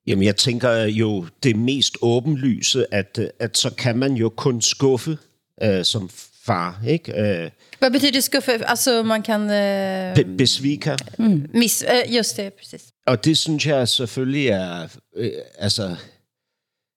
Jamen, 0.08 0.24
jeg 0.24 0.36
tænker 0.36 0.72
jo 0.84 1.26
det 1.44 1.56
mest 1.56 1.98
åbenlyse, 2.02 2.94
at, 2.94 3.20
at 3.40 3.58
så 3.58 3.70
kan 3.70 3.98
man 3.98 4.14
jo 4.14 4.30
kun 4.30 4.62
skuffe 4.62 5.18
øh, 5.64 5.86
som 5.86 6.10
far, 6.46 6.84
ikke? 6.88 7.12
Øh, 7.22 7.50
Hvad 7.80 7.92
betyder 7.92 8.20
skuffe? 8.20 8.52
Altså, 8.70 9.04
man 9.04 9.22
kan... 9.22 9.42
Øh... 9.42 10.16
Be 10.16 10.38
besvika. 10.38 10.96
Mm. 11.20 11.50
Mis, 11.54 11.84
øh, 11.84 12.16
just 12.18 12.38
det, 12.38 12.54
præcis. 12.54 12.82
Og 13.08 13.26
det 13.26 13.38
synes 13.38 13.66
jeg 13.66 13.88
selvfølgelig 13.88 14.48
er... 14.48 14.88
Øh, 15.16 15.32
altså... 15.58 15.96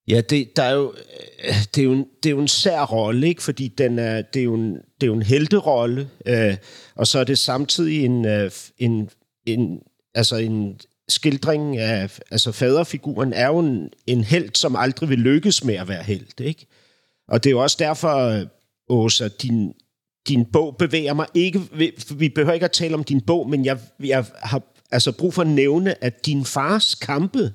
Ja, 0.08 0.20
det, 0.20 0.56
der 0.56 0.62
er 0.62 0.74
jo, 0.74 0.94
øh, 1.44 1.54
det, 1.74 1.80
er 1.80 1.84
jo 1.84 1.92
en, 1.92 2.06
det 2.22 2.28
er 2.28 2.30
jo 2.30 2.40
en 2.40 2.48
sær 2.48 2.82
rolle, 2.84 3.28
ikke? 3.28 3.42
fordi 3.42 3.68
den 3.68 3.98
er, 3.98 4.22
det, 4.22 4.40
er 4.40 4.44
jo 4.44 4.54
en, 4.54 4.72
det 4.74 5.02
er 5.02 5.06
jo 5.06 5.14
en 5.14 5.22
helterolle, 5.22 6.08
øh, 6.26 6.56
og 6.94 7.06
så 7.06 7.18
er 7.18 7.24
det 7.24 7.38
samtidig 7.38 8.04
en, 8.04 8.26
øh, 8.26 8.50
en, 8.78 9.10
en, 9.46 9.78
altså 10.14 10.36
en, 10.36 10.80
skildringen 11.08 11.78
af 11.78 12.18
altså 12.30 12.52
faderfiguren 12.52 13.32
er 13.32 13.46
jo 13.46 13.58
en, 13.58 13.90
en 14.06 14.24
held, 14.24 14.54
som 14.54 14.76
aldrig 14.76 15.08
vil 15.08 15.18
lykkes 15.18 15.64
med 15.64 15.74
at 15.74 15.88
være 15.88 16.02
held. 16.02 16.40
Ikke? 16.40 16.66
Og 17.28 17.44
det 17.44 17.50
er 17.50 17.52
jo 17.52 17.62
også 17.62 17.76
derfor, 17.78 18.44
Åsa, 18.88 19.28
din, 19.28 19.72
din 20.28 20.44
bog 20.52 20.76
bevæger 20.76 21.14
mig 21.14 21.26
ikke... 21.34 21.60
Vi 22.14 22.28
behøver 22.28 22.52
ikke 22.52 22.64
at 22.64 22.72
tale 22.72 22.94
om 22.94 23.04
din 23.04 23.20
bog, 23.20 23.50
men 23.50 23.64
jeg, 23.64 23.78
jeg 24.00 24.24
har 24.36 24.62
altså 24.90 25.12
brug 25.12 25.34
for 25.34 25.42
at 25.42 25.48
nævne, 25.48 26.04
at 26.04 26.26
din 26.26 26.44
fars 26.44 26.94
kampe 26.94 27.52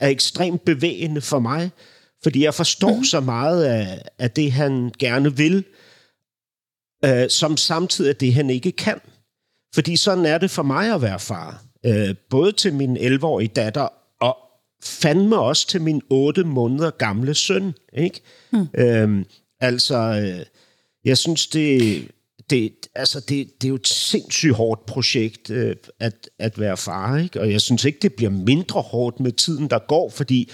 er 0.00 0.08
ekstremt 0.08 0.64
bevægende 0.64 1.20
for 1.20 1.38
mig, 1.38 1.70
fordi 2.22 2.44
jeg 2.44 2.54
forstår 2.54 2.96
mm. 2.96 3.04
så 3.04 3.20
meget 3.20 3.64
af, 3.64 4.02
af 4.18 4.30
det, 4.30 4.52
han 4.52 4.92
gerne 4.98 5.36
vil, 5.36 5.64
øh, 7.04 7.30
som 7.30 7.56
samtidig 7.56 8.08
er 8.08 8.14
det, 8.14 8.34
han 8.34 8.50
ikke 8.50 8.72
kan. 8.72 9.00
Fordi 9.74 9.96
sådan 9.96 10.26
er 10.26 10.38
det 10.38 10.50
for 10.50 10.62
mig 10.62 10.94
at 10.94 11.02
være 11.02 11.20
far 11.20 11.65
øh, 11.86 12.14
både 12.30 12.52
til 12.52 12.74
min 12.74 12.96
11-årige 12.96 13.48
datter 13.56 13.88
og 14.20 14.36
fandme 14.82 15.38
også 15.38 15.68
til 15.68 15.82
min 15.82 16.02
8 16.10 16.44
måneder 16.44 16.90
gamle 16.90 17.34
søn. 17.34 17.74
Ikke? 17.92 18.20
Mm. 18.52 18.66
Øhm, 18.78 19.24
altså, 19.60 19.96
øh, 19.96 20.46
jeg 21.04 21.18
synes, 21.18 21.46
det, 21.46 22.08
det, 22.50 22.72
altså 22.94 23.20
det, 23.20 23.28
det 23.60 23.64
er 23.64 23.68
jo 23.68 23.74
et 23.74 23.88
sindssygt 23.88 24.54
hårdt 24.54 24.86
projekt 24.86 25.50
øh, 25.50 25.76
at, 26.00 26.28
at 26.38 26.60
være 26.60 26.76
far. 26.76 27.18
Ikke? 27.18 27.40
Og 27.40 27.52
jeg 27.52 27.60
synes 27.60 27.84
ikke, 27.84 27.98
det 28.02 28.14
bliver 28.14 28.30
mindre 28.30 28.80
hårdt 28.80 29.20
med 29.20 29.32
tiden, 29.32 29.70
der 29.70 29.78
går, 29.88 30.10
fordi 30.10 30.50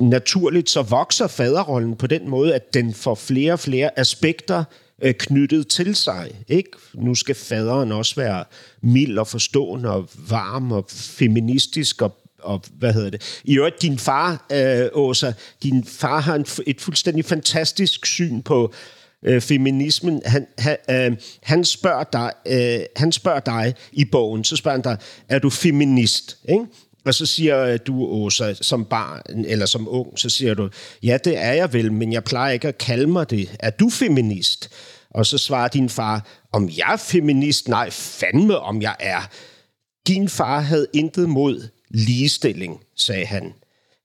naturligt 0.00 0.70
så 0.70 0.82
vokser 0.82 1.26
faderrollen 1.26 1.96
på 1.96 2.06
den 2.06 2.28
måde, 2.28 2.54
at 2.54 2.74
den 2.74 2.94
får 2.94 3.14
flere 3.14 3.52
og 3.52 3.60
flere 3.60 3.98
aspekter 3.98 4.64
øh, 5.02 5.14
knyttet 5.14 5.68
til 5.68 5.96
sig. 5.96 6.30
Ikke? 6.48 6.70
Nu 6.94 7.14
skal 7.14 7.34
faderen 7.34 7.92
også 7.92 8.14
være 8.16 8.44
mild 8.82 9.18
og 9.18 9.26
forstående 9.26 9.90
og 9.90 10.08
varm 10.28 10.72
og 10.72 10.84
feministisk 10.88 12.02
og 12.02 12.24
og 12.42 12.62
hvad 12.78 12.92
hedder 12.92 13.10
det? 13.10 13.40
I 13.44 13.56
øvrigt, 13.56 13.82
din 13.82 13.98
far, 13.98 14.46
øh, 14.52 14.88
Åsa, 14.92 15.32
din 15.62 15.84
far 15.84 16.20
har 16.20 16.34
en, 16.34 16.46
et 16.66 16.80
fuldstændig 16.80 17.24
fantastisk 17.24 18.06
syn 18.06 18.42
på 18.42 18.72
øh, 19.22 19.40
feminismen. 19.40 20.22
Han, 20.24 20.46
han, 20.58 20.76
øh, 20.90 21.16
han, 21.42 21.64
spørger 21.64 22.04
dig, 22.12 22.32
øh, 22.46 22.80
han 22.96 23.12
spørger 23.12 23.40
dig 23.40 23.74
i 23.92 24.04
bogen, 24.04 24.44
så 24.44 24.56
spørger 24.56 24.76
han 24.76 24.82
dig, 24.82 24.96
er 25.28 25.38
du 25.38 25.50
feminist? 25.50 26.38
Ikke? 26.48 26.64
Og 27.08 27.14
så 27.14 27.26
siger 27.26 27.64
øh, 27.64 27.78
du, 27.86 28.06
Åsa, 28.06 28.54
som 28.54 28.84
barn 28.84 29.44
eller 29.44 29.66
som 29.66 29.88
ung, 29.88 30.18
så 30.18 30.30
siger 30.30 30.54
du, 30.54 30.68
ja, 31.02 31.18
det 31.24 31.38
er 31.38 31.52
jeg 31.52 31.72
vel, 31.72 31.92
men 31.92 32.12
jeg 32.12 32.24
plejer 32.24 32.52
ikke 32.52 32.68
at 32.68 32.78
kalde 32.78 33.06
mig 33.06 33.30
det. 33.30 33.56
Er 33.60 33.70
du 33.70 33.90
feminist? 33.90 34.70
Og 35.10 35.26
så 35.26 35.38
svarer 35.38 35.68
din 35.68 35.88
far, 35.88 36.26
om 36.52 36.70
jeg 36.76 36.92
er 36.92 36.96
feminist? 36.96 37.68
Nej, 37.68 37.90
fandme 37.90 38.58
om 38.58 38.82
jeg 38.82 38.96
er. 39.00 39.28
Din 40.08 40.28
far 40.28 40.60
havde 40.60 40.86
intet 40.92 41.28
mod 41.28 41.68
ligestilling, 41.90 42.80
sagde 42.96 43.26
han. 43.26 43.52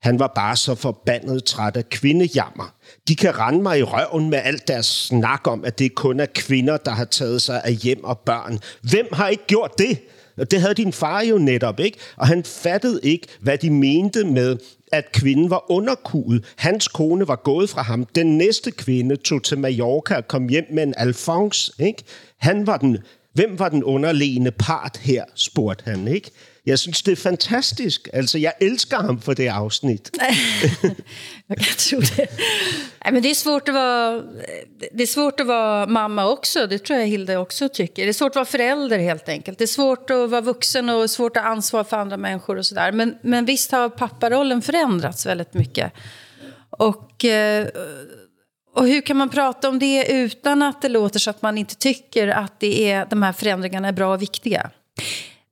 Han 0.01 0.19
var 0.19 0.31
bare 0.35 0.55
så 0.55 0.75
forbandet 0.75 1.43
træt 1.43 1.77
af 1.77 1.89
kvindejammer. 1.89 2.75
De 3.07 3.15
kan 3.15 3.39
rende 3.39 3.61
mig 3.61 3.79
i 3.79 3.83
røven 3.83 4.29
med 4.29 4.39
alt 4.43 4.67
deres 4.67 4.85
snak 4.85 5.47
om, 5.47 5.65
at 5.65 5.79
det 5.79 5.95
kun 5.95 6.19
er 6.19 6.27
kvinder, 6.35 6.77
der 6.77 6.91
har 6.91 7.05
taget 7.05 7.41
sig 7.41 7.61
af 7.63 7.73
hjem 7.73 8.03
og 8.03 8.19
børn. 8.19 8.59
Hvem 8.81 9.07
har 9.11 9.27
ikke 9.27 9.45
gjort 9.47 9.71
det? 9.77 9.99
Og 10.37 10.51
det 10.51 10.61
havde 10.61 10.73
din 10.73 10.93
far 10.93 11.23
jo 11.23 11.37
netop, 11.37 11.79
ikke? 11.79 11.97
Og 12.17 12.27
han 12.27 12.43
fattede 12.43 12.99
ikke, 13.03 13.27
hvad 13.39 13.57
de 13.57 13.69
mente 13.69 14.23
med, 14.23 14.57
at 14.91 15.11
kvinden 15.11 15.49
var 15.49 15.71
underkuet. 15.71 16.45
Hans 16.55 16.87
kone 16.87 17.27
var 17.27 17.35
gået 17.35 17.69
fra 17.69 17.81
ham. 17.81 18.05
Den 18.05 18.37
næste 18.37 18.71
kvinde 18.71 19.15
tog 19.15 19.43
til 19.43 19.57
Mallorca 19.57 20.15
og 20.15 20.27
kom 20.27 20.47
hjem 20.47 20.65
med 20.71 20.83
en 20.83 20.93
Alphonse, 20.97 21.71
ikke? 21.79 22.03
Han 22.37 22.67
var 22.67 22.77
den, 22.77 22.97
hvem 23.33 23.59
var 23.59 23.69
den 23.69 23.83
underliggende 23.83 24.51
part 24.51 24.97
her, 25.01 25.23
spurgte 25.35 25.83
han, 25.85 26.07
ikke? 26.07 26.31
Jeg 26.65 26.79
synes, 26.79 27.01
det 27.01 27.11
er 27.11 27.15
fantastisk. 27.15 28.09
Altså, 28.13 28.37
jeg 28.37 28.53
elsker 28.61 29.01
ham 29.01 29.21
for 29.21 29.33
det 29.33 29.47
afsnit. 29.47 30.09
jag 31.47 31.57
kan 31.57 31.75
tro 31.77 31.99
det. 31.99 32.27
Nej, 33.03 33.13
men 33.13 33.23
det 33.23 33.29
är 33.29 33.35
svårt 33.35 33.69
att 33.69 33.75
vara 33.75 34.21
det 34.93 35.03
är 35.03 35.07
svårt 35.07 35.39
att 35.39 35.47
vara 35.47 35.87
mamma 35.87 36.25
också. 36.25 36.67
Det 36.67 36.79
tror 36.79 36.99
jag 36.99 37.07
Hilda 37.07 37.39
också 37.39 37.69
tycker. 37.69 38.03
Det 38.03 38.09
är 38.09 38.13
svårt 38.13 38.31
att 38.31 38.35
vara 38.35 38.45
förälder 38.45 38.99
helt 38.99 39.29
enkelt. 39.29 39.57
Det 39.57 39.63
är 39.63 39.67
svårt 39.67 40.09
att 40.09 40.29
vara 40.29 40.41
vuxen 40.41 40.89
och 40.89 41.09
svårt 41.09 41.37
att 41.37 41.45
ansvara 41.45 41.83
för 41.83 41.97
andra 41.97 42.17
människor 42.17 42.57
och 42.57 42.65
sådär. 42.65 42.91
Men, 42.91 43.17
men 43.21 43.45
visst 43.45 43.71
har 43.71 43.89
papparollen 43.89 44.61
förändrats 44.61 45.25
väldigt 45.25 45.53
mycket. 45.53 45.93
Och, 46.69 47.25
eh, 47.25 47.67
och 48.75 48.87
hur 48.87 49.01
kan 49.01 49.17
man 49.17 49.29
prata 49.29 49.69
om 49.69 49.79
det 49.79 50.11
utan 50.11 50.61
att 50.61 50.81
det 50.81 50.89
låter 50.89 51.19
så 51.19 51.29
att 51.29 51.41
man 51.41 51.57
inte 51.57 51.75
tycker 51.75 52.27
att 52.27 52.59
det 52.59 52.91
är, 52.91 53.05
de 53.09 53.23
här 53.23 53.33
förändringarna 53.33 53.87
är 53.87 53.91
bra 53.93 54.13
och 54.13 54.21
viktiga? 54.21 54.69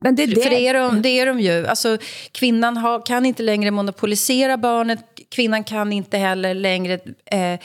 Men 0.03 0.15
det, 0.15 0.25
det... 0.25 0.41
För 0.41 0.49
det 0.49 0.67
är, 0.67 0.73
de, 0.73 1.01
det 1.01 1.09
är 1.09 1.25
de 1.25 1.39
ju. 1.39 1.67
Alltså, 1.67 1.97
kvinnan 2.31 2.77
har, 2.77 3.05
kan 3.05 3.25
inte 3.25 3.43
längre 3.43 3.71
monopolisera 3.71 4.57
barnet. 4.57 4.99
Kvinnan 5.29 5.63
kan 5.63 5.93
inte 5.93 6.17
heller 6.17 6.53
längre 6.53 6.99
eh, 7.25 7.59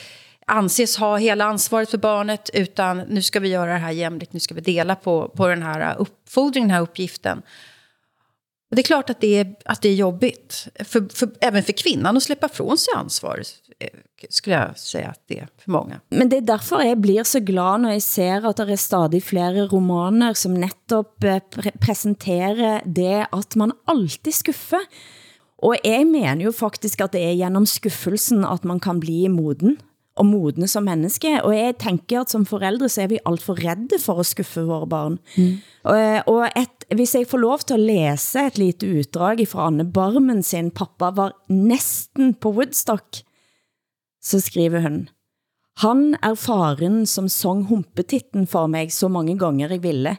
anses 0.47 0.97
ha 0.97 1.17
hela 1.17 1.45
ansvaret 1.45 1.91
för 1.91 1.99
barnet. 1.99 2.51
Utan 2.55 2.99
nu 2.99 3.23
ska 3.23 3.41
vi 3.41 3.49
göra 3.49 3.73
det 3.73 3.79
här 3.79 3.91
jämlikt. 3.91 4.33
Nu 4.33 4.41
ska 4.41 4.55
vi 4.55 4.61
dela 4.61 4.95
på, 4.95 5.29
på 5.29 5.49
den 5.49 5.63
här 5.63 5.97
uppfordringen, 5.99 6.69
den 6.69 6.75
här 6.75 6.83
uppgiften. 6.83 7.43
Och 8.77 8.79
det 8.79 8.85
är 8.85 8.93
klart 8.93 9.11
att 9.11 9.21
det 9.21 9.39
är, 9.39 9.55
att 9.65 9.83
det 9.83 9.89
är 9.89 9.95
jobbigt. 9.95 10.69
För, 10.85 11.09
för, 11.15 11.29
även 11.41 11.63
för 11.63 11.73
kvinnan 11.73 12.17
att 12.17 12.23
släppa 12.23 12.49
från 12.49 12.79
sig 12.79 12.95
ansvar 12.97 13.43
eh, 13.79 13.89
skulle 14.29 14.57
jeg 14.57 14.73
sige, 14.77 15.07
at 15.09 15.21
det 15.29 15.39
er 15.39 15.49
for 15.65 15.73
mange. 15.73 16.01
Men 16.11 16.29
det 16.29 16.43
er 16.43 16.49
derfor 16.51 16.83
jeg 16.85 16.99
blir 17.01 17.25
så 17.25 17.41
glad, 17.41 17.81
når 17.81 17.97
jeg 17.97 18.03
ser, 18.03 18.49
at 18.49 18.61
der 18.61 18.73
er 18.75 18.77
stadig 18.77 19.23
flere 19.23 19.65
romaner, 19.73 20.35
som 20.35 20.53
netop 20.53 21.25
eh, 21.25 21.41
det, 22.85 23.27
at 23.33 23.57
man 23.57 23.73
alltid 23.89 24.33
skuffer. 24.33 24.85
og 25.59 25.77
jeg 25.85 26.07
mener 26.07 26.45
jo 26.45 26.53
faktisk, 26.53 27.01
at 27.01 27.13
det 27.13 27.23
er 27.23 27.37
gennem 27.47 27.67
skuffelsen, 27.67 28.45
at 28.45 28.65
man 28.65 28.81
kan 28.81 29.01
bli 29.01 29.29
moden 29.29 29.79
og 30.17 30.27
modne 30.27 30.69
som 30.69 30.87
menneske. 30.89 31.43
Og 31.45 31.55
jeg 31.57 31.77
tænker, 31.81 32.21
at 32.21 32.33
som 32.33 32.47
forældre, 32.47 32.89
så 32.89 33.03
er 33.03 33.13
vi 33.13 33.19
alt 33.27 33.43
for 33.43 33.59
redde 33.61 34.01
for 34.03 34.21
at 34.21 34.27
skuffe 34.27 34.67
våre 34.69 34.89
barn. 34.89 35.19
Mm. 35.37 35.59
Og, 35.85 35.99
og 36.27 36.49
et, 36.57 36.97
hvis 36.97 37.15
jeg 37.15 37.29
får 37.31 37.39
lov 37.39 37.59
til 37.59 37.75
at 37.75 37.81
læse 37.81 38.47
et 38.47 38.59
lite 38.59 38.91
utdrag 38.99 39.49
fra 39.49 39.67
Anne 39.67 39.87
Barmen 39.93 40.43
sin 40.43 40.71
pappa 40.71 41.13
var 41.17 41.33
næsten 41.49 42.35
på 42.35 42.51
Woodstock, 42.51 43.23
så 44.23 44.41
skriver 44.41 44.81
hun, 44.81 45.09
Han 45.83 46.17
er 46.23 46.35
faren, 46.35 47.07
som 47.07 47.29
sang 47.29 47.67
humpetitten 47.69 48.47
for 48.47 48.67
mig 48.67 48.93
så 48.93 49.09
mange 49.09 49.39
ganger 49.39 49.69
jeg 49.69 49.83
ville. 49.83 50.17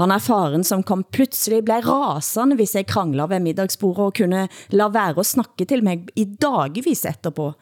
Han 0.00 0.10
er 0.14 0.22
faren, 0.22 0.64
som 0.64 0.82
kom 0.82 1.02
pludselig 1.12 1.60
blev 1.64 1.84
rasende, 1.84 2.56
hvis 2.56 2.74
jeg 2.74 2.86
krangler 2.88 3.26
ved 3.28 3.42
middagsbordet 3.44 4.04
og 4.04 4.14
kunne 4.16 4.46
la 4.72 4.88
være 4.88 5.18
at 5.20 5.26
snakke 5.28 5.66
til 5.68 5.84
mig 5.84 6.06
i 6.16 6.24
dagvis 6.24 7.04
etterpå. 7.04 7.52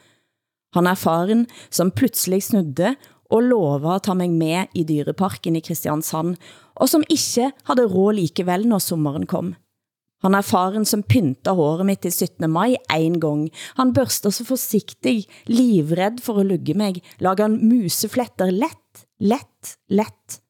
Han 0.79 0.87
er 0.87 0.99
faren, 0.99 1.47
som 1.75 1.91
pludselig 1.91 2.45
snudde 2.47 2.95
og 3.35 3.45
lovede 3.51 3.97
at 3.97 4.07
ta 4.07 4.15
mig 4.17 4.31
med 4.31 4.71
i 4.79 4.85
dyreparken 4.87 5.59
i 5.59 5.63
Kristiansand, 5.65 6.37
og 6.79 6.89
som 6.89 7.03
ikke 7.11 7.51
havde 7.67 7.89
råd 7.91 8.21
likevel 8.21 8.69
når 8.71 8.85
sommeren 8.85 9.27
kom. 9.27 9.57
Han 10.23 10.35
er 10.35 10.47
faren, 10.47 10.87
som 10.87 11.05
pynter 11.07 11.55
håret 11.55 11.87
mitt 11.87 12.07
i 12.07 12.11
17. 12.11 12.47
maj 12.51 12.75
en 12.95 13.19
gang. 13.23 13.45
Han 13.79 13.93
børster 13.95 14.35
så 14.35 14.47
forsigtig, 14.47 15.29
livredd 15.51 16.23
for 16.25 16.43
at 16.43 16.49
lugge 16.49 16.75
mig, 16.79 17.03
lager 17.23 17.47
han 17.47 17.59
musefletter 17.71 18.51
lett, 18.55 19.07
lett, 19.23 19.77
lett. 19.95 20.41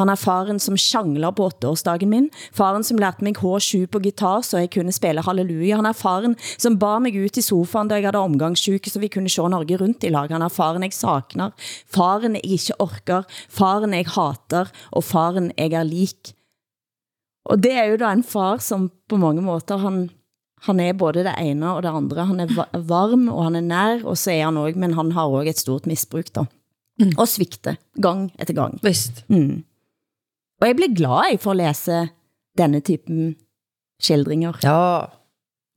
Han 0.00 0.08
er 0.08 0.16
faren 0.16 0.60
som 0.62 0.78
sjangler 0.80 1.32
på 1.36 1.44
åtteårsdagen 1.50 2.08
min, 2.08 2.28
faren 2.56 2.84
som 2.86 2.98
lærte 3.00 3.24
mig 3.26 3.36
H7 3.36 3.86
på 3.92 4.00
gitar, 4.06 4.40
så 4.46 4.62
jeg 4.62 4.72
kunne 4.72 4.94
spille 4.96 5.24
halleluja. 5.26 5.76
Han 5.76 5.88
er 5.90 5.96
faren 5.96 6.36
som 6.56 6.78
bar 6.80 7.02
mig 7.04 7.18
ut 7.20 7.36
i 7.36 7.44
sofaen, 7.44 7.90
da 7.90 7.98
jeg 7.98 8.08
havde 8.08 8.22
omgangssyke, 8.24 8.90
så 8.90 9.02
vi 9.02 9.12
kunne 9.12 9.28
se 9.32 9.44
Norge 9.44 9.76
rundt 9.80 10.06
i 10.06 10.12
lag. 10.12 10.32
Han 10.32 10.46
er 10.46 10.52
faren 10.52 10.86
jeg 10.86 10.96
sakner, 10.96 11.52
faren 11.90 12.38
jeg 12.38 12.56
ikke 12.56 12.78
orker, 12.80 13.26
faren 13.52 13.96
jeg 13.96 14.08
hater, 14.14 14.72
og 14.90 15.04
faren 15.04 15.52
jeg 15.58 15.76
er 15.76 15.84
lik. 15.88 16.32
Og 17.50 17.60
det 17.60 17.74
er 17.76 17.90
jo 17.90 18.00
da 18.00 18.14
en 18.14 18.24
far 18.24 18.60
som 18.64 18.88
på 19.08 19.18
mange 19.20 19.42
måter, 19.44 19.80
han, 19.80 20.06
han 20.66 20.80
er 20.80 20.96
både 20.96 21.24
det 21.26 21.34
ene 21.40 21.74
og 21.74 21.82
det 21.84 21.92
andre. 21.92 22.28
Han 22.28 22.40
er 22.40 22.52
varm, 22.88 23.28
og 23.28 23.44
han 23.48 23.58
er 23.58 23.66
nær, 23.66 24.04
og 24.04 24.16
så 24.16 24.32
er 24.32 24.46
han 24.48 24.60
også, 24.60 24.80
men 24.80 24.96
han 24.96 25.12
har 25.16 25.28
også 25.28 25.52
et 25.52 25.64
stort 25.64 25.90
misbruk 25.90 26.32
da. 26.36 26.46
Mm. 27.00 27.16
Og 27.16 27.26
svigte 27.28 27.78
gang 28.00 28.28
etter 28.38 28.56
gang. 28.56 28.76
Visst. 28.84 29.24
Mm. 29.32 29.64
Og 30.60 30.68
jeg 30.68 30.76
bliver 30.76 30.94
glad 30.96 31.38
for 31.40 31.50
at 31.50 31.56
læse 31.56 32.08
denne 32.58 32.80
typen 32.80 33.36
skildringer. 34.00 34.60
Ja, 34.62 35.06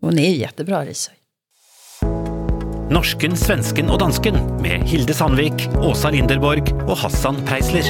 hon 0.02 0.20
är 0.20 0.36
jättebra 0.36 0.86
Risa. 0.86 1.12
Norsken, 2.92 3.38
svensken 3.38 3.88
og 3.90 4.02
dansken 4.04 4.36
med 4.62 4.84
Hilde 4.84 5.14
Sandvik, 5.16 5.70
Åsa 5.80 6.12
Linderborg 6.12 6.68
og 6.84 6.98
Hassan 7.00 7.40
Preisler. 7.48 7.88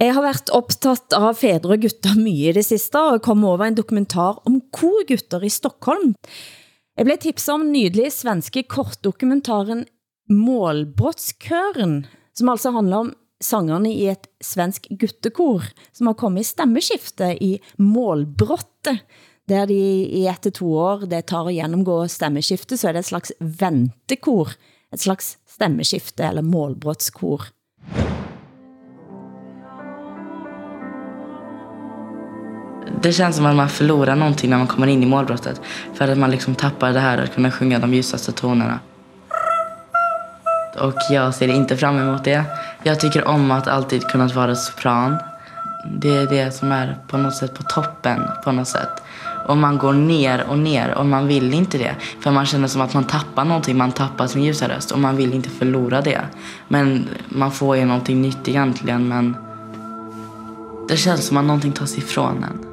Jeg 0.00 0.14
har 0.16 0.22
været 0.24 0.50
optaget 0.50 1.14
av 1.14 1.34
fædre 1.38 1.76
og 1.76 1.84
gutter 1.84 2.18
mye 2.18 2.50
i 2.50 2.56
det 2.58 2.66
sidste, 2.66 2.98
og 2.98 3.22
kom 3.22 3.44
over 3.44 3.68
en 3.68 3.78
dokumentar 3.78 4.42
om 4.48 4.58
korgutter 4.74 5.46
i 5.46 5.48
Stockholm. 5.52 6.16
Jeg 7.00 7.06
blev 7.08 7.16
tipset 7.16 7.54
om 7.54 7.62
nydelig 7.72 8.10
svenske 8.12 8.60
kortdokumentaren 8.68 9.86
Målbrottskøren, 10.28 12.02
som 12.36 12.50
altså 12.52 12.74
handler 12.74 13.06
om 13.06 13.12
sangerne 13.40 13.88
i 13.88 14.02
et 14.12 14.28
svensk 14.44 14.84
guttekor, 15.00 15.64
som 15.96 16.10
har 16.10 16.18
kommet 16.20 16.44
i 16.44 16.50
stemmeskifte 16.50 17.30
i 17.40 17.54
Målbrottet, 17.80 19.00
der 19.48 19.64
de 19.70 19.78
i 20.12 20.26
et 20.28 20.44
til 20.44 20.52
to 20.60 20.74
år 20.76 21.06
det 21.08 21.22
tar 21.32 21.48
at 21.48 21.56
gennemgå 21.56 22.02
stemmeskifte, 22.04 22.76
så 22.76 22.90
er 22.90 22.98
det 22.98 23.06
et 23.06 23.12
slags 23.14 23.32
ventekor, 23.40 24.52
et 24.92 25.00
slags 25.00 25.38
stemmeskifte 25.48 26.28
eller 26.28 26.44
målbrottskor. 26.44 27.48
Det 33.02 33.12
känns 33.12 33.36
som 33.36 33.46
att 33.46 33.56
man 33.56 33.68
förlorar 33.68 34.16
någonting 34.16 34.50
när 34.50 34.58
man 34.58 34.66
kommer 34.66 34.86
in 34.86 35.02
i 35.02 35.06
målbrottet. 35.06 35.60
För 35.94 36.08
att 36.08 36.18
man 36.18 36.30
liksom 36.30 36.54
tappar 36.54 36.92
det 36.92 37.00
här 37.00 37.18
att 37.18 37.34
kunna 37.34 37.50
sjunga 37.50 37.78
de 37.78 37.94
ljusaste 37.94 38.32
tonerna. 38.32 38.78
Och 40.78 40.94
jag 41.10 41.34
ser 41.34 41.48
inte 41.48 41.76
fram 41.76 41.98
emot 41.98 42.24
det. 42.24 42.44
Jag 42.82 43.00
tycker 43.00 43.28
om 43.28 43.50
att 43.50 43.68
alltid 43.68 44.02
kunna 44.02 44.26
vara 44.26 44.54
sopran. 44.54 45.16
Det 45.84 46.16
är 46.16 46.26
det 46.26 46.50
som 46.54 46.72
är 46.72 46.98
på 47.08 47.16
något 47.16 47.34
sätt 47.34 47.54
på 47.54 47.62
toppen 47.62 48.22
på 48.44 48.52
något 48.52 48.68
sätt. 48.68 49.02
Och 49.46 49.56
man 49.56 49.78
går 49.78 49.92
ner 49.92 50.44
och 50.48 50.58
ner 50.58 50.94
och 50.94 51.06
man 51.06 51.26
vill 51.26 51.54
inte 51.54 51.78
det. 51.78 51.94
För 52.20 52.30
man 52.30 52.46
känner 52.46 52.68
som 52.68 52.80
att 52.80 52.94
man 52.94 53.04
tappar 53.04 53.44
någonting, 53.44 53.78
man 53.78 53.92
tappar 53.92 54.26
sin 54.26 54.44
ljusa 54.44 54.68
röst 54.68 54.90
och 54.90 54.98
man 54.98 55.16
vill 55.16 55.34
inte 55.34 55.50
förlora 55.50 56.00
det. 56.00 56.20
Men 56.68 57.08
man 57.28 57.52
får 57.52 57.76
ju 57.76 57.84
någonting 57.84 58.22
nytt 58.22 58.48
egentligen 58.48 59.08
men 59.08 59.36
det 60.88 60.96
känns 60.96 61.26
som 61.26 61.36
att 61.36 61.44
någonting 61.44 61.72
tas 61.72 61.98
ifrån 61.98 62.44
en. 62.44 62.69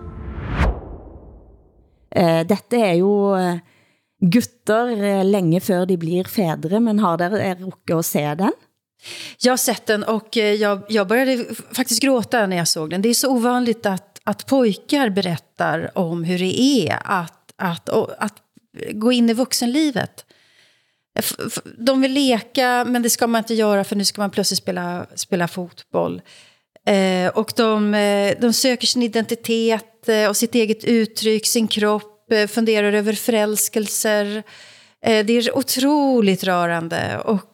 Eh, 2.12 2.44
dette 2.48 2.78
er 2.78 2.94
jo 3.00 3.36
eh, 3.36 3.60
gutter 4.22 4.92
eh, 4.92 5.26
længe 5.26 5.48
länge 5.58 5.62
før 5.62 5.86
de 5.86 5.98
blir 5.98 6.28
fædre, 6.28 6.80
men 6.80 7.00
har 7.00 7.18
dere 7.18 7.42
eh, 7.42 7.58
rukket 7.58 7.98
at 7.98 8.06
se 8.06 8.36
den? 8.36 8.52
Jag 9.40 9.52
har 9.52 9.58
sett 9.58 9.86
den 9.86 10.04
och 10.04 10.36
jag, 10.36 10.84
jag 10.90 11.08
började 11.08 11.46
faktiskt 11.72 12.02
gråta 12.02 12.48
när 12.48 12.58
jag 12.58 12.68
såg 12.68 12.90
den. 12.90 13.02
Det 13.02 13.10
är 13.10 13.14
så 13.14 13.30
ovanligt 13.30 13.86
att, 13.86 14.20
att 14.24 14.46
pojkar 14.46 15.10
berättar 15.10 15.92
om 15.98 16.24
hur 16.24 16.40
det 16.40 16.62
är 16.62 17.00
att, 17.06 17.54
att, 17.58 17.90
att 17.90 18.34
gå 18.94 19.12
in 19.12 19.30
i 19.30 19.34
vuxenlivet. 19.34 20.26
De 21.78 22.02
vill 22.02 22.14
leka, 22.14 22.86
men 22.88 23.02
det 23.02 23.10
ska 23.10 23.28
man 23.28 23.40
inte 23.40 23.54
göra 23.54 23.84
för 23.84 23.96
nu 23.96 24.06
ska 24.06 24.22
man 24.22 24.30
plötsligt 24.30 24.58
spela, 24.58 25.06
spela 25.16 25.48
fotboll. 25.48 26.22
Eh, 26.88 27.30
och 27.30 27.54
de, 27.56 27.92
de 28.40 28.54
söker 28.54 28.88
sin 28.88 29.04
identitet 29.04 29.98
Eh, 30.08 30.30
och 30.30 30.38
sitt 30.38 30.56
eget 30.56 30.84
uttryck, 30.84 31.46
sin 31.46 31.68
kropp, 31.68 32.32
eh, 32.32 32.48
funderar 32.48 32.94
över 32.94 33.14
förälskelser. 33.14 34.44
Eh, 35.02 35.26
det 35.26 35.34
är 35.34 35.58
otroligt 35.58 36.44
rörande 36.44 37.20
och 37.26 37.54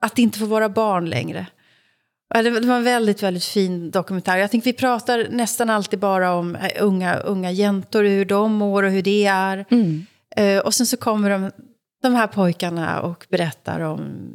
att 0.00 0.18
inte 0.18 0.38
få 0.38 0.46
vara 0.46 0.68
barn 0.68 1.10
längre. 1.10 1.46
Det 2.34 2.50
var 2.50 2.76
en 2.76 2.84
väldigt, 2.84 3.22
väldigt 3.22 3.44
fin 3.44 3.90
dokumentär. 3.90 4.36
Jag 4.36 4.50
tänker 4.50 4.64
vi 4.64 4.72
pratar 4.72 5.26
nästan 5.30 5.70
alltid 5.70 5.98
bara 5.98 6.32
om 6.32 6.56
unga, 6.80 7.16
unga 7.16 7.50
jäntor, 7.50 8.04
hur 8.04 8.24
de 8.24 8.52
mår 8.52 8.82
och 8.82 8.90
hur 8.90 9.02
det 9.02 9.26
är. 9.26 9.64
Mm. 9.70 10.06
Och 10.64 10.74
sen 10.74 10.86
så 10.86 10.96
kommer 10.96 11.30
de, 11.30 11.50
de 12.02 12.14
här 12.14 12.26
pojkarna 12.26 13.00
och 13.00 13.26
berättar 13.30 13.80
om, 13.80 14.28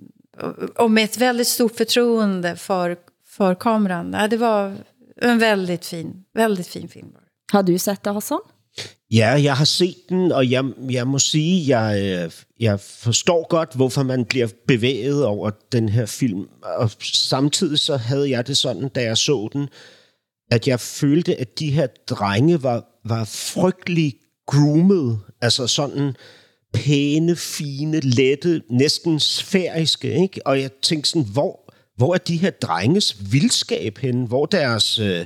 om 0.76 0.98
ett 0.98 1.18
väldigt 1.18 1.48
stort 1.48 1.76
förtroende 1.76 2.56
för, 2.56 2.98
för 3.32 3.56
kameran. 3.56 4.12
Det 4.12 4.38
var 4.38 4.74
en 5.22 5.40
väldigt 5.40 5.86
fin, 5.86 6.14
väldigt 6.36 6.68
fin 6.68 6.88
film. 6.88 7.12
Har 7.52 7.64
du 7.64 7.78
sett 7.78 8.04
det, 8.04 8.14
Hassan? 8.14 8.40
Ja, 9.10 9.28
jeg 9.28 9.56
har 9.56 9.66
set 9.66 10.10
den, 10.10 10.32
og 10.32 10.52
jeg, 10.52 10.64
jeg 10.90 11.08
må 11.08 11.20
sige, 11.20 11.78
jeg, 11.78 12.32
jeg 12.60 12.80
forstår 12.80 13.48
godt, 13.50 13.76
hvorfor 13.76 14.04
man 14.04 14.26
bliver 14.26 14.48
bevæget 14.68 15.26
over 15.26 15.52
den 15.72 15.90
her 15.90 16.06
film. 16.06 16.48
Og 16.64 16.92
samtidig 17.02 17.80
så 17.80 17.98
havde 17.98 18.30
jeg 18.30 18.48
det 18.48 18.58
sådan, 18.58 18.90
da 18.90 19.02
jeg 19.02 19.18
så 19.18 19.50
den, 19.54 19.70
at 20.52 20.68
jeg 20.68 20.80
følte, 20.80 21.36
at 21.36 21.60
de 21.60 21.72
her 21.72 21.88
drenge 22.10 22.64
var, 22.64 22.86
var 23.06 23.26
frygtelig 23.26 24.14
groomet. 24.48 25.20
Altså 25.42 25.68
sådan 25.68 26.16
pæne, 26.74 27.36
fine, 27.36 28.00
lette, 28.00 28.62
næsten 28.70 29.20
sfæriske. 29.20 30.22
Ikke? 30.22 30.48
Og 30.48 30.62
jeg 30.62 30.72
tænkte 30.82 31.10
sådan, 31.10 31.28
hvor, 31.34 31.60
hvor 32.02 32.14
er 32.14 32.18
de 32.18 32.38
her 32.38 32.50
drenges 32.50 33.18
vildskab 33.32 33.98
henne? 33.98 34.28
Hvor 34.28 34.46
deres... 34.46 35.00
Øh, 35.00 35.26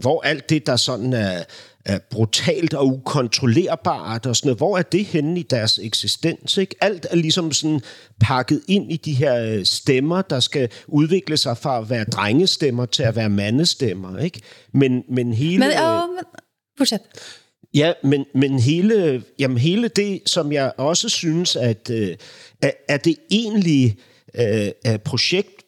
hvor 0.00 0.22
alt 0.22 0.50
det, 0.50 0.66
der 0.66 0.76
sådan 0.76 1.12
er, 1.12 1.44
er 1.84 1.98
brutalt 2.10 2.74
og 2.74 2.86
ukontrollerbart 2.86 4.26
og 4.26 4.36
sådan 4.36 4.48
noget, 4.48 4.58
hvor 4.58 4.78
er 4.78 4.82
det 4.82 5.04
henne 5.04 5.40
i 5.40 5.42
deres 5.42 5.80
eksistens? 5.82 6.56
Ikke? 6.56 6.74
Alt 6.80 7.06
er 7.10 7.16
ligesom 7.16 7.52
sådan 7.52 7.80
pakket 8.20 8.62
ind 8.68 8.92
i 8.92 8.96
de 8.96 9.12
her 9.12 9.44
øh, 9.44 9.64
stemmer, 9.64 10.22
der 10.22 10.40
skal 10.40 10.68
udvikle 10.86 11.36
sig 11.36 11.58
fra 11.58 11.78
at 11.78 11.90
være 11.90 12.04
drengestemmer 12.04 12.86
til 12.86 13.02
at 13.02 13.16
være 13.16 13.28
mandestemmer. 13.28 14.18
Ikke? 14.18 14.40
Men, 14.74 15.02
men 15.08 15.32
hele... 15.32 15.58
Men, 15.58 15.78
oh, 15.78 16.08
men, 16.08 16.24
fortsæt. 16.78 17.00
Ja, 17.74 17.92
men, 18.02 18.24
men 18.34 18.58
hele, 18.58 19.22
jamen 19.38 19.58
hele 19.58 19.88
det, 19.88 20.22
som 20.26 20.52
jeg 20.52 20.72
også 20.76 21.08
synes, 21.08 21.56
at 21.56 21.90
øh, 21.90 22.16
er, 22.62 22.70
er 22.88 22.96
det 22.96 23.16
egentlige 23.30 23.96
øh, 24.34 24.98
projekt 25.04 25.61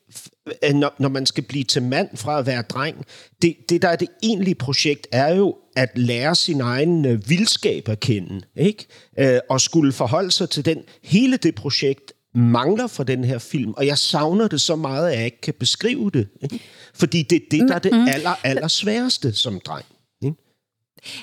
når, 0.75 0.95
når 0.99 1.09
man 1.09 1.27
skal 1.27 1.45
blive 1.45 1.65
til 1.65 1.83
mand 1.83 2.17
fra 2.17 2.39
at 2.39 2.47
være 2.47 2.63
dreng, 2.63 3.05
det, 3.43 3.57
det 3.69 3.83
der 3.83 3.89
er 3.89 3.97
det 3.97 4.09
egentlige 4.23 4.55
projekt, 4.55 5.07
er 5.13 5.35
jo 5.35 5.57
at 5.77 5.99
lære 5.99 6.35
sin 6.35 6.61
egen 6.61 7.07
øh, 7.07 7.29
vildskab 7.29 7.89
at 7.89 8.01
kende, 8.01 8.41
ikke? 8.57 8.87
Øh, 9.19 9.39
og 9.51 9.61
skulle 9.61 9.93
forholde 9.93 10.31
sig 10.31 10.51
til 10.51 10.65
den. 10.65 10.83
Hele 11.03 11.37
det 11.37 11.55
projekt 11.55 12.13
mangler 12.35 12.87
fra 12.87 13.05
den 13.05 13.25
her 13.25 13.39
film, 13.39 13.73
og 13.77 13.87
jeg 13.87 13.99
savner 13.99 14.49
det 14.49 14.61
så 14.61 14.77
meget, 14.77 15.11
at 15.11 15.17
jeg 15.17 15.25
ikke 15.25 15.41
kan 15.41 15.55
beskrive 15.55 16.11
det. 16.11 16.29
Ikke? 16.43 16.61
Fordi 16.95 17.23
det 17.23 17.37
er 17.37 17.47
det, 17.51 17.69
der 17.69 17.75
er 17.75 17.79
det 17.79 17.93
mm. 17.93 18.09
aller, 18.09 18.35
aller 18.45 18.69
sværeste 18.69 19.33
som 19.33 19.61
dreng. 19.61 19.85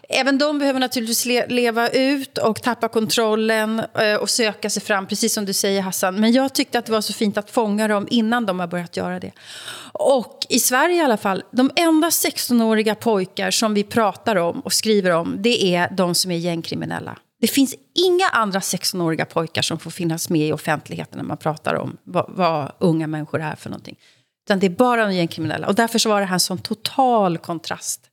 Även 0.10 0.38
de 0.38 0.60
behöver 0.60 0.80
naturligtvis 0.80 1.26
le 1.26 1.48
leva 1.48 1.90
ut 1.90 2.38
och 2.38 2.62
tappa 2.62 2.88
kontrollen 2.88 3.80
eh, 3.80 4.16
och 4.16 4.30
söka 4.30 4.70
sig 4.70 4.82
fram, 4.82 5.08
precis 5.08 5.34
som 5.34 5.46
du 5.46 5.54
säger 5.54 5.82
Hassan. 5.82 6.16
Men 6.16 6.32
jag 6.32 6.54
tyckte 6.54 6.80
att 6.80 6.86
det 6.86 6.92
var 6.92 7.02
så 7.02 7.14
fint 7.14 7.38
att 7.38 7.52
fånga 7.52 7.88
dem 7.88 8.08
innan 8.12 8.46
de 8.46 8.60
har 8.60 8.68
börjat 8.68 8.98
göra 8.98 9.20
det. 9.20 9.32
Och 9.94 10.46
i 10.50 10.60
Sverige 10.60 10.96
i 10.96 11.02
alla 11.02 11.18
fall, 11.18 11.44
de 11.52 11.72
enda 11.76 12.10
16-åriga 12.10 12.96
pojkar 12.96 13.52
som 13.52 13.74
vi 13.74 13.84
pratar 13.84 14.36
om 14.36 14.60
och 14.60 14.74
skriver 14.74 15.12
om, 15.12 15.36
det 15.40 15.76
är 15.76 15.90
de 15.90 16.16
som 16.16 16.32
är 16.32 16.38
gängkriminella. 16.38 17.18
Det 17.42 17.48
finns 17.48 17.76
inga 17.94 18.28
andra 18.28 18.60
16-åriga 18.60 19.26
pojkar 19.26 19.62
som 19.62 19.80
får 19.80 19.92
finnas 19.92 20.30
med 20.30 20.48
i 20.48 20.54
offentligheten 20.54 21.18
när 21.18 21.26
man 21.26 21.38
pratar 21.38 21.76
om 21.76 21.98
vad, 22.04 22.26
vad 22.28 22.72
unga 22.80 23.08
människor 23.08 23.42
är 23.42 23.56
för 23.56 23.70
någonting. 23.70 23.98
Utan 24.46 24.60
det 24.60 24.66
är 24.66 24.70
bara 24.70 25.06
de 25.06 25.14
gängkriminella. 25.16 25.68
Och 25.68 25.76
därför 25.76 26.00
så 26.00 26.10
var 26.10 26.20
det 26.20 26.26
här 26.26 26.34
en 26.34 26.40
sån 26.40 26.58
total 26.58 27.38
kontrast. 27.38 28.11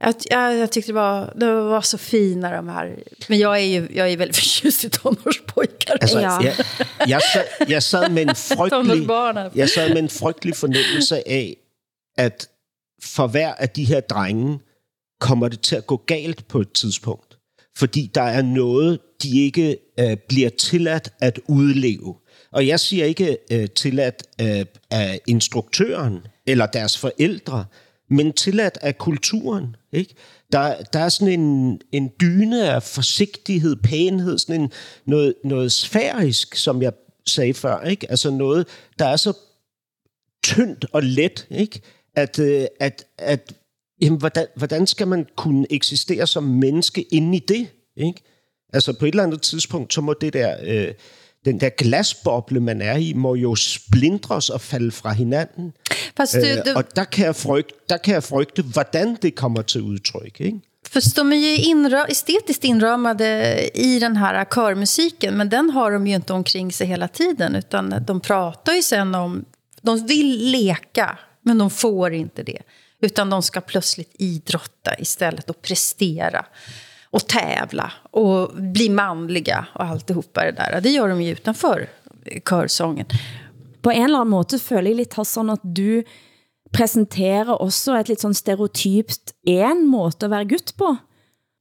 Jag, 0.00 0.14
jag, 0.30 0.56
jag 0.56 0.72
tyckte 0.72 0.92
det 0.92 0.94
var, 0.94 1.32
det 1.36 1.52
var 1.52 1.80
så 1.80 1.98
fina 1.98 2.50
de 2.50 2.68
här. 2.68 3.02
Men 3.28 3.38
jag 3.38 3.58
är 3.58 3.64
ju 3.64 3.88
jag 3.94 4.12
är 4.12 4.16
väldigt 4.16 4.36
förtjust 4.36 4.84
i 4.84 4.90
tonårspojkar. 4.90 5.96
Altså, 6.00 6.20
ja. 6.20 6.42
jeg, 6.42 6.54
jeg, 7.08 7.22
sad, 7.32 7.44
jeg, 7.68 7.82
sad 7.82 8.10
med 8.10 8.22
en 8.22 8.34
frygtelig, 8.56 9.08
jeg 9.54 9.70
sad 9.70 9.88
med 9.88 9.98
en 9.98 10.08
frygtelig 10.08 10.56
fornemmelse 10.56 11.28
af, 11.28 11.56
at 12.18 12.48
for 13.02 13.26
hver 13.26 13.54
af 13.54 13.68
de 13.68 13.84
her 13.84 14.00
drenge 14.00 14.60
kommer 15.20 15.48
det 15.48 15.60
til 15.60 15.76
at 15.76 15.86
gå 15.86 15.96
galt 15.96 16.48
på 16.48 16.60
et 16.60 16.72
tidspunkt. 16.72 17.38
Fordi 17.76 18.10
der 18.14 18.22
er 18.22 18.42
noget, 18.42 18.98
de 19.22 19.40
ikke 19.40 19.78
øh, 20.00 20.16
bliver 20.28 20.50
tilladt 20.50 21.12
at 21.20 21.40
udleve. 21.48 22.14
Og 22.52 22.66
jeg 22.66 22.80
siger 22.80 23.04
ikke 23.04 23.38
øh, 23.52 23.68
tilladt 23.68 24.22
øh, 24.40 24.64
af 24.90 25.20
instruktøren 25.26 26.18
eller 26.46 26.66
deres 26.66 26.98
forældre, 26.98 27.64
men 28.10 28.32
tilladt 28.32 28.78
af 28.82 28.98
kulturen. 28.98 29.76
Ikke? 29.92 30.14
Der, 30.52 30.82
der 30.82 30.98
er 30.98 31.08
sådan 31.08 31.40
en, 31.40 31.80
en 31.92 32.10
dyne 32.20 32.70
af 32.70 32.82
forsigtighed, 32.82 33.76
pænhed, 33.76 34.38
sådan 34.38 34.60
en, 34.60 34.72
noget, 35.06 35.34
noget 35.44 35.72
sfærisk, 35.72 36.54
som 36.54 36.82
jeg 36.82 36.92
sagde 37.26 37.54
før. 37.54 37.80
Ikke? 37.80 38.10
Altså 38.10 38.30
noget, 38.30 38.66
der 38.98 39.04
er 39.04 39.16
så 39.16 39.32
tyndt 40.44 40.86
og 40.92 41.02
let, 41.02 41.46
ikke? 41.50 41.80
at, 42.14 42.38
øh, 42.38 42.66
at, 42.80 43.04
at 43.18 43.52
jamen, 44.00 44.18
hvordan, 44.18 44.46
hvordan 44.56 44.86
skal 44.86 45.08
man 45.08 45.26
kunne 45.36 45.66
eksistere 45.70 46.26
som 46.26 46.44
menneske 46.44 47.02
inde 47.02 47.36
i 47.36 47.40
det? 47.48 47.68
Ikke? 47.96 48.22
Altså 48.72 48.92
på 48.92 49.06
et 49.06 49.12
eller 49.12 49.22
andet 49.22 49.42
tidspunkt, 49.42 49.94
så 49.94 50.00
må 50.00 50.14
det 50.20 50.32
der... 50.32 50.56
Øh, 50.64 50.94
den 51.48 51.60
der 51.60 51.70
glasboble, 51.70 52.60
man 52.60 52.82
er 52.82 52.96
i, 53.00 53.12
må 53.12 53.34
jo 53.34 53.54
splindres 53.56 54.50
og 54.50 54.60
falde 54.60 54.92
fra 54.92 55.12
hinanden. 55.12 55.72
Fast 56.16 56.34
du, 56.34 56.48
du... 56.64 56.72
Og 56.76 56.84
der 56.96 57.04
kan, 57.04 57.24
jeg 57.24 57.36
frygte, 57.36 57.74
der 57.88 57.96
kan 57.96 58.14
jeg 58.14 58.22
frygte, 58.22 58.62
hvordan 58.62 59.16
det 59.22 59.34
kommer 59.34 59.62
til 59.62 59.82
udtryk. 59.82 60.40
Ikke? 60.40 60.60
Fast 60.88 61.16
de 61.16 61.32
är 61.32 61.36
ju 61.36 61.56
inra 61.56 62.04
estetiskt 62.06 62.64
inramade 62.64 63.70
i 63.74 63.98
den 63.98 64.16
här 64.16 64.44
körmusiken 64.44 65.36
men 65.36 65.48
den 65.48 65.70
har 65.70 65.90
de 65.90 66.06
ju 66.06 66.14
inte 66.14 66.32
omkring 66.32 66.72
sig 66.72 66.86
hela 66.86 67.08
tiden. 67.08 67.54
Utan 67.54 68.04
de 68.06 68.20
pratar 68.20 68.72
ju 68.72 68.82
sen 68.82 69.14
om... 69.14 69.44
De 69.82 70.06
vill 70.06 70.50
leka, 70.50 71.18
men 71.42 71.58
de 71.58 71.70
får 71.70 72.12
inte 72.12 72.42
det. 72.42 72.62
Utan 73.02 73.30
de 73.30 73.42
ska 73.42 73.60
plötsligt 73.60 74.14
idrotta 74.18 74.94
istället 74.98 75.50
och 75.50 75.62
prestera 75.62 76.44
och 77.10 77.28
tävla 77.28 77.92
och 78.10 78.50
bli 78.54 78.88
manliga 78.88 79.66
och 79.74 79.84
alltihopa 79.84 80.44
det 80.44 80.52
där. 80.52 80.80
Det 80.80 80.90
gör 80.90 81.08
de 81.08 81.22
ju 81.22 81.32
utanför 81.32 81.88
körsången. 82.48 83.06
På 83.82 83.90
en 83.90 84.04
eller 84.04 84.18
anden 84.18 84.30
måde 84.30 84.58
føler 84.58 84.90
jeg 84.90 84.96
lidt 84.96 85.26
sådan, 85.26 85.50
at 85.50 85.60
du 85.76 86.02
presenterer 86.72 87.52
også 87.52 87.98
et 87.98 88.08
lidt 88.08 88.20
sådan 88.20 88.34
stereotypt 88.34 89.32
en 89.46 89.86
måde 89.86 90.12
at 90.22 90.30
være 90.30 90.48
gut 90.48 90.72
på. 90.78 90.96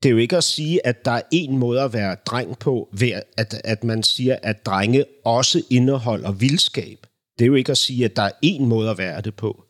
Det 0.03 0.09
er 0.09 0.11
jo 0.11 0.17
ikke 0.17 0.37
at 0.37 0.43
sige, 0.43 0.87
at 0.87 1.05
der 1.05 1.11
er 1.11 1.21
en 1.31 1.57
måde 1.57 1.81
at 1.81 1.93
være 1.93 2.15
dreng 2.25 2.59
på, 2.59 2.89
ved 2.91 3.11
at, 3.37 3.61
at 3.63 3.83
man 3.83 4.03
siger, 4.03 4.35
at 4.43 4.65
drenge 4.65 5.05
også 5.25 5.61
indeholder 5.69 6.31
vildskab. 6.31 6.97
Det 7.39 7.45
er 7.45 7.47
jo 7.47 7.55
ikke 7.55 7.71
at 7.71 7.77
sige, 7.77 8.05
at 8.05 8.15
der 8.15 8.21
er 8.21 8.31
en 8.41 8.65
måde 8.65 8.89
at 8.89 8.97
være 8.97 9.21
det 9.21 9.35
på. 9.35 9.63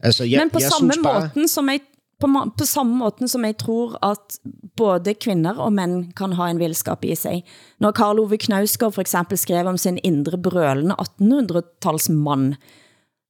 Altså, 0.00 0.24
jeg, 0.24 0.40
Men 0.40 0.50
på 0.50 0.58
jeg 0.60 0.70
samme 0.70 0.92
synes 0.92 1.04
bare... 1.04 1.20
måten 1.20 1.48
som 1.48 1.68
jeg 1.68 1.80
på, 2.22 2.30
på 2.58 2.68
samme 2.68 2.96
måten 3.00 3.30
som 3.30 3.44
jeg 3.46 3.58
tror 3.60 3.96
at 4.06 4.38
både 4.78 5.14
kvinder 5.18 5.58
og 5.58 5.72
mænd 5.74 6.12
kan 6.18 6.36
ha 6.38 6.48
en 6.50 6.60
vildskap 6.62 7.04
i 7.04 7.16
sig. 7.18 7.42
Når 7.82 7.96
Karl 7.98 8.22
Ove 8.22 8.38
Knausgaard 8.38 8.94
for 8.96 9.04
eksempel 9.04 9.40
skrev 9.40 9.66
om 9.66 9.80
sin 9.80 9.98
indre 10.06 10.38
brølende 10.38 10.96
1800-talsmand, 11.02 12.54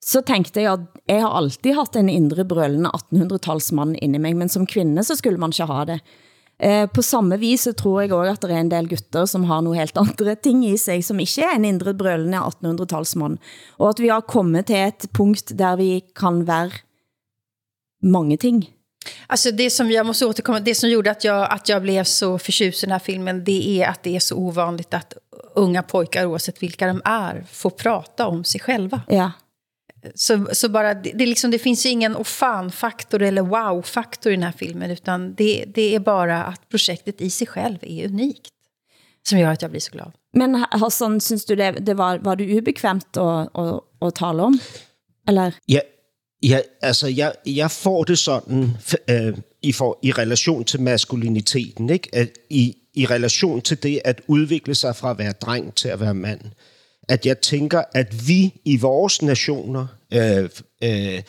så 0.02 0.20
tænkte 0.26 0.60
jeg 0.60 0.72
at 0.72 0.80
jeg 1.08 1.22
har 1.22 1.38
alltid 1.38 1.78
haft 1.78 1.96
en 1.96 2.10
indre 2.10 2.44
brølende 2.44 2.90
1800-talsmand 2.90 3.96
inde 4.02 4.18
i 4.18 4.22
mig, 4.22 4.36
men 4.36 4.50
som 4.52 4.66
kvinde 4.66 5.04
så 5.06 5.16
skulle 5.16 5.40
man 5.40 5.54
ikke 5.54 5.70
ha 5.70 5.86
det. 5.92 6.00
Eh, 6.62 6.86
på 6.94 7.02
samme 7.02 7.38
vis 7.40 7.64
så 7.66 7.72
tror 7.74 8.00
jeg 8.00 8.12
også, 8.12 8.32
at 8.32 8.42
der 8.42 8.54
er 8.54 8.60
en 8.60 8.70
del 8.70 8.88
gutter, 8.90 9.24
som 9.26 9.44
har 9.44 9.60
nogle 9.60 9.78
helt 9.78 9.96
andre 9.98 10.34
ting 10.34 10.64
i 10.66 10.76
sig, 10.76 11.02
som 11.04 11.18
ikke 11.22 11.42
er 11.42 11.56
en 11.56 11.64
indre 11.64 11.94
brølende 11.94 12.38
1800-talsmand. 12.38 13.38
Og 13.78 13.88
at 13.88 14.02
vi 14.02 14.12
har 14.12 14.20
kommet 14.20 14.66
til 14.66 14.76
et 14.76 15.08
punkt, 15.14 15.52
der 15.58 15.76
vi 15.76 16.02
kan 16.16 16.46
være 16.46 16.70
mange 18.02 18.36
ting. 18.36 18.66
Alltså 19.26 19.50
det 19.50 19.70
som 19.70 19.90
jag 19.90 20.06
måste 20.06 20.26
återkomma, 20.26 20.60
det 20.60 20.74
som 20.74 20.90
gjorde 20.90 21.10
att 21.10 21.24
jag, 21.24 21.52
att 21.52 21.68
jag 21.68 21.82
blev 21.82 22.04
så 22.04 22.38
förtjust 22.38 22.82
i 22.82 22.86
den 22.86 22.92
här 22.92 22.98
filmen, 22.98 23.44
det 23.44 23.82
är 23.82 23.88
att 23.88 24.02
det 24.02 24.16
är 24.16 24.20
så 24.20 24.36
ovanligt 24.36 24.94
att 24.94 25.14
unga 25.54 25.82
pojkar, 25.82 26.26
oavsett 26.26 26.62
vilka 26.62 26.86
de 26.86 27.02
är, 27.04 27.46
får 27.52 27.70
prata 27.70 28.26
om 28.26 28.44
sig 28.44 28.60
själva. 28.60 29.02
Ja. 29.08 29.32
Så, 30.14 30.46
så 30.52 30.68
bara, 30.68 30.94
det, 30.94 31.12
det, 31.14 31.26
liksom, 31.26 31.50
det 31.50 31.58
finns 31.58 31.86
ju 31.86 31.90
ingen 31.90 32.16
ofan-faktor 32.16 33.22
eller 33.22 33.42
wow-faktor 33.42 34.32
i 34.32 34.36
den 34.36 34.42
här 34.42 34.52
filmen, 34.52 34.90
utan 34.90 35.34
det, 35.34 35.64
det 35.74 35.94
är 35.94 36.00
bara 36.00 36.44
att 36.44 36.68
projektet 36.68 37.20
i 37.20 37.30
sig 37.30 37.46
själv 37.46 37.78
är 37.82 38.06
unikt. 38.06 38.50
Som 39.28 39.38
gör 39.38 39.52
att 39.52 39.62
jag 39.62 39.70
blir 39.70 39.80
så 39.80 39.92
glad. 39.92 40.12
Men 40.32 40.54
Hassan, 40.70 41.20
synes 41.20 41.46
du 41.46 41.56
det, 41.56 41.70
det 41.70 41.94
var, 41.94 42.18
var 42.18 42.36
du 42.36 42.58
ubekvämt 42.58 43.16
at, 43.16 43.50
at, 43.54 43.80
at 44.00 44.14
tale 44.14 44.42
om? 44.42 44.58
Eller? 45.28 45.54
Ja, 45.64 45.80
Ja, 46.42 46.60
altså 46.82 47.06
jeg, 47.06 47.32
jeg 47.46 47.70
får 47.70 48.04
det 48.04 48.18
sådan 48.18 48.70
øh, 49.10 49.38
i, 49.62 49.72
for, 49.72 49.98
i 50.02 50.12
relation 50.12 50.64
til 50.64 50.80
maskuliniteten, 50.80 51.90
ikke? 51.90 52.08
At 52.12 52.28
i, 52.50 52.76
i 52.94 53.06
relation 53.06 53.62
til 53.62 53.82
det 53.82 54.00
at 54.04 54.20
udvikle 54.26 54.74
sig 54.74 54.96
fra 54.96 55.10
at 55.10 55.18
være 55.18 55.32
dreng 55.32 55.74
til 55.74 55.88
at 55.88 56.00
være 56.00 56.14
mand. 56.14 56.40
At 57.08 57.26
jeg 57.26 57.40
tænker, 57.40 57.82
at 57.94 58.28
vi 58.28 58.54
i 58.64 58.76
vores 58.76 59.22
nationer 59.22 59.86
øh, 60.12 60.48
øh, 60.84 61.22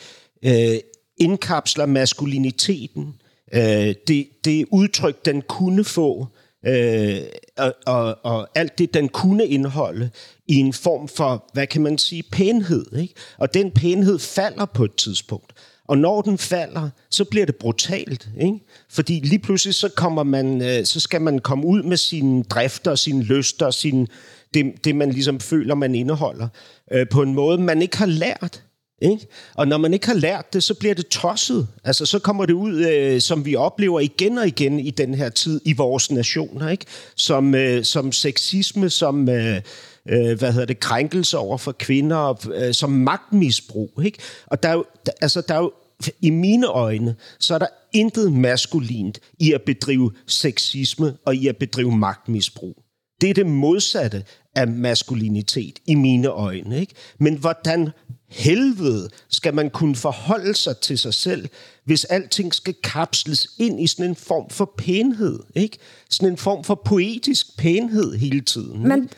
øh, 0.44 0.78
indkapsler 1.18 1.86
maskuliniteten, 1.86 3.14
øh, 3.52 3.94
det, 4.08 4.28
det 4.44 4.66
udtryk, 4.70 5.24
den 5.24 5.42
kunne 5.42 5.84
få, 5.84 6.26
øh, 6.66 7.20
og, 7.56 7.74
og, 7.86 8.18
og 8.22 8.48
alt 8.54 8.78
det, 8.78 8.94
den 8.94 9.08
kunne 9.08 9.46
indeholde, 9.46 10.10
i 10.48 10.54
en 10.54 10.72
form 10.72 11.08
for, 11.08 11.50
hvad 11.52 11.66
kan 11.66 11.82
man 11.82 11.98
sige, 11.98 12.22
pænhed. 12.32 12.96
Ikke? 12.98 13.14
Og 13.38 13.54
den 13.54 13.70
pænhed 13.70 14.18
falder 14.18 14.64
på 14.64 14.84
et 14.84 14.94
tidspunkt. 14.94 15.52
Og 15.88 15.98
når 15.98 16.22
den 16.22 16.38
falder, 16.38 16.90
så 17.10 17.24
bliver 17.24 17.46
det 17.46 17.56
brutalt. 17.56 18.28
Ikke? 18.40 18.60
Fordi 18.90 19.20
lige 19.24 19.38
pludselig 19.38 19.74
så, 19.74 19.88
kommer 19.88 20.22
man, 20.22 20.62
øh, 20.62 20.84
så 20.84 21.00
skal 21.00 21.20
man 21.20 21.38
komme 21.38 21.66
ud 21.66 21.82
med 21.82 21.96
sine 21.96 22.42
drifter, 22.42 22.94
sine 22.94 23.22
lyster, 23.22 23.70
sine, 23.70 24.06
det, 24.54 24.84
det 24.84 24.96
man 24.96 25.10
ligesom 25.10 25.40
føler, 25.40 25.74
man 25.74 25.94
indeholder, 25.94 26.48
øh, 26.92 27.06
på 27.08 27.22
en 27.22 27.34
måde, 27.34 27.58
man 27.58 27.82
ikke 27.82 27.96
har 27.96 28.06
lært. 28.06 28.62
Ikke? 29.02 29.26
Og 29.54 29.68
når 29.68 29.78
man 29.78 29.94
ikke 29.94 30.06
har 30.06 30.14
lært 30.14 30.52
det, 30.52 30.62
så 30.62 30.74
bliver 30.74 30.94
det 30.94 31.08
tosset. 31.08 31.68
Altså, 31.84 32.06
så 32.06 32.18
kommer 32.18 32.46
det 32.46 32.52
ud, 32.52 32.86
øh, 32.86 33.20
som 33.20 33.44
vi 33.44 33.56
oplever 33.56 34.00
igen 34.00 34.38
og 34.38 34.46
igen 34.46 34.80
i 34.80 34.90
den 34.90 35.14
her 35.14 35.28
tid 35.28 35.60
i 35.64 35.72
vores 35.72 36.10
nationer, 36.10 36.68
ikke? 36.68 36.86
Som, 37.16 37.54
øh, 37.54 37.84
som 37.84 38.12
sexisme, 38.12 38.90
som... 38.90 39.28
Øh, 39.28 39.60
øh, 40.08 40.38
hvad 40.38 40.52
hedder 40.52 40.66
det, 40.66 40.80
krænkelse 40.80 41.38
over 41.38 41.58
for 41.58 41.72
kvinder, 41.72 42.48
øh, 42.54 42.74
som 42.74 42.90
magtmisbrug. 42.90 44.00
Ikke? 44.04 44.18
Og 44.46 44.62
der 44.62 44.68
er, 44.68 44.72
jo, 44.72 44.84
der, 45.06 45.12
altså, 45.20 45.40
der 45.48 45.54
er 45.54 45.58
jo, 45.58 45.72
i 46.20 46.30
mine 46.30 46.66
øjne, 46.66 47.14
så 47.38 47.54
er 47.54 47.58
der 47.58 47.66
intet 47.92 48.32
maskulint 48.32 49.20
i 49.38 49.52
at 49.52 49.62
bedrive 49.62 50.12
sexisme 50.26 51.16
og 51.26 51.36
i 51.36 51.46
at 51.46 51.56
bedrive 51.56 51.96
magtmisbrug. 51.96 52.82
Det 53.20 53.30
er 53.30 53.34
det 53.34 53.46
modsatte 53.46 54.24
af 54.54 54.68
maskulinitet 54.68 55.78
i 55.86 55.94
mine 55.94 56.28
øjne. 56.28 56.80
Ikke? 56.80 56.94
Men 57.18 57.34
hvordan 57.34 57.90
helvede 58.34 59.08
skal 59.28 59.54
man 59.54 59.70
kunne 59.70 59.96
forholde 59.96 60.54
sig 60.54 60.76
til 60.76 60.98
sig 60.98 61.14
selv, 61.14 61.48
hvis 61.84 62.04
alting 62.04 62.54
skal 62.54 62.74
kapsles 62.82 63.48
ind 63.58 63.80
i 63.80 63.86
sådan 63.86 64.10
en 64.10 64.16
form 64.16 64.50
for 64.50 64.74
pænhed, 64.78 65.38
ikke? 65.54 65.78
Sådan 66.10 66.28
en 66.28 66.36
form 66.36 66.64
for 66.64 66.74
poetisk 66.84 67.58
pænhed 67.58 68.14
hele 68.14 68.40
tiden. 68.40 68.88
Men 68.88 69.10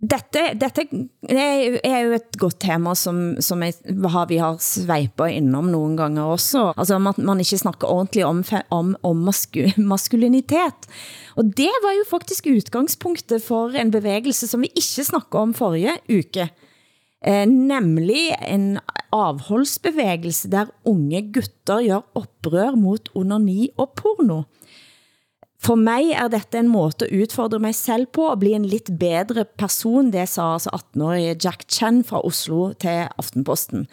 dette, 0.00 0.42
dette 0.60 0.82
er 1.84 1.98
jo 1.98 2.12
et 2.12 2.38
godt 2.38 2.60
tema, 2.60 2.94
som, 2.94 3.36
som 3.40 3.62
jeg, 3.62 3.72
har, 4.08 4.26
vi 4.26 4.36
har 4.36 4.56
sveipet 4.60 5.28
innom 5.28 5.64
nogle 5.64 5.96
gange 5.96 6.22
også. 6.22 6.72
Altså, 6.76 6.94
at 6.94 7.18
man 7.18 7.38
ikke 7.38 7.58
snakker 7.58 7.88
ordentligt 7.88 8.26
om, 8.26 8.44
om, 8.70 8.96
om 9.02 9.16
masku, 9.16 9.60
maskulinitet. 9.76 10.88
Og 11.36 11.44
det 11.44 11.70
var 11.82 11.92
jo 11.98 12.04
faktisk 12.10 12.46
udgangspunktet 12.46 13.42
for 13.42 13.68
en 13.68 13.90
bevægelse, 13.90 14.46
som 14.46 14.62
vi 14.62 14.70
ikke 14.76 15.04
snakkede 15.04 15.42
om 15.42 15.54
forrige 15.54 15.92
uke. 16.08 16.50
Eh, 17.24 17.46
nemlig 17.46 18.34
en 18.48 18.78
avholdsbevægelse, 19.12 20.50
der 20.50 20.66
unge 20.84 21.22
gutter 21.32 21.80
gør 21.80 22.02
oprør 22.14 22.74
mot 22.76 23.08
onani 23.14 23.68
og 23.76 23.92
porno. 23.96 24.42
For 25.64 25.74
mig 25.74 26.10
er 26.12 26.28
dette 26.28 26.58
en 26.58 26.68
måte 26.68 27.06
at 27.06 27.20
udfordre 27.20 27.58
mig 27.58 27.74
selv 27.74 28.06
på, 28.12 28.26
og 28.28 28.38
blive 28.38 28.54
en 28.54 28.64
lidt 28.64 28.90
bedre 29.00 29.44
person, 29.58 30.12
det 30.12 30.28
sa 30.28 30.52
altså 30.52 30.70
18-årige 30.76 31.36
Jack 31.44 31.64
Chen 31.68 32.04
fra 32.04 32.20
Oslo 32.20 32.72
til 32.72 33.08
Aftenposten. 33.18 33.86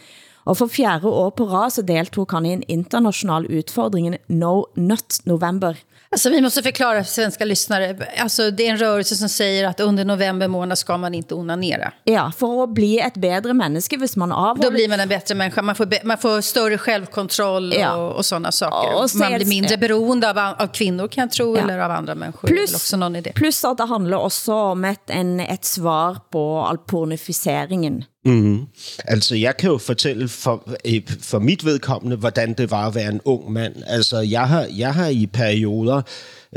Og 0.46 0.58
for 0.58 0.68
fjerde 0.68 1.08
år 1.08 1.30
på 1.30 1.46
rad 1.46 1.70
så 1.70 1.82
deltog 1.82 2.28
han 2.32 2.46
i 2.46 2.54
en 2.54 2.64
international 2.68 3.48
udfordring 3.48 4.16
No 4.28 4.64
Nut 4.76 5.20
November– 5.26 5.74
Alltså, 6.14 6.30
vi 6.30 6.42
måste 6.42 6.64
förklara 6.64 7.04
för 7.04 7.12
svenska 7.12 7.46
lyssnare. 7.46 7.96
Alltså, 8.18 8.52
det 8.52 8.68
är 8.68 8.72
en 8.72 8.78
rörelse 8.78 9.16
som 9.16 9.30
säger 9.30 9.68
att 9.68 9.80
under 9.80 10.06
november 10.06 10.48
månad 10.48 10.78
ska 10.78 10.98
man 10.98 11.14
inte 11.14 11.36
onanera. 11.36 11.94
Ja, 12.04 12.32
för 12.38 12.64
att 12.64 12.70
bli 12.70 13.00
ett 13.00 13.14
bättre 13.14 13.54
människa 13.54 13.98
hvis 13.98 14.16
man 14.16 14.32
avhåller... 14.32 14.64
Då 14.64 14.72
blir 14.72 14.90
man 14.90 15.00
en 15.00 15.10
bättre 15.10 15.36
människa. 15.36 15.62
Man 15.62 15.76
får, 15.76 16.06
man 16.06 16.18
får 16.18 16.42
större 16.42 16.78
självkontroll 16.78 17.74
ja. 17.80 17.96
och, 17.96 18.16
och 18.16 18.26
sådana 18.26 18.52
saker. 18.52 18.96
Och 18.96 19.10
man 19.16 19.34
blir 19.34 19.46
mindre 19.46 19.78
beroende 19.78 20.30
av, 20.30 20.38
av 20.38 20.68
kvinnor 20.68 21.08
kan 21.08 21.22
jag 21.22 21.32
tro, 21.32 21.58
ja. 21.58 21.64
eller 21.64 21.80
av 21.80 21.92
andra 21.92 22.16
människor. 22.16 22.48
Plus, 22.48 22.76
också 22.76 22.98
någon 22.98 23.16
idé. 23.16 23.32
plus 23.36 23.66
att 23.66 23.78
det 23.78 23.86
handlar 23.86 24.18
också 24.18 24.54
om 24.54 24.86
ett, 24.86 25.10
en, 25.10 25.40
ett 25.40 25.66
svar 25.66 26.18
på 26.30 26.66
all 26.70 26.78
pornificeringen. 26.78 28.04
Mm. 28.26 28.66
Altså, 29.06 29.36
jeg 29.36 29.58
kan 29.58 29.70
jo 29.70 29.78
fortælle 29.78 30.28
for, 30.28 30.70
øh, 30.86 31.02
for 31.20 31.40
mit 31.40 31.66
vedkommende, 31.66 32.16
hvordan 32.16 32.54
det 32.54 32.72
var 32.72 32.88
at 32.88 32.96
være 32.96 33.10
en 33.10 33.22
ung 33.26 33.52
mand. 33.52 33.76
Altså, 33.88 34.20
jeg 34.20 34.48
har, 34.48 34.68
jeg 34.78 34.94
har 34.94 35.08
i 35.08 35.26
perioder 35.26 36.02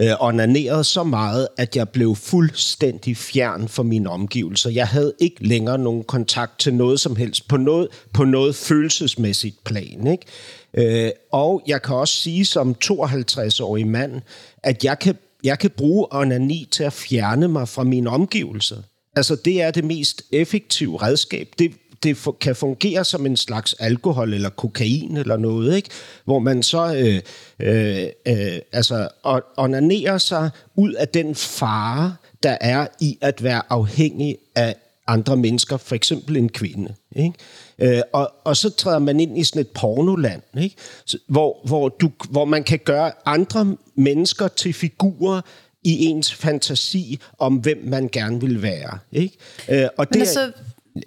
øh, 0.00 0.10
onaneret 0.20 0.86
så 0.86 1.04
meget, 1.04 1.48
at 1.56 1.76
jeg 1.76 1.88
blev 1.88 2.16
fuldstændig 2.16 3.16
fjern 3.16 3.68
for 3.68 3.82
mine 3.82 4.10
omgivelser. 4.10 4.70
Jeg 4.70 4.86
havde 4.86 5.12
ikke 5.18 5.46
længere 5.46 5.78
nogen 5.78 6.04
kontakt 6.04 6.58
til 6.58 6.74
noget 6.74 7.00
som 7.00 7.16
helst, 7.16 7.48
på 7.48 7.56
noget, 7.56 7.88
på 8.12 8.24
noget 8.24 8.54
følelsesmæssigt 8.54 9.64
plan. 9.64 10.06
Ikke? 10.06 11.06
Øh, 11.06 11.10
og 11.32 11.62
jeg 11.66 11.82
kan 11.82 11.96
også 11.96 12.14
sige 12.14 12.44
som 12.44 12.76
52-årig 12.84 13.86
mand, 13.86 14.22
at 14.62 14.84
jeg 14.84 14.98
kan, 14.98 15.16
jeg 15.44 15.58
kan 15.58 15.70
bruge 15.70 16.06
onani 16.10 16.68
til 16.70 16.84
at 16.84 16.92
fjerne 16.92 17.48
mig 17.48 17.68
fra 17.68 17.84
mine 17.84 18.10
omgivelser. 18.10 18.76
Altså, 19.16 19.36
det 19.44 19.62
er 19.62 19.70
det 19.70 19.84
mest 19.84 20.22
effektive 20.32 21.02
redskab. 21.02 21.48
Det, 21.58 21.72
det 22.02 22.18
kan 22.40 22.56
fungere 22.56 23.04
som 23.04 23.26
en 23.26 23.36
slags 23.36 23.74
alkohol 23.78 24.34
eller 24.34 24.50
kokain 24.50 25.16
eller 25.16 25.36
noget, 25.36 25.76
ikke? 25.76 25.88
hvor 26.24 26.38
man 26.38 26.62
så 26.62 26.94
øh, 26.94 27.20
øh, 27.68 28.06
øh, 28.28 28.58
altså, 28.72 29.08
onanerer 29.56 30.18
sig 30.18 30.50
ud 30.76 30.92
af 30.92 31.08
den 31.08 31.34
fare, 31.34 32.16
der 32.42 32.56
er 32.60 32.86
i 33.00 33.18
at 33.20 33.42
være 33.42 33.62
afhængig 33.70 34.36
af 34.54 34.74
andre 35.06 35.36
mennesker, 35.36 35.76
for 35.76 35.94
eksempel 35.94 36.36
en 36.36 36.48
kvinde. 36.48 36.94
Ikke? 37.16 37.32
Øh, 37.78 38.02
og, 38.12 38.32
og 38.44 38.56
så 38.56 38.70
træder 38.70 38.98
man 38.98 39.20
ind 39.20 39.38
i 39.38 39.44
sådan 39.44 39.60
et 39.60 39.68
pornoland, 39.68 40.42
ikke? 40.60 40.76
Så, 41.04 41.18
hvor, 41.28 41.60
hvor, 41.64 41.88
du, 41.88 42.10
hvor 42.30 42.44
man 42.44 42.64
kan 42.64 42.78
gøre 42.84 43.12
andre 43.26 43.76
mennesker 43.94 44.48
til 44.48 44.72
figurer 44.72 45.40
i 45.84 46.04
ens 46.04 46.34
fantasi 46.34 47.20
om, 47.38 47.54
hvem 47.54 47.80
man 47.84 48.08
gerne 48.12 48.40
vil 48.40 48.62
være. 48.62 48.98
Ikke? 49.12 49.36
Øh, 49.70 49.88
og 49.98 50.08
det, 50.08 50.20
altså... 50.20 50.52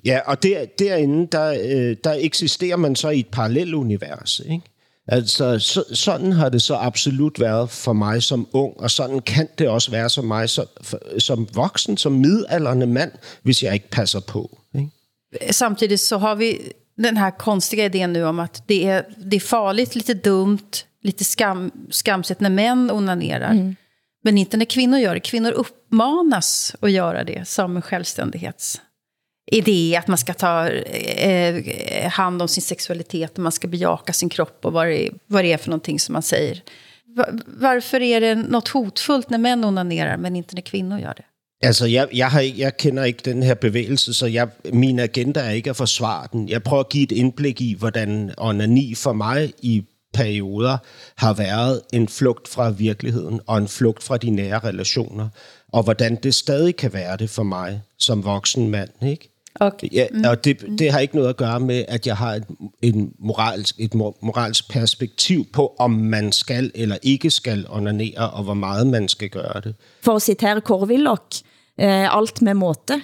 Ja, 0.06 0.20
og 0.26 0.44
der, 0.44 0.66
derinde, 0.80 1.28
der, 1.32 1.50
øh, 1.50 1.96
der 2.04 2.16
eksisterer 2.20 2.78
man 2.78 2.96
så 2.96 3.10
i 3.10 3.20
et 3.20 3.28
parallelunivers, 3.28 4.42
ikke? 4.50 4.66
Altså, 5.08 5.60
så, 5.60 5.84
sådan 5.94 6.32
har 6.32 6.50
det 6.50 6.62
så 6.62 6.76
absolut 6.76 7.40
været 7.40 7.70
for 7.70 7.94
mig 7.94 8.24
som 8.24 8.48
ung, 8.54 8.80
og 8.80 8.92
sådan 8.92 9.20
kan 9.20 9.48
det 9.58 9.70
også 9.70 9.92
være 9.92 10.10
som 10.10 10.26
mig 10.26 10.50
som, 10.50 10.66
for, 10.82 11.20
som 11.20 11.48
voksen, 11.54 11.98
som 11.98 12.12
midaldrende 12.12 12.88
mand, 12.88 13.12
hvis 13.44 13.64
jeg 13.64 13.74
ikke 13.74 13.90
passer 13.90 14.20
på. 14.20 14.58
Ikke? 14.76 15.54
Samtidigt 15.54 16.00
så 16.00 16.18
har 16.18 16.36
vi 16.36 16.58
den 16.98 17.18
här 17.18 17.32
konstiga 17.32 17.86
idén 17.86 18.14
nu 18.14 18.24
om 18.24 18.40
att 18.40 18.64
det 18.68 18.86
är, 18.88 19.06
det 19.18 19.36
är 19.36 19.40
farligt, 19.40 19.96
lite 19.96 20.14
dumt, 20.14 20.86
lite 21.04 21.24
skam, 21.24 21.72
skamset 21.90 22.40
när 22.40 22.50
män 22.50 22.92
onanerar. 22.92 23.52
Mm. 23.52 23.76
Men 24.24 24.38
inte 24.38 24.58
när 24.58 24.66
kvinnor 24.66 25.00
gör 25.00 25.14
det. 25.14 25.20
Kvinnor 25.20 25.52
uppmanas 25.52 26.76
att 26.80 26.92
göra 26.92 27.24
det 27.24 27.48
som 27.48 27.76
en 27.76 27.82
självständighetsidé. 27.82 29.96
Att 29.98 30.08
man 30.08 30.18
ska 30.18 30.34
ta 30.34 30.70
eh, 30.70 32.10
hand 32.10 32.42
om 32.42 32.48
sin 32.48 32.64
sexualitet, 32.64 33.38
man 33.38 33.52
ska 33.52 33.68
bejaka 33.68 34.14
sin 34.14 34.30
kropp 34.30 34.66
och 34.66 34.74
vad 34.74 34.88
det, 34.88 35.10
vad 35.28 35.44
det 35.44 35.54
är 35.54 35.58
för 35.58 35.70
någonting 35.70 36.00
som 36.00 36.14
man 36.14 36.24
säger. 36.24 36.64
Varför 37.46 38.02
är 38.02 38.22
det 38.22 38.36
något 38.36 38.68
hotfullt 38.68 39.30
när 39.30 39.38
män 39.38 39.64
onanerar, 39.64 40.18
men 40.18 40.36
inte 40.36 40.56
när 40.56 40.62
kvinnor 40.62 41.00
gör 41.00 41.14
det? 41.18 41.24
Altså, 41.64 41.88
jeg, 41.88 42.08
jeg, 42.14 42.30
har, 42.30 42.42
jeg 42.42 42.78
kender 42.78 43.04
ikke 43.04 43.22
den 43.26 43.44
her 43.44 43.54
bevægelse, 43.54 44.14
så 44.14 44.28
jeg, 44.28 44.48
min 44.74 45.00
agenda 45.00 45.40
er 45.40 45.50
ikke 45.50 45.70
at 45.70 45.76
forsvare 45.76 46.28
den. 46.34 46.50
Jeg 46.50 46.64
prøver 46.64 46.84
at 46.84 46.90
give 46.90 47.04
et 47.04 47.12
indblik 47.12 47.62
i, 47.62 47.74
hvordan 47.74 48.32
onani 48.38 48.96
for 48.96 49.14
mig 49.14 49.54
i 49.62 49.84
perioder 50.18 50.78
har 51.16 51.34
været 51.34 51.82
en 51.94 52.08
flugt 52.08 52.48
fra 52.48 52.70
virkeligheden 52.70 53.42
og 53.48 53.58
en 53.58 53.68
flugt 53.68 54.04
fra 54.04 54.18
de 54.18 54.30
nære 54.30 54.60
relationer, 54.60 55.30
og 55.74 55.84
hvordan 55.84 56.16
det 56.16 56.36
stadig 56.36 56.76
kan 56.76 56.94
være 56.94 57.18
det 57.18 57.30
for 57.30 57.44
mig 57.44 57.82
som 57.98 58.24
voksen 58.24 58.70
mand, 58.70 58.90
ikke? 59.02 59.30
Okay. 59.60 59.88
Ja, 59.92 60.08
mm. 60.12 60.24
og 60.24 60.46
det, 60.46 60.66
det 60.80 60.92
har 60.92 61.00
ikke 61.00 61.16
noget 61.16 61.30
at 61.30 61.38
gøre 61.38 61.60
med, 61.60 61.86
at 61.88 62.08
jeg 62.08 62.18
har 62.18 62.34
et, 62.34 62.46
en 62.82 63.14
moralsk, 63.20 63.76
et 63.80 63.94
moralsk 63.96 64.72
perspektiv 64.72 65.46
på, 65.54 65.76
om 65.80 65.92
man 65.92 66.32
skal 66.32 66.72
eller 66.76 66.98
ikke 67.02 67.30
skal 67.30 67.66
onanere, 67.70 68.30
og 68.30 68.44
hvor 68.44 68.54
meget 68.54 68.88
man 68.88 69.08
skal 69.08 69.30
gøre 69.30 69.62
det. 69.64 69.76
For 70.02 70.16
at 70.16 70.22
citere 70.22 70.62
Willoch, 70.72 71.44
eh, 71.78 72.18
alt 72.18 72.42
med 72.42 72.54
måte. 72.54 73.02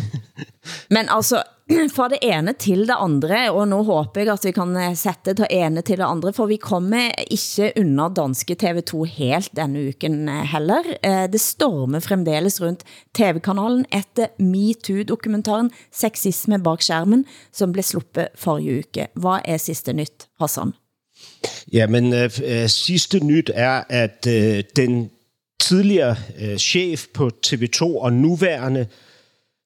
Men 0.94 1.06
altså, 1.08 1.42
fra 1.96 2.08
det 2.12 2.18
ene 2.22 2.52
til 2.60 2.82
det 2.88 2.96
andre, 3.00 3.50
og 3.50 3.68
nu 3.68 3.78
håber 3.88 4.20
jeg 4.20 4.32
at 4.34 4.44
vi 4.44 4.52
kan 4.52 4.76
eh, 4.76 4.96
sætte 4.96 5.32
det 5.38 5.46
ene 5.50 5.80
til 5.80 5.96
det 5.96 6.04
andre, 6.04 6.32
for 6.36 6.46
vi 6.50 6.58
kommer 6.60 7.14
ikke 7.24 7.72
under 7.80 8.10
danske 8.12 8.56
TV2 8.60 9.04
helt 9.16 9.48
denne 9.56 9.86
uken 9.88 10.28
eh, 10.28 10.44
heller. 10.52 10.84
Eh, 11.00 11.24
det 11.32 11.40
stormer 11.40 12.04
fremdeles 12.04 12.60
rundt 12.60 12.84
TV-kanalen 13.16 13.86
etter 13.88 14.34
MeToo-dokumentaren 14.38 15.70
Sexisme 15.92 16.60
bak 16.62 16.82
skærmen, 16.82 17.24
som 17.52 17.72
blev 17.72 17.82
sluppet 17.82 18.28
forrige 18.34 18.84
uke. 18.84 19.08
Hvad 19.16 19.40
er 19.44 19.56
sidste 19.56 19.92
nyt, 19.92 20.28
Hassan? 20.40 20.74
Ja, 21.72 21.86
men 21.86 22.12
øh, 22.12 22.68
sidste 22.68 23.24
nyt 23.24 23.50
er, 23.54 23.82
at 23.88 24.26
øh, 24.28 24.64
den 24.76 25.10
tidligere 25.60 26.16
øh, 26.40 26.56
chef 26.56 27.06
på 27.14 27.30
TV2 27.46 27.82
og 27.82 28.12
nuværende 28.12 28.86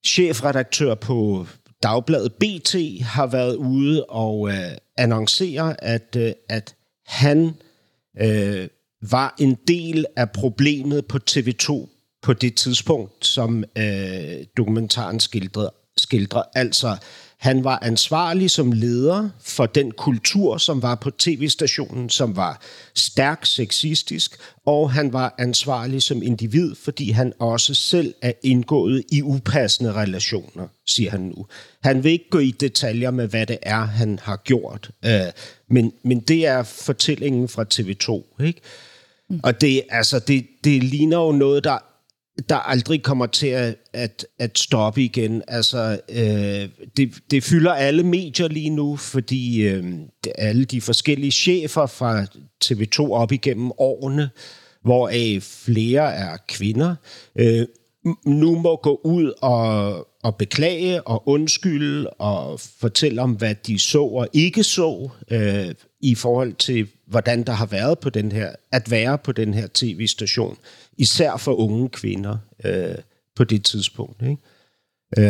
chefredaktør 0.06 0.94
på 0.94 1.46
Dagbladet 1.82 2.32
BT 2.32 2.74
har 3.02 3.26
været 3.26 3.56
ude 3.56 4.04
og 4.04 4.48
øh, 4.48 4.70
annoncere, 4.96 5.84
at, 5.84 6.16
øh, 6.16 6.32
at 6.48 6.74
han 7.06 7.54
øh, 8.20 8.68
var 9.10 9.34
en 9.38 9.58
del 9.68 10.06
af 10.16 10.30
problemet 10.30 11.06
på 11.06 11.18
TV2 11.30 11.88
på 12.22 12.32
det 12.32 12.54
tidspunkt, 12.54 13.26
som 13.26 13.64
øh, 13.78 14.44
dokumentaren 14.56 15.20
skildrer. 15.20 15.68
skildrer. 15.96 16.42
Altså, 16.54 16.96
han 17.38 17.64
var 17.64 17.78
ansvarlig 17.82 18.50
som 18.50 18.72
leder 18.72 19.28
for 19.40 19.66
den 19.66 19.90
kultur, 19.90 20.58
som 20.58 20.82
var 20.82 20.94
på 20.94 21.10
tv-stationen, 21.10 22.10
som 22.10 22.36
var 22.36 22.60
stærk 22.94 23.46
sexistisk, 23.46 24.36
og 24.66 24.92
han 24.92 25.12
var 25.12 25.34
ansvarlig 25.38 26.02
som 26.02 26.22
individ, 26.22 26.74
fordi 26.84 27.10
han 27.10 27.32
også 27.38 27.74
selv 27.74 28.14
er 28.22 28.32
indgået 28.42 29.04
i 29.12 29.22
upassende 29.22 29.92
relationer, 29.92 30.66
siger 30.86 31.10
han 31.10 31.20
nu. 31.20 31.46
Han 31.82 32.04
vil 32.04 32.12
ikke 32.12 32.30
gå 32.30 32.38
i 32.38 32.50
detaljer 32.50 33.10
med, 33.10 33.28
hvad 33.28 33.46
det 33.46 33.58
er, 33.62 33.84
han 33.84 34.18
har 34.22 34.36
gjort, 34.36 34.90
øh, 35.04 35.20
men, 35.70 35.92
men 36.02 36.20
det 36.20 36.46
er 36.46 36.62
fortællingen 36.62 37.48
fra 37.48 37.64
TV2, 37.74 38.42
ikke? 38.44 38.60
Mm. 39.30 39.40
Og 39.42 39.60
det, 39.60 39.82
altså, 39.90 40.18
det, 40.18 40.46
det 40.64 40.82
ligner 40.82 41.18
jo 41.18 41.32
noget, 41.32 41.64
der 41.64 41.78
der 42.48 42.56
aldrig 42.56 43.02
kommer 43.02 43.26
til 43.26 43.46
at, 43.46 43.76
at, 43.92 44.26
at 44.38 44.58
stoppe 44.58 45.02
igen. 45.02 45.42
Altså, 45.48 46.00
øh, 46.08 46.86
det, 46.96 47.14
det 47.30 47.44
fylder 47.44 47.72
alle 47.72 48.02
medier 48.02 48.48
lige 48.48 48.70
nu, 48.70 48.96
fordi 48.96 49.60
øh, 49.62 49.84
alle 50.38 50.64
de 50.64 50.80
forskellige 50.80 51.30
chefer 51.30 51.86
fra 51.86 52.26
TV2 52.64 53.12
op 53.12 53.32
igennem 53.32 53.70
årene, 53.78 54.30
hvoraf 54.82 55.34
øh, 55.36 55.40
flere 55.40 56.14
er 56.14 56.36
kvinder, 56.48 56.94
øh, 57.36 57.66
nu 58.26 58.58
må 58.58 58.76
gå 58.76 59.00
ud 59.04 59.32
og, 59.40 60.08
og 60.22 60.36
beklage 60.36 61.02
og 61.02 61.28
undskylde 61.28 62.10
og 62.10 62.60
fortælle 62.60 63.22
om, 63.22 63.32
hvad 63.32 63.54
de 63.66 63.78
så 63.78 64.02
og 64.02 64.28
ikke 64.32 64.64
så 64.64 65.10
øh, 65.30 65.74
i 66.00 66.14
forhold 66.14 66.52
til, 66.52 66.88
hvordan 67.06 67.42
der 67.42 67.52
har 67.52 67.66
været 67.66 67.98
på 67.98 68.10
den 68.10 68.32
her, 68.32 68.52
at 68.72 68.90
være 68.90 69.18
på 69.18 69.32
den 69.32 69.54
her 69.54 69.68
tv-station 69.74 70.58
især 70.98 71.36
for 71.36 71.54
unge 71.54 71.88
kvinder 71.88 72.38
øh, 72.64 72.94
på 73.36 73.44
det 73.44 73.64
tidspunkt. 73.64 74.22
Ikke? 74.22 74.42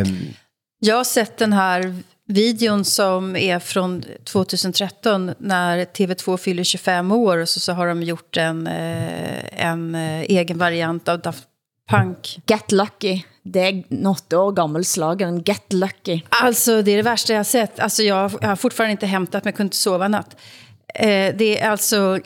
Um. 0.00 0.34
Jag 0.80 0.96
har 0.96 1.04
sett 1.04 1.38
den 1.38 1.52
här 1.52 1.94
videon 2.26 2.84
som 2.84 3.36
är 3.36 3.58
från 3.58 4.04
2013 4.24 5.34
när 5.38 5.84
TV2 5.84 6.36
fyller 6.36 6.64
25 6.64 7.12
år 7.12 7.38
och 7.38 7.48
så, 7.48 7.60
så 7.60 7.72
har 7.72 7.86
de 7.86 8.02
gjort 8.02 8.36
en, 8.36 8.66
eh, 8.66 9.64
en 9.66 9.94
eh, 9.94 10.20
egen 10.20 10.58
variant 10.58 11.08
av 11.08 11.20
Daft 11.20 11.44
Punk. 11.88 12.40
Get 12.46 12.72
Lucky. 12.72 13.22
Det 13.42 13.60
är 13.60 13.84
något 13.88 14.32
år 14.32 14.52
gammal 14.52 14.84
slagen. 14.84 15.42
Get 15.42 15.72
Lucky. 15.72 16.20
Alltså 16.28 16.82
det 16.82 16.90
är 16.90 16.96
det 16.96 17.02
värsta 17.02 17.32
jag 17.32 17.38
har 17.38 17.44
sett. 17.44 17.80
Alltså 17.80 18.02
jag, 18.02 18.28
har 18.28 18.56
fortfarande 18.56 18.92
inte 18.92 19.06
hämtat 19.06 19.44
mig, 19.44 19.52
kunde 19.52 19.66
inte 19.66 19.76
sova 19.76 20.08
natt. 20.08 20.36
Eh, 20.94 21.34
det 21.36 21.60
är 21.60 21.70
alltså 21.70 22.20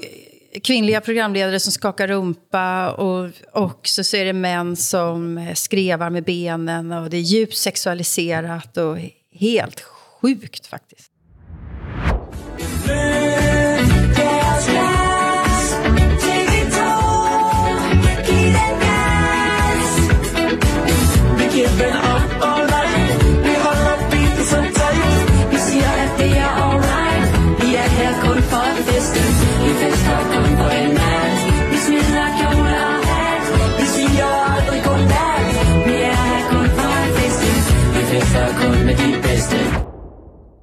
kvinnliga 0.60 1.00
programledare 1.00 1.60
som 1.60 1.72
skakar 1.72 2.08
rumpa 2.08 2.90
och, 2.90 3.30
och 3.52 3.80
så, 3.82 4.04
så 4.04 4.16
är 4.16 4.24
det 4.24 4.32
män 4.32 4.76
som 4.76 5.38
eh, 5.38 5.54
skrevar 5.54 6.10
med 6.10 6.24
benen 6.24 6.92
och 6.92 7.10
det 7.10 7.16
är 7.16 7.20
djupt 7.20 7.56
sexualiserat 7.56 8.76
och 8.76 8.98
helt 9.34 9.80
sjukt 9.80 10.66
faktiskt. 10.66 11.12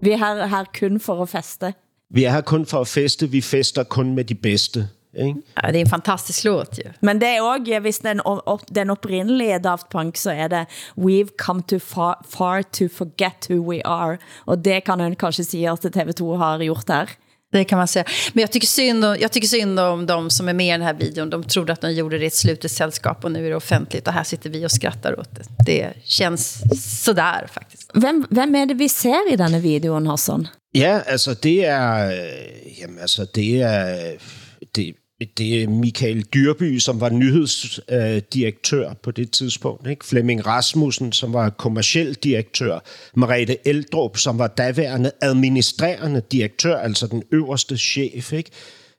Vi 0.01 0.11
er 0.11 0.17
her, 0.17 0.45
her 0.45 0.63
kun 0.79 0.99
for 0.99 1.21
at 1.21 1.29
feste. 1.29 1.73
Vi 2.09 2.23
er 2.23 2.31
her 2.31 2.41
kun 2.41 2.65
for 2.65 2.81
at 2.81 2.87
feste, 2.87 3.29
vi 3.29 3.41
fester 3.41 3.83
kun 3.83 4.15
med 4.15 4.23
de 4.23 4.35
bedste. 4.35 4.87
Ikke? 5.13 5.41
Ja, 5.63 5.67
det 5.67 5.75
er 5.75 5.81
en 5.81 5.89
fantastisk 5.89 6.43
låt 6.43 6.77
ju. 6.77 6.89
Men 7.01 7.21
det 7.21 7.27
er 7.27 7.41
også, 7.41 7.79
hvis 7.79 7.99
den, 7.99 8.21
op, 8.25 8.61
den 8.75 8.89
oprindelige 8.89 9.59
Daft 9.59 9.89
Punk, 9.89 10.17
så 10.17 10.31
er 10.31 10.47
det 10.47 10.65
We've 10.97 11.35
come 11.37 11.61
too 11.61 11.79
far, 11.79 12.25
far 12.29 12.61
to 12.61 12.87
forget 12.87 13.47
who 13.49 13.69
we 13.69 13.81
are. 13.85 14.17
Og 14.45 14.65
det 14.65 14.83
kan 14.83 14.97
man 14.97 15.15
kanskje 15.15 15.43
sige 15.43 15.69
at 15.69 15.85
TV2 15.85 16.35
har 16.35 16.59
gjort 16.59 16.83
her. 16.87 17.05
Det 17.51 17.63
kan 17.63 17.77
man 17.77 17.87
säga. 17.87 18.05
Men 18.33 18.41
jag 18.41 18.51
tycker, 18.51 18.67
synd 18.67 19.05
om, 19.05 19.17
jag 19.19 19.31
tycker 19.31 19.47
synd 19.47 19.79
om 19.79 20.05
de 20.05 20.29
som 20.29 20.49
är 20.49 20.53
med 20.53 20.67
i 20.67 20.71
den 20.71 20.81
här 20.81 20.93
videon. 20.93 21.29
De 21.29 21.43
trodde 21.43 21.73
att 21.73 21.81
de 21.81 21.91
gjorde 21.91 22.17
det 22.17 22.23
i 22.23 22.27
ett 22.27 22.33
slutet 22.35 22.71
sällskap 22.71 23.25
och 23.25 23.31
nu 23.31 23.45
är 23.45 23.49
det 23.49 23.55
offentligt. 23.55 24.07
Och 24.07 24.13
här 24.13 24.23
sitter 24.23 24.49
vi 24.49 24.65
och 24.65 24.71
skrattar 24.71 25.19
åt 25.19 25.35
det. 25.35 25.43
Det 25.65 25.93
känns 26.03 26.61
sådär 27.03 27.47
faktiskt. 27.53 27.91
Vem, 27.93 28.27
vem 28.29 28.55
är 28.55 28.65
det 28.65 28.73
vi 28.73 28.89
ser 28.89 29.33
i 29.33 29.35
denna 29.35 29.59
videon, 29.59 30.07
Hassan? 30.07 30.47
Ja, 30.71 31.01
altså 31.07 31.33
det 31.33 31.65
er... 31.65 32.11
Jamen 32.81 32.99
altså 32.99 33.25
det 33.35 33.61
er... 33.61 34.17
Det, 34.75 34.93
det 35.37 35.63
er 35.63 35.67
Michael 35.67 36.21
Dyrby, 36.21 36.79
som 36.79 37.01
var 37.01 37.09
nyhedsdirektør 37.09 38.89
øh, 38.89 38.95
på 39.03 39.11
det 39.11 39.31
tidspunkt. 39.31 39.87
Ikke? 39.87 40.05
Flemming 40.05 40.45
Rasmussen, 40.45 41.11
som 41.11 41.33
var 41.33 41.49
kommersiel 41.49 42.13
direktør. 42.13 42.79
Marete 43.15 43.67
Eldrup, 43.67 44.17
som 44.17 44.39
var 44.39 44.47
daværende 44.47 45.11
administrerende 45.21 46.21
direktør, 46.31 46.77
altså 46.77 47.07
den 47.07 47.23
øverste 47.31 47.77
chef. 47.77 48.33
Ikke? 48.33 48.51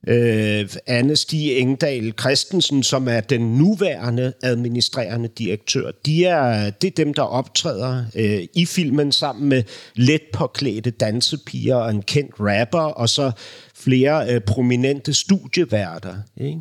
Øh, 0.08 0.68
Anne 0.86 1.16
Stig 1.16 1.58
Engdal 1.58 2.12
Christensen, 2.20 2.82
som 2.82 3.08
er 3.08 3.20
den 3.20 3.40
nuværende 3.40 4.32
administrerende 4.42 5.28
direktør. 5.28 5.90
De 6.06 6.24
er, 6.24 6.70
det 6.70 6.88
er 6.88 7.04
dem, 7.04 7.14
der 7.14 7.22
optræder 7.22 8.04
øh, 8.14 8.42
i 8.54 8.66
filmen 8.66 9.12
sammen 9.12 9.48
med 9.48 9.62
let 9.94 10.22
påklædte 10.32 10.90
dansepiger 10.90 11.76
og 11.76 11.90
en 11.90 12.02
kendt 12.02 12.34
rapper, 12.40 12.80
og 12.80 13.08
så 13.08 13.32
flere 13.80 14.34
øh, 14.34 14.40
prominente 14.40 15.14
studieværter. 15.14 16.16
Ikke? 16.36 16.60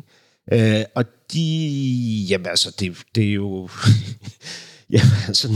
Øh, 0.52 0.84
og 0.94 1.04
de, 1.32 2.26
jamen 2.28 2.46
altså, 2.46 2.76
det, 2.80 2.96
det 3.14 3.28
er 3.28 3.32
jo... 3.32 3.68
jamen 4.92 5.08
altså... 5.28 5.48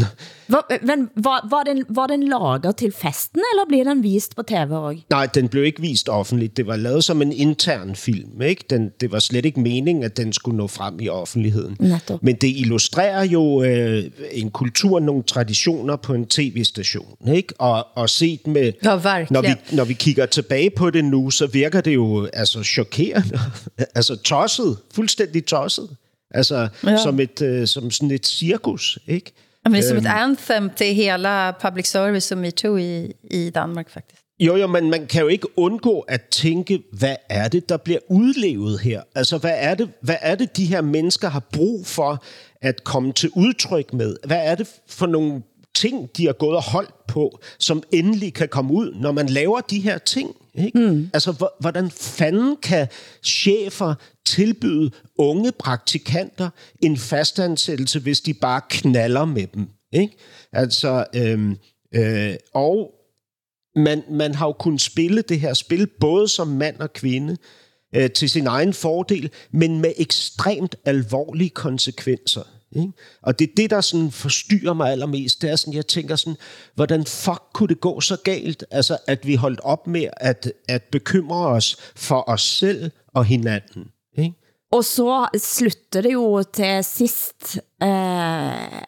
Var, 0.48 0.86
men 0.86 1.08
var, 1.16 1.48
var, 1.50 1.62
den, 1.62 1.84
var 1.88 2.06
den 2.06 2.22
laget 2.28 2.76
til 2.76 2.92
festen, 2.92 3.40
eller 3.52 3.64
blev 3.68 3.84
den 3.84 4.02
vist 4.02 4.36
på 4.36 4.42
tv 4.42 4.72
også? 4.72 5.00
Nej, 5.10 5.26
den 5.26 5.48
blev 5.48 5.64
ikke 5.64 5.80
vist 5.80 6.08
offentligt. 6.08 6.56
Det 6.56 6.66
var 6.66 6.76
lavet 6.76 7.04
som 7.04 7.22
en 7.22 7.32
intern 7.32 7.96
film. 7.96 8.42
Ikke? 8.42 8.64
Den, 8.70 8.90
det 9.00 9.12
var 9.12 9.18
slet 9.18 9.44
ikke 9.44 9.60
meningen, 9.60 10.04
at 10.04 10.16
den 10.16 10.32
skulle 10.32 10.56
nå 10.56 10.66
frem 10.66 11.00
i 11.00 11.08
offentligheden. 11.08 11.76
Netto. 11.80 12.18
Men 12.22 12.36
det 12.36 12.48
illustrerer 12.48 13.24
jo 13.24 13.62
øh, 13.62 14.04
en 14.32 14.50
kultur, 14.50 15.00
nogle 15.00 15.22
traditioner 15.22 15.96
på 15.96 16.14
en 16.14 16.26
tv-station. 16.26 17.28
Ikke? 17.34 17.54
Og, 17.58 17.86
og 17.94 18.10
set 18.10 18.46
med... 18.46 18.72
Ja, 18.84 19.24
når 19.30 19.42
vi, 19.42 19.54
når 19.72 19.84
vi 19.84 19.94
kigger 19.94 20.26
tilbage 20.26 20.70
på 20.70 20.90
det 20.90 21.04
nu, 21.04 21.30
så 21.30 21.46
virker 21.46 21.80
det 21.80 21.94
jo 21.94 22.28
altså 22.32 22.62
chokerende. 22.62 23.38
altså 23.94 24.16
tosset. 24.16 24.76
Fuldstændig 24.94 25.46
tosset. 25.46 25.88
Altså 26.34 26.68
ja. 26.86 26.96
som, 26.96 27.20
et, 27.20 27.42
øh, 27.42 27.66
som 27.66 27.90
sådan 27.90 28.10
et 28.10 28.26
cirkus, 28.26 28.98
ikke? 29.06 29.32
Men 29.64 29.72
det 29.74 29.84
er 29.84 29.88
som 29.88 29.96
et 29.96 30.06
anthem 30.06 30.70
til 30.76 30.94
hele 30.94 31.28
public 31.60 31.90
service 31.90 32.34
og 32.34 32.38
MeToo 32.38 32.76
i, 32.76 33.12
i 33.30 33.50
Danmark, 33.50 33.90
faktisk. 33.90 34.22
Jo, 34.40 34.56
jo, 34.56 34.66
men 34.66 34.90
man 34.90 35.06
kan 35.06 35.22
jo 35.22 35.28
ikke 35.28 35.58
undgå 35.58 36.00
at 36.00 36.22
tænke, 36.30 36.82
hvad 36.92 37.16
er 37.28 37.48
det, 37.48 37.68
der 37.68 37.76
bliver 37.76 37.98
udlevet 38.08 38.80
her? 38.80 39.02
Altså, 39.14 39.38
hvad 39.38 39.54
er 39.54 39.74
det, 39.74 39.90
hvad 40.00 40.16
er 40.20 40.34
det 40.34 40.56
de 40.56 40.66
her 40.66 40.80
mennesker 40.80 41.28
har 41.28 41.42
brug 41.52 41.86
for 41.86 42.24
at 42.60 42.84
komme 42.84 43.12
til 43.12 43.30
udtryk 43.36 43.92
med? 43.92 44.16
Hvad 44.26 44.40
er 44.42 44.54
det 44.54 44.68
for 44.88 45.06
nogle 45.06 45.42
ting, 45.74 46.08
de 46.16 46.26
har 46.26 46.32
gået 46.32 46.56
og 46.56 46.62
holdt 46.62 47.06
på, 47.06 47.38
som 47.58 47.82
endelig 47.92 48.34
kan 48.34 48.48
komme 48.48 48.72
ud, 48.72 48.94
når 48.94 49.12
man 49.12 49.26
laver 49.26 49.60
de 49.60 49.80
her 49.80 49.98
ting? 49.98 50.36
Ikke? 50.54 50.78
Mm. 50.78 51.10
Altså, 51.14 51.48
hvordan 51.60 51.90
fanden 51.90 52.56
kan 52.62 52.88
chefer 53.24 53.94
tilbyde 54.26 54.90
unge 55.18 55.52
praktikanter 55.52 56.50
en 56.82 56.96
fastansættelse, 56.96 58.00
hvis 58.00 58.20
de 58.20 58.34
bare 58.34 58.60
knaller 58.70 59.24
med 59.24 59.46
dem? 59.46 59.68
Ikke? 59.92 60.16
Altså, 60.52 61.04
øhm, 61.14 61.56
øh, 61.94 62.34
og 62.54 62.90
man, 63.76 64.02
man 64.10 64.34
har 64.34 64.46
jo 64.46 64.52
kunnet 64.52 64.80
spille 64.80 65.22
det 65.22 65.40
her 65.40 65.54
spil, 65.54 65.86
både 66.00 66.28
som 66.28 66.48
mand 66.48 66.80
og 66.80 66.92
kvinde, 66.92 67.36
øh, 67.94 68.10
til 68.10 68.30
sin 68.30 68.46
egen 68.46 68.72
fordel, 68.72 69.30
men 69.52 69.80
med 69.80 69.92
ekstremt 69.96 70.76
alvorlige 70.84 71.50
konsekvenser. 71.50 72.42
Ikke? 72.76 72.92
Og 73.22 73.38
det 73.38 73.48
er 73.50 73.52
det, 73.56 73.70
der 73.70 73.80
sådan 73.80 74.10
forstyrrer 74.10 74.72
mig 74.72 74.90
allermest. 74.92 75.42
Det 75.42 75.50
er 75.50 75.56
sådan, 75.56 75.74
jeg 75.74 75.86
tænker 75.86 76.16
sådan, 76.16 76.36
hvordan 76.74 77.04
fuck 77.04 77.42
kunne 77.52 77.68
det 77.68 77.80
gå 77.80 78.00
så 78.00 78.16
galt? 78.24 78.64
Altså, 78.70 78.98
at 79.06 79.26
vi 79.26 79.34
holdt 79.34 79.60
op 79.60 79.86
med 79.86 80.08
at, 80.16 80.52
at 80.68 80.82
bekymre 80.82 81.46
os 81.46 81.76
for 81.96 82.24
os 82.28 82.42
selv 82.42 82.90
og 83.14 83.24
hinanden. 83.24 83.84
Og 84.74 84.84
så 84.84 85.28
slutter 85.38 86.02
det 86.02 86.12
jo 86.12 86.42
til 86.42 86.84
sidst. 86.84 87.58
Eh, 87.82 88.82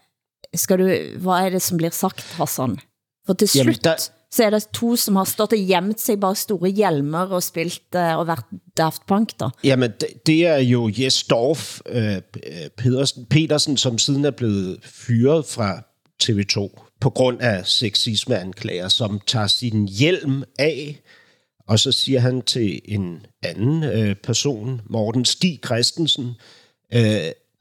skal 0.55 0.79
du, 0.79 0.85
hvad 1.23 1.47
er 1.47 1.51
det, 1.55 1.63
som 1.63 1.77
bliver 1.77 1.95
sagt, 1.95 2.23
Hassan? 2.39 2.79
For 3.27 3.35
til 3.35 3.49
slut... 3.49 3.67
Jamen, 3.67 3.81
der 3.85 3.97
så 4.31 4.45
er 4.45 4.51
det 4.51 4.69
to, 4.75 4.97
som 4.97 5.17
har 5.17 5.25
stået 5.25 5.53
og 5.53 5.59
gjemt 5.59 6.01
sig 6.01 6.21
bare 6.21 6.37
store 6.37 6.69
hjelmer 6.69 7.19
og 7.19 7.43
spilt 7.43 7.95
uh, 7.95 8.19
og 8.19 8.27
været 8.27 8.45
Daft 8.77 9.07
Punk, 9.07 9.31
da. 9.41 9.49
Jamen, 9.65 9.91
det, 10.01 10.27
det 10.27 10.47
er 10.47 10.59
jo 10.59 10.91
Jes 10.99 11.23
Dorf 11.25 11.81
uh, 11.95 12.41
Pedersen, 12.77 13.27
Petersen, 13.31 13.77
som 13.77 13.99
siden 13.99 14.25
er 14.25 14.31
blevet 14.31 14.79
fyret 14.83 15.47
fra 15.47 15.83
TV2 16.23 16.83
på 17.01 17.11
grund 17.11 17.41
af 17.41 17.67
sexismeanklager, 17.67 18.89
som 18.89 19.21
tager 19.27 19.47
sin 19.47 19.89
hjelm 19.89 20.43
af, 20.59 21.01
og 21.69 21.79
så 21.79 21.93
siger 21.93 22.21
han 22.21 22.43
til 22.43 22.81
en 22.85 23.27
anden 23.43 24.09
uh, 24.09 24.17
person, 24.23 24.81
Morten 24.91 25.25
Stig 25.25 25.61
Christensen, 25.65 26.25
uh, 26.95 27.01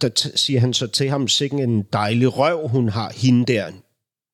der 0.01 0.30
siger 0.36 0.60
han 0.60 0.74
så 0.74 0.88
til 0.88 1.10
ham, 1.10 1.28
sikke 1.28 1.58
en 1.58 1.84
dejlig 1.93 2.38
røv, 2.38 2.68
hun 2.68 2.89
har 2.89 3.12
hende 3.16 3.53
der, 3.53 3.72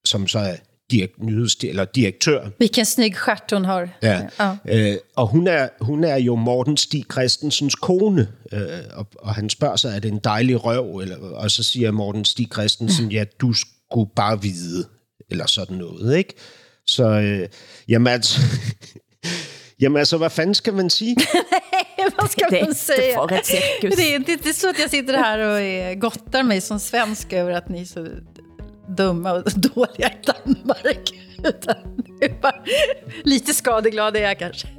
som 0.05 0.27
så 0.27 0.39
er 0.39 0.55
direk, 0.91 1.11
nyheds, 1.19 1.55
eller 1.55 1.85
direktør. 1.85 2.49
Hvilken 2.57 2.85
snygg 2.85 3.15
skjert 3.15 3.51
hun 3.53 3.65
har. 3.65 3.89
Ja. 4.01 4.27
ja. 4.39 4.55
Øh, 4.65 4.97
og 5.15 5.27
hun 5.27 5.47
er, 5.47 5.69
hun 5.81 6.03
er 6.03 6.15
jo 6.15 6.35
Morten 6.35 6.77
Stig 6.77 7.05
Christensens 7.11 7.75
kone, 7.75 8.27
øh, 8.51 8.61
og, 8.93 9.07
og 9.19 9.35
han 9.35 9.49
spørger 9.49 9.75
sig, 9.75 9.95
er 9.95 9.99
det 9.99 10.11
en 10.11 10.19
dejlig 10.23 10.65
røv? 10.65 10.97
Eller, 10.97 11.17
og 11.17 11.51
så 11.51 11.63
siger 11.63 11.91
Morten 11.91 12.25
Stig 12.25 12.47
Christensen, 12.53 13.11
ja, 13.11 13.17
ja 13.17 13.23
du 13.41 13.53
skulle 13.53 14.09
bare 14.15 14.41
vide, 14.41 14.85
eller 15.29 15.47
sådan 15.47 15.77
noget, 15.77 16.17
ikke? 16.17 16.33
Så, 16.87 17.03
øh, 17.03 17.49
jamen 17.87 18.07
altså... 18.07 18.41
Jamen 19.81 19.97
altså, 19.97 20.17
hvad 20.17 20.29
fanden 20.29 20.53
skal 20.53 20.73
man 20.73 20.89
sige? 20.89 21.15
vad 22.19 22.29
ska 22.29 22.45
det, 22.49 22.61
man 22.65 22.75
säga? 22.75 23.25
Det, 23.25 23.89
det, 23.89 24.17
det, 24.17 24.43
det 24.43 24.49
är 24.49 24.53
så 24.53 24.69
att 24.69 24.79
jag 24.79 24.89
sitter 24.89 25.17
här 25.17 25.39
och 25.39 25.99
gottar 25.99 26.43
mig 26.43 26.61
som 26.61 26.79
svensk 26.79 27.33
över 27.33 27.51
att 27.51 27.69
ni 27.69 27.81
är 27.81 27.85
så 27.85 28.07
dumma 28.97 29.31
och 29.31 29.51
dåliga 29.55 30.09
i 30.09 30.25
Danmark. 30.25 31.13
Utan 31.43 31.75
bara, 32.41 32.55
lite 33.23 33.53
skadeglad 33.53 34.15
är 34.15 34.21
jag 34.21 34.39
kanske. 34.39 34.67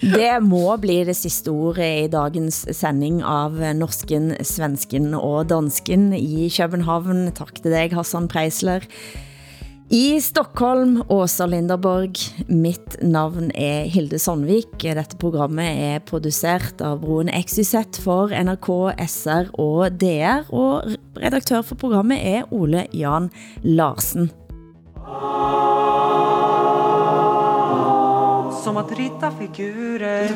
Det 0.00 0.40
må 0.40 0.76
bli 0.76 1.04
det 1.04 1.14
sidste 1.14 1.50
ordet 1.50 2.04
i 2.04 2.08
dagens 2.08 2.78
sending 2.78 3.20
av 3.22 3.54
Norsken, 3.54 4.32
Svensken 4.42 5.14
og 5.14 5.46
Dansken 5.46 6.08
i 6.12 6.48
København. 6.50 7.30
Tak 7.38 7.54
til 7.62 7.70
dig, 7.70 7.92
Hassan 7.94 8.26
Preisler. 8.28 8.82
I 9.94 10.20
Stockholm, 10.20 11.04
Åsa 11.08 11.46
Linderborg. 11.46 12.16
Mitt 12.46 12.96
navn 13.02 13.50
er 13.54 13.84
Hilde 13.92 14.16
Sandvik. 14.18 14.78
Dette 14.80 15.18
programmet 15.20 15.68
er 15.68 15.98
produceret 16.08 16.80
av 16.80 17.02
Broen 17.02 17.28
XYZ 17.28 18.00
for 18.00 18.32
NRK, 18.32 18.70
SR 19.04 19.50
og 19.60 19.98
DR, 20.00 20.48
og 20.48 20.94
redaktør 21.20 21.60
for 21.60 21.76
programmet 21.76 22.24
er 22.24 22.48
Ole 22.56 22.86
Jan 22.96 23.28
Larsen. 23.60 24.30
Som 28.64 28.76
att 28.76 28.98
rita 28.98 29.30
figurer 29.30 30.28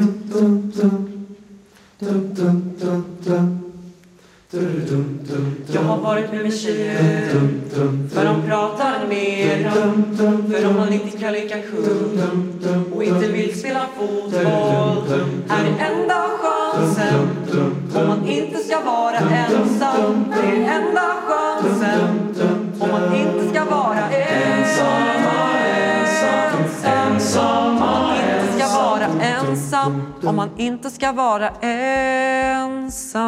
jag 5.73 5.83
har 5.83 5.97
varit 5.97 6.33
med 6.33 6.43
med 6.43 6.55
tjejer 6.55 7.29
För 8.11 8.25
de 8.25 8.43
pratar 8.43 9.07
mer. 9.09 9.71
För 10.51 10.63
de 10.63 10.77
har 10.77 10.93
inte 10.93 11.19
kan 11.19 11.63
kung 11.63 12.87
Och 12.95 13.05
inte 13.05 13.29
vill 13.29 13.59
spela 13.59 13.87
fotboll. 13.99 15.23
Här 15.49 15.65
är 15.65 15.93
enda 15.93 16.29
chansen. 16.43 17.29
Om 17.95 18.07
man 18.09 18.29
inte 18.29 18.59
ska 18.59 18.81
vara 18.81 19.19
ensam. 19.19 20.25
Det 20.31 20.47
är 20.47 20.81
enda 20.81 21.17
chansen. 21.27 22.01
Om 22.79 22.91
man 22.91 23.15
inte 23.15 23.49
ska 23.51 23.65
vara 23.65 24.11
ensam. 24.11 25.17
Ensam 26.85 27.79
ska 28.57 28.69
vara 28.81 29.07
ensam. 29.21 30.03
Om 30.23 30.37
man 30.37 30.51
inte 30.57 30.91
ska 30.91 31.13
vara 31.13 31.51
ensam. 32.91 33.27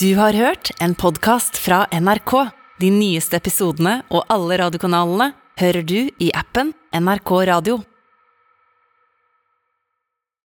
Du 0.00 0.16
har 0.16 0.32
hørt 0.32 0.70
en 0.80 0.94
podcast 0.94 1.56
fra 1.56 1.86
NRK. 1.92 2.32
De 2.80 2.90
nyeste 2.92 3.38
episodene 3.40 4.02
og 4.12 4.26
alle 4.28 4.58
radiokanalene 4.60 5.30
hører 5.56 5.86
du 5.88 6.10
i 6.20 6.28
appen 6.36 6.74
NRK 6.92 7.32
Radio. 7.48 7.78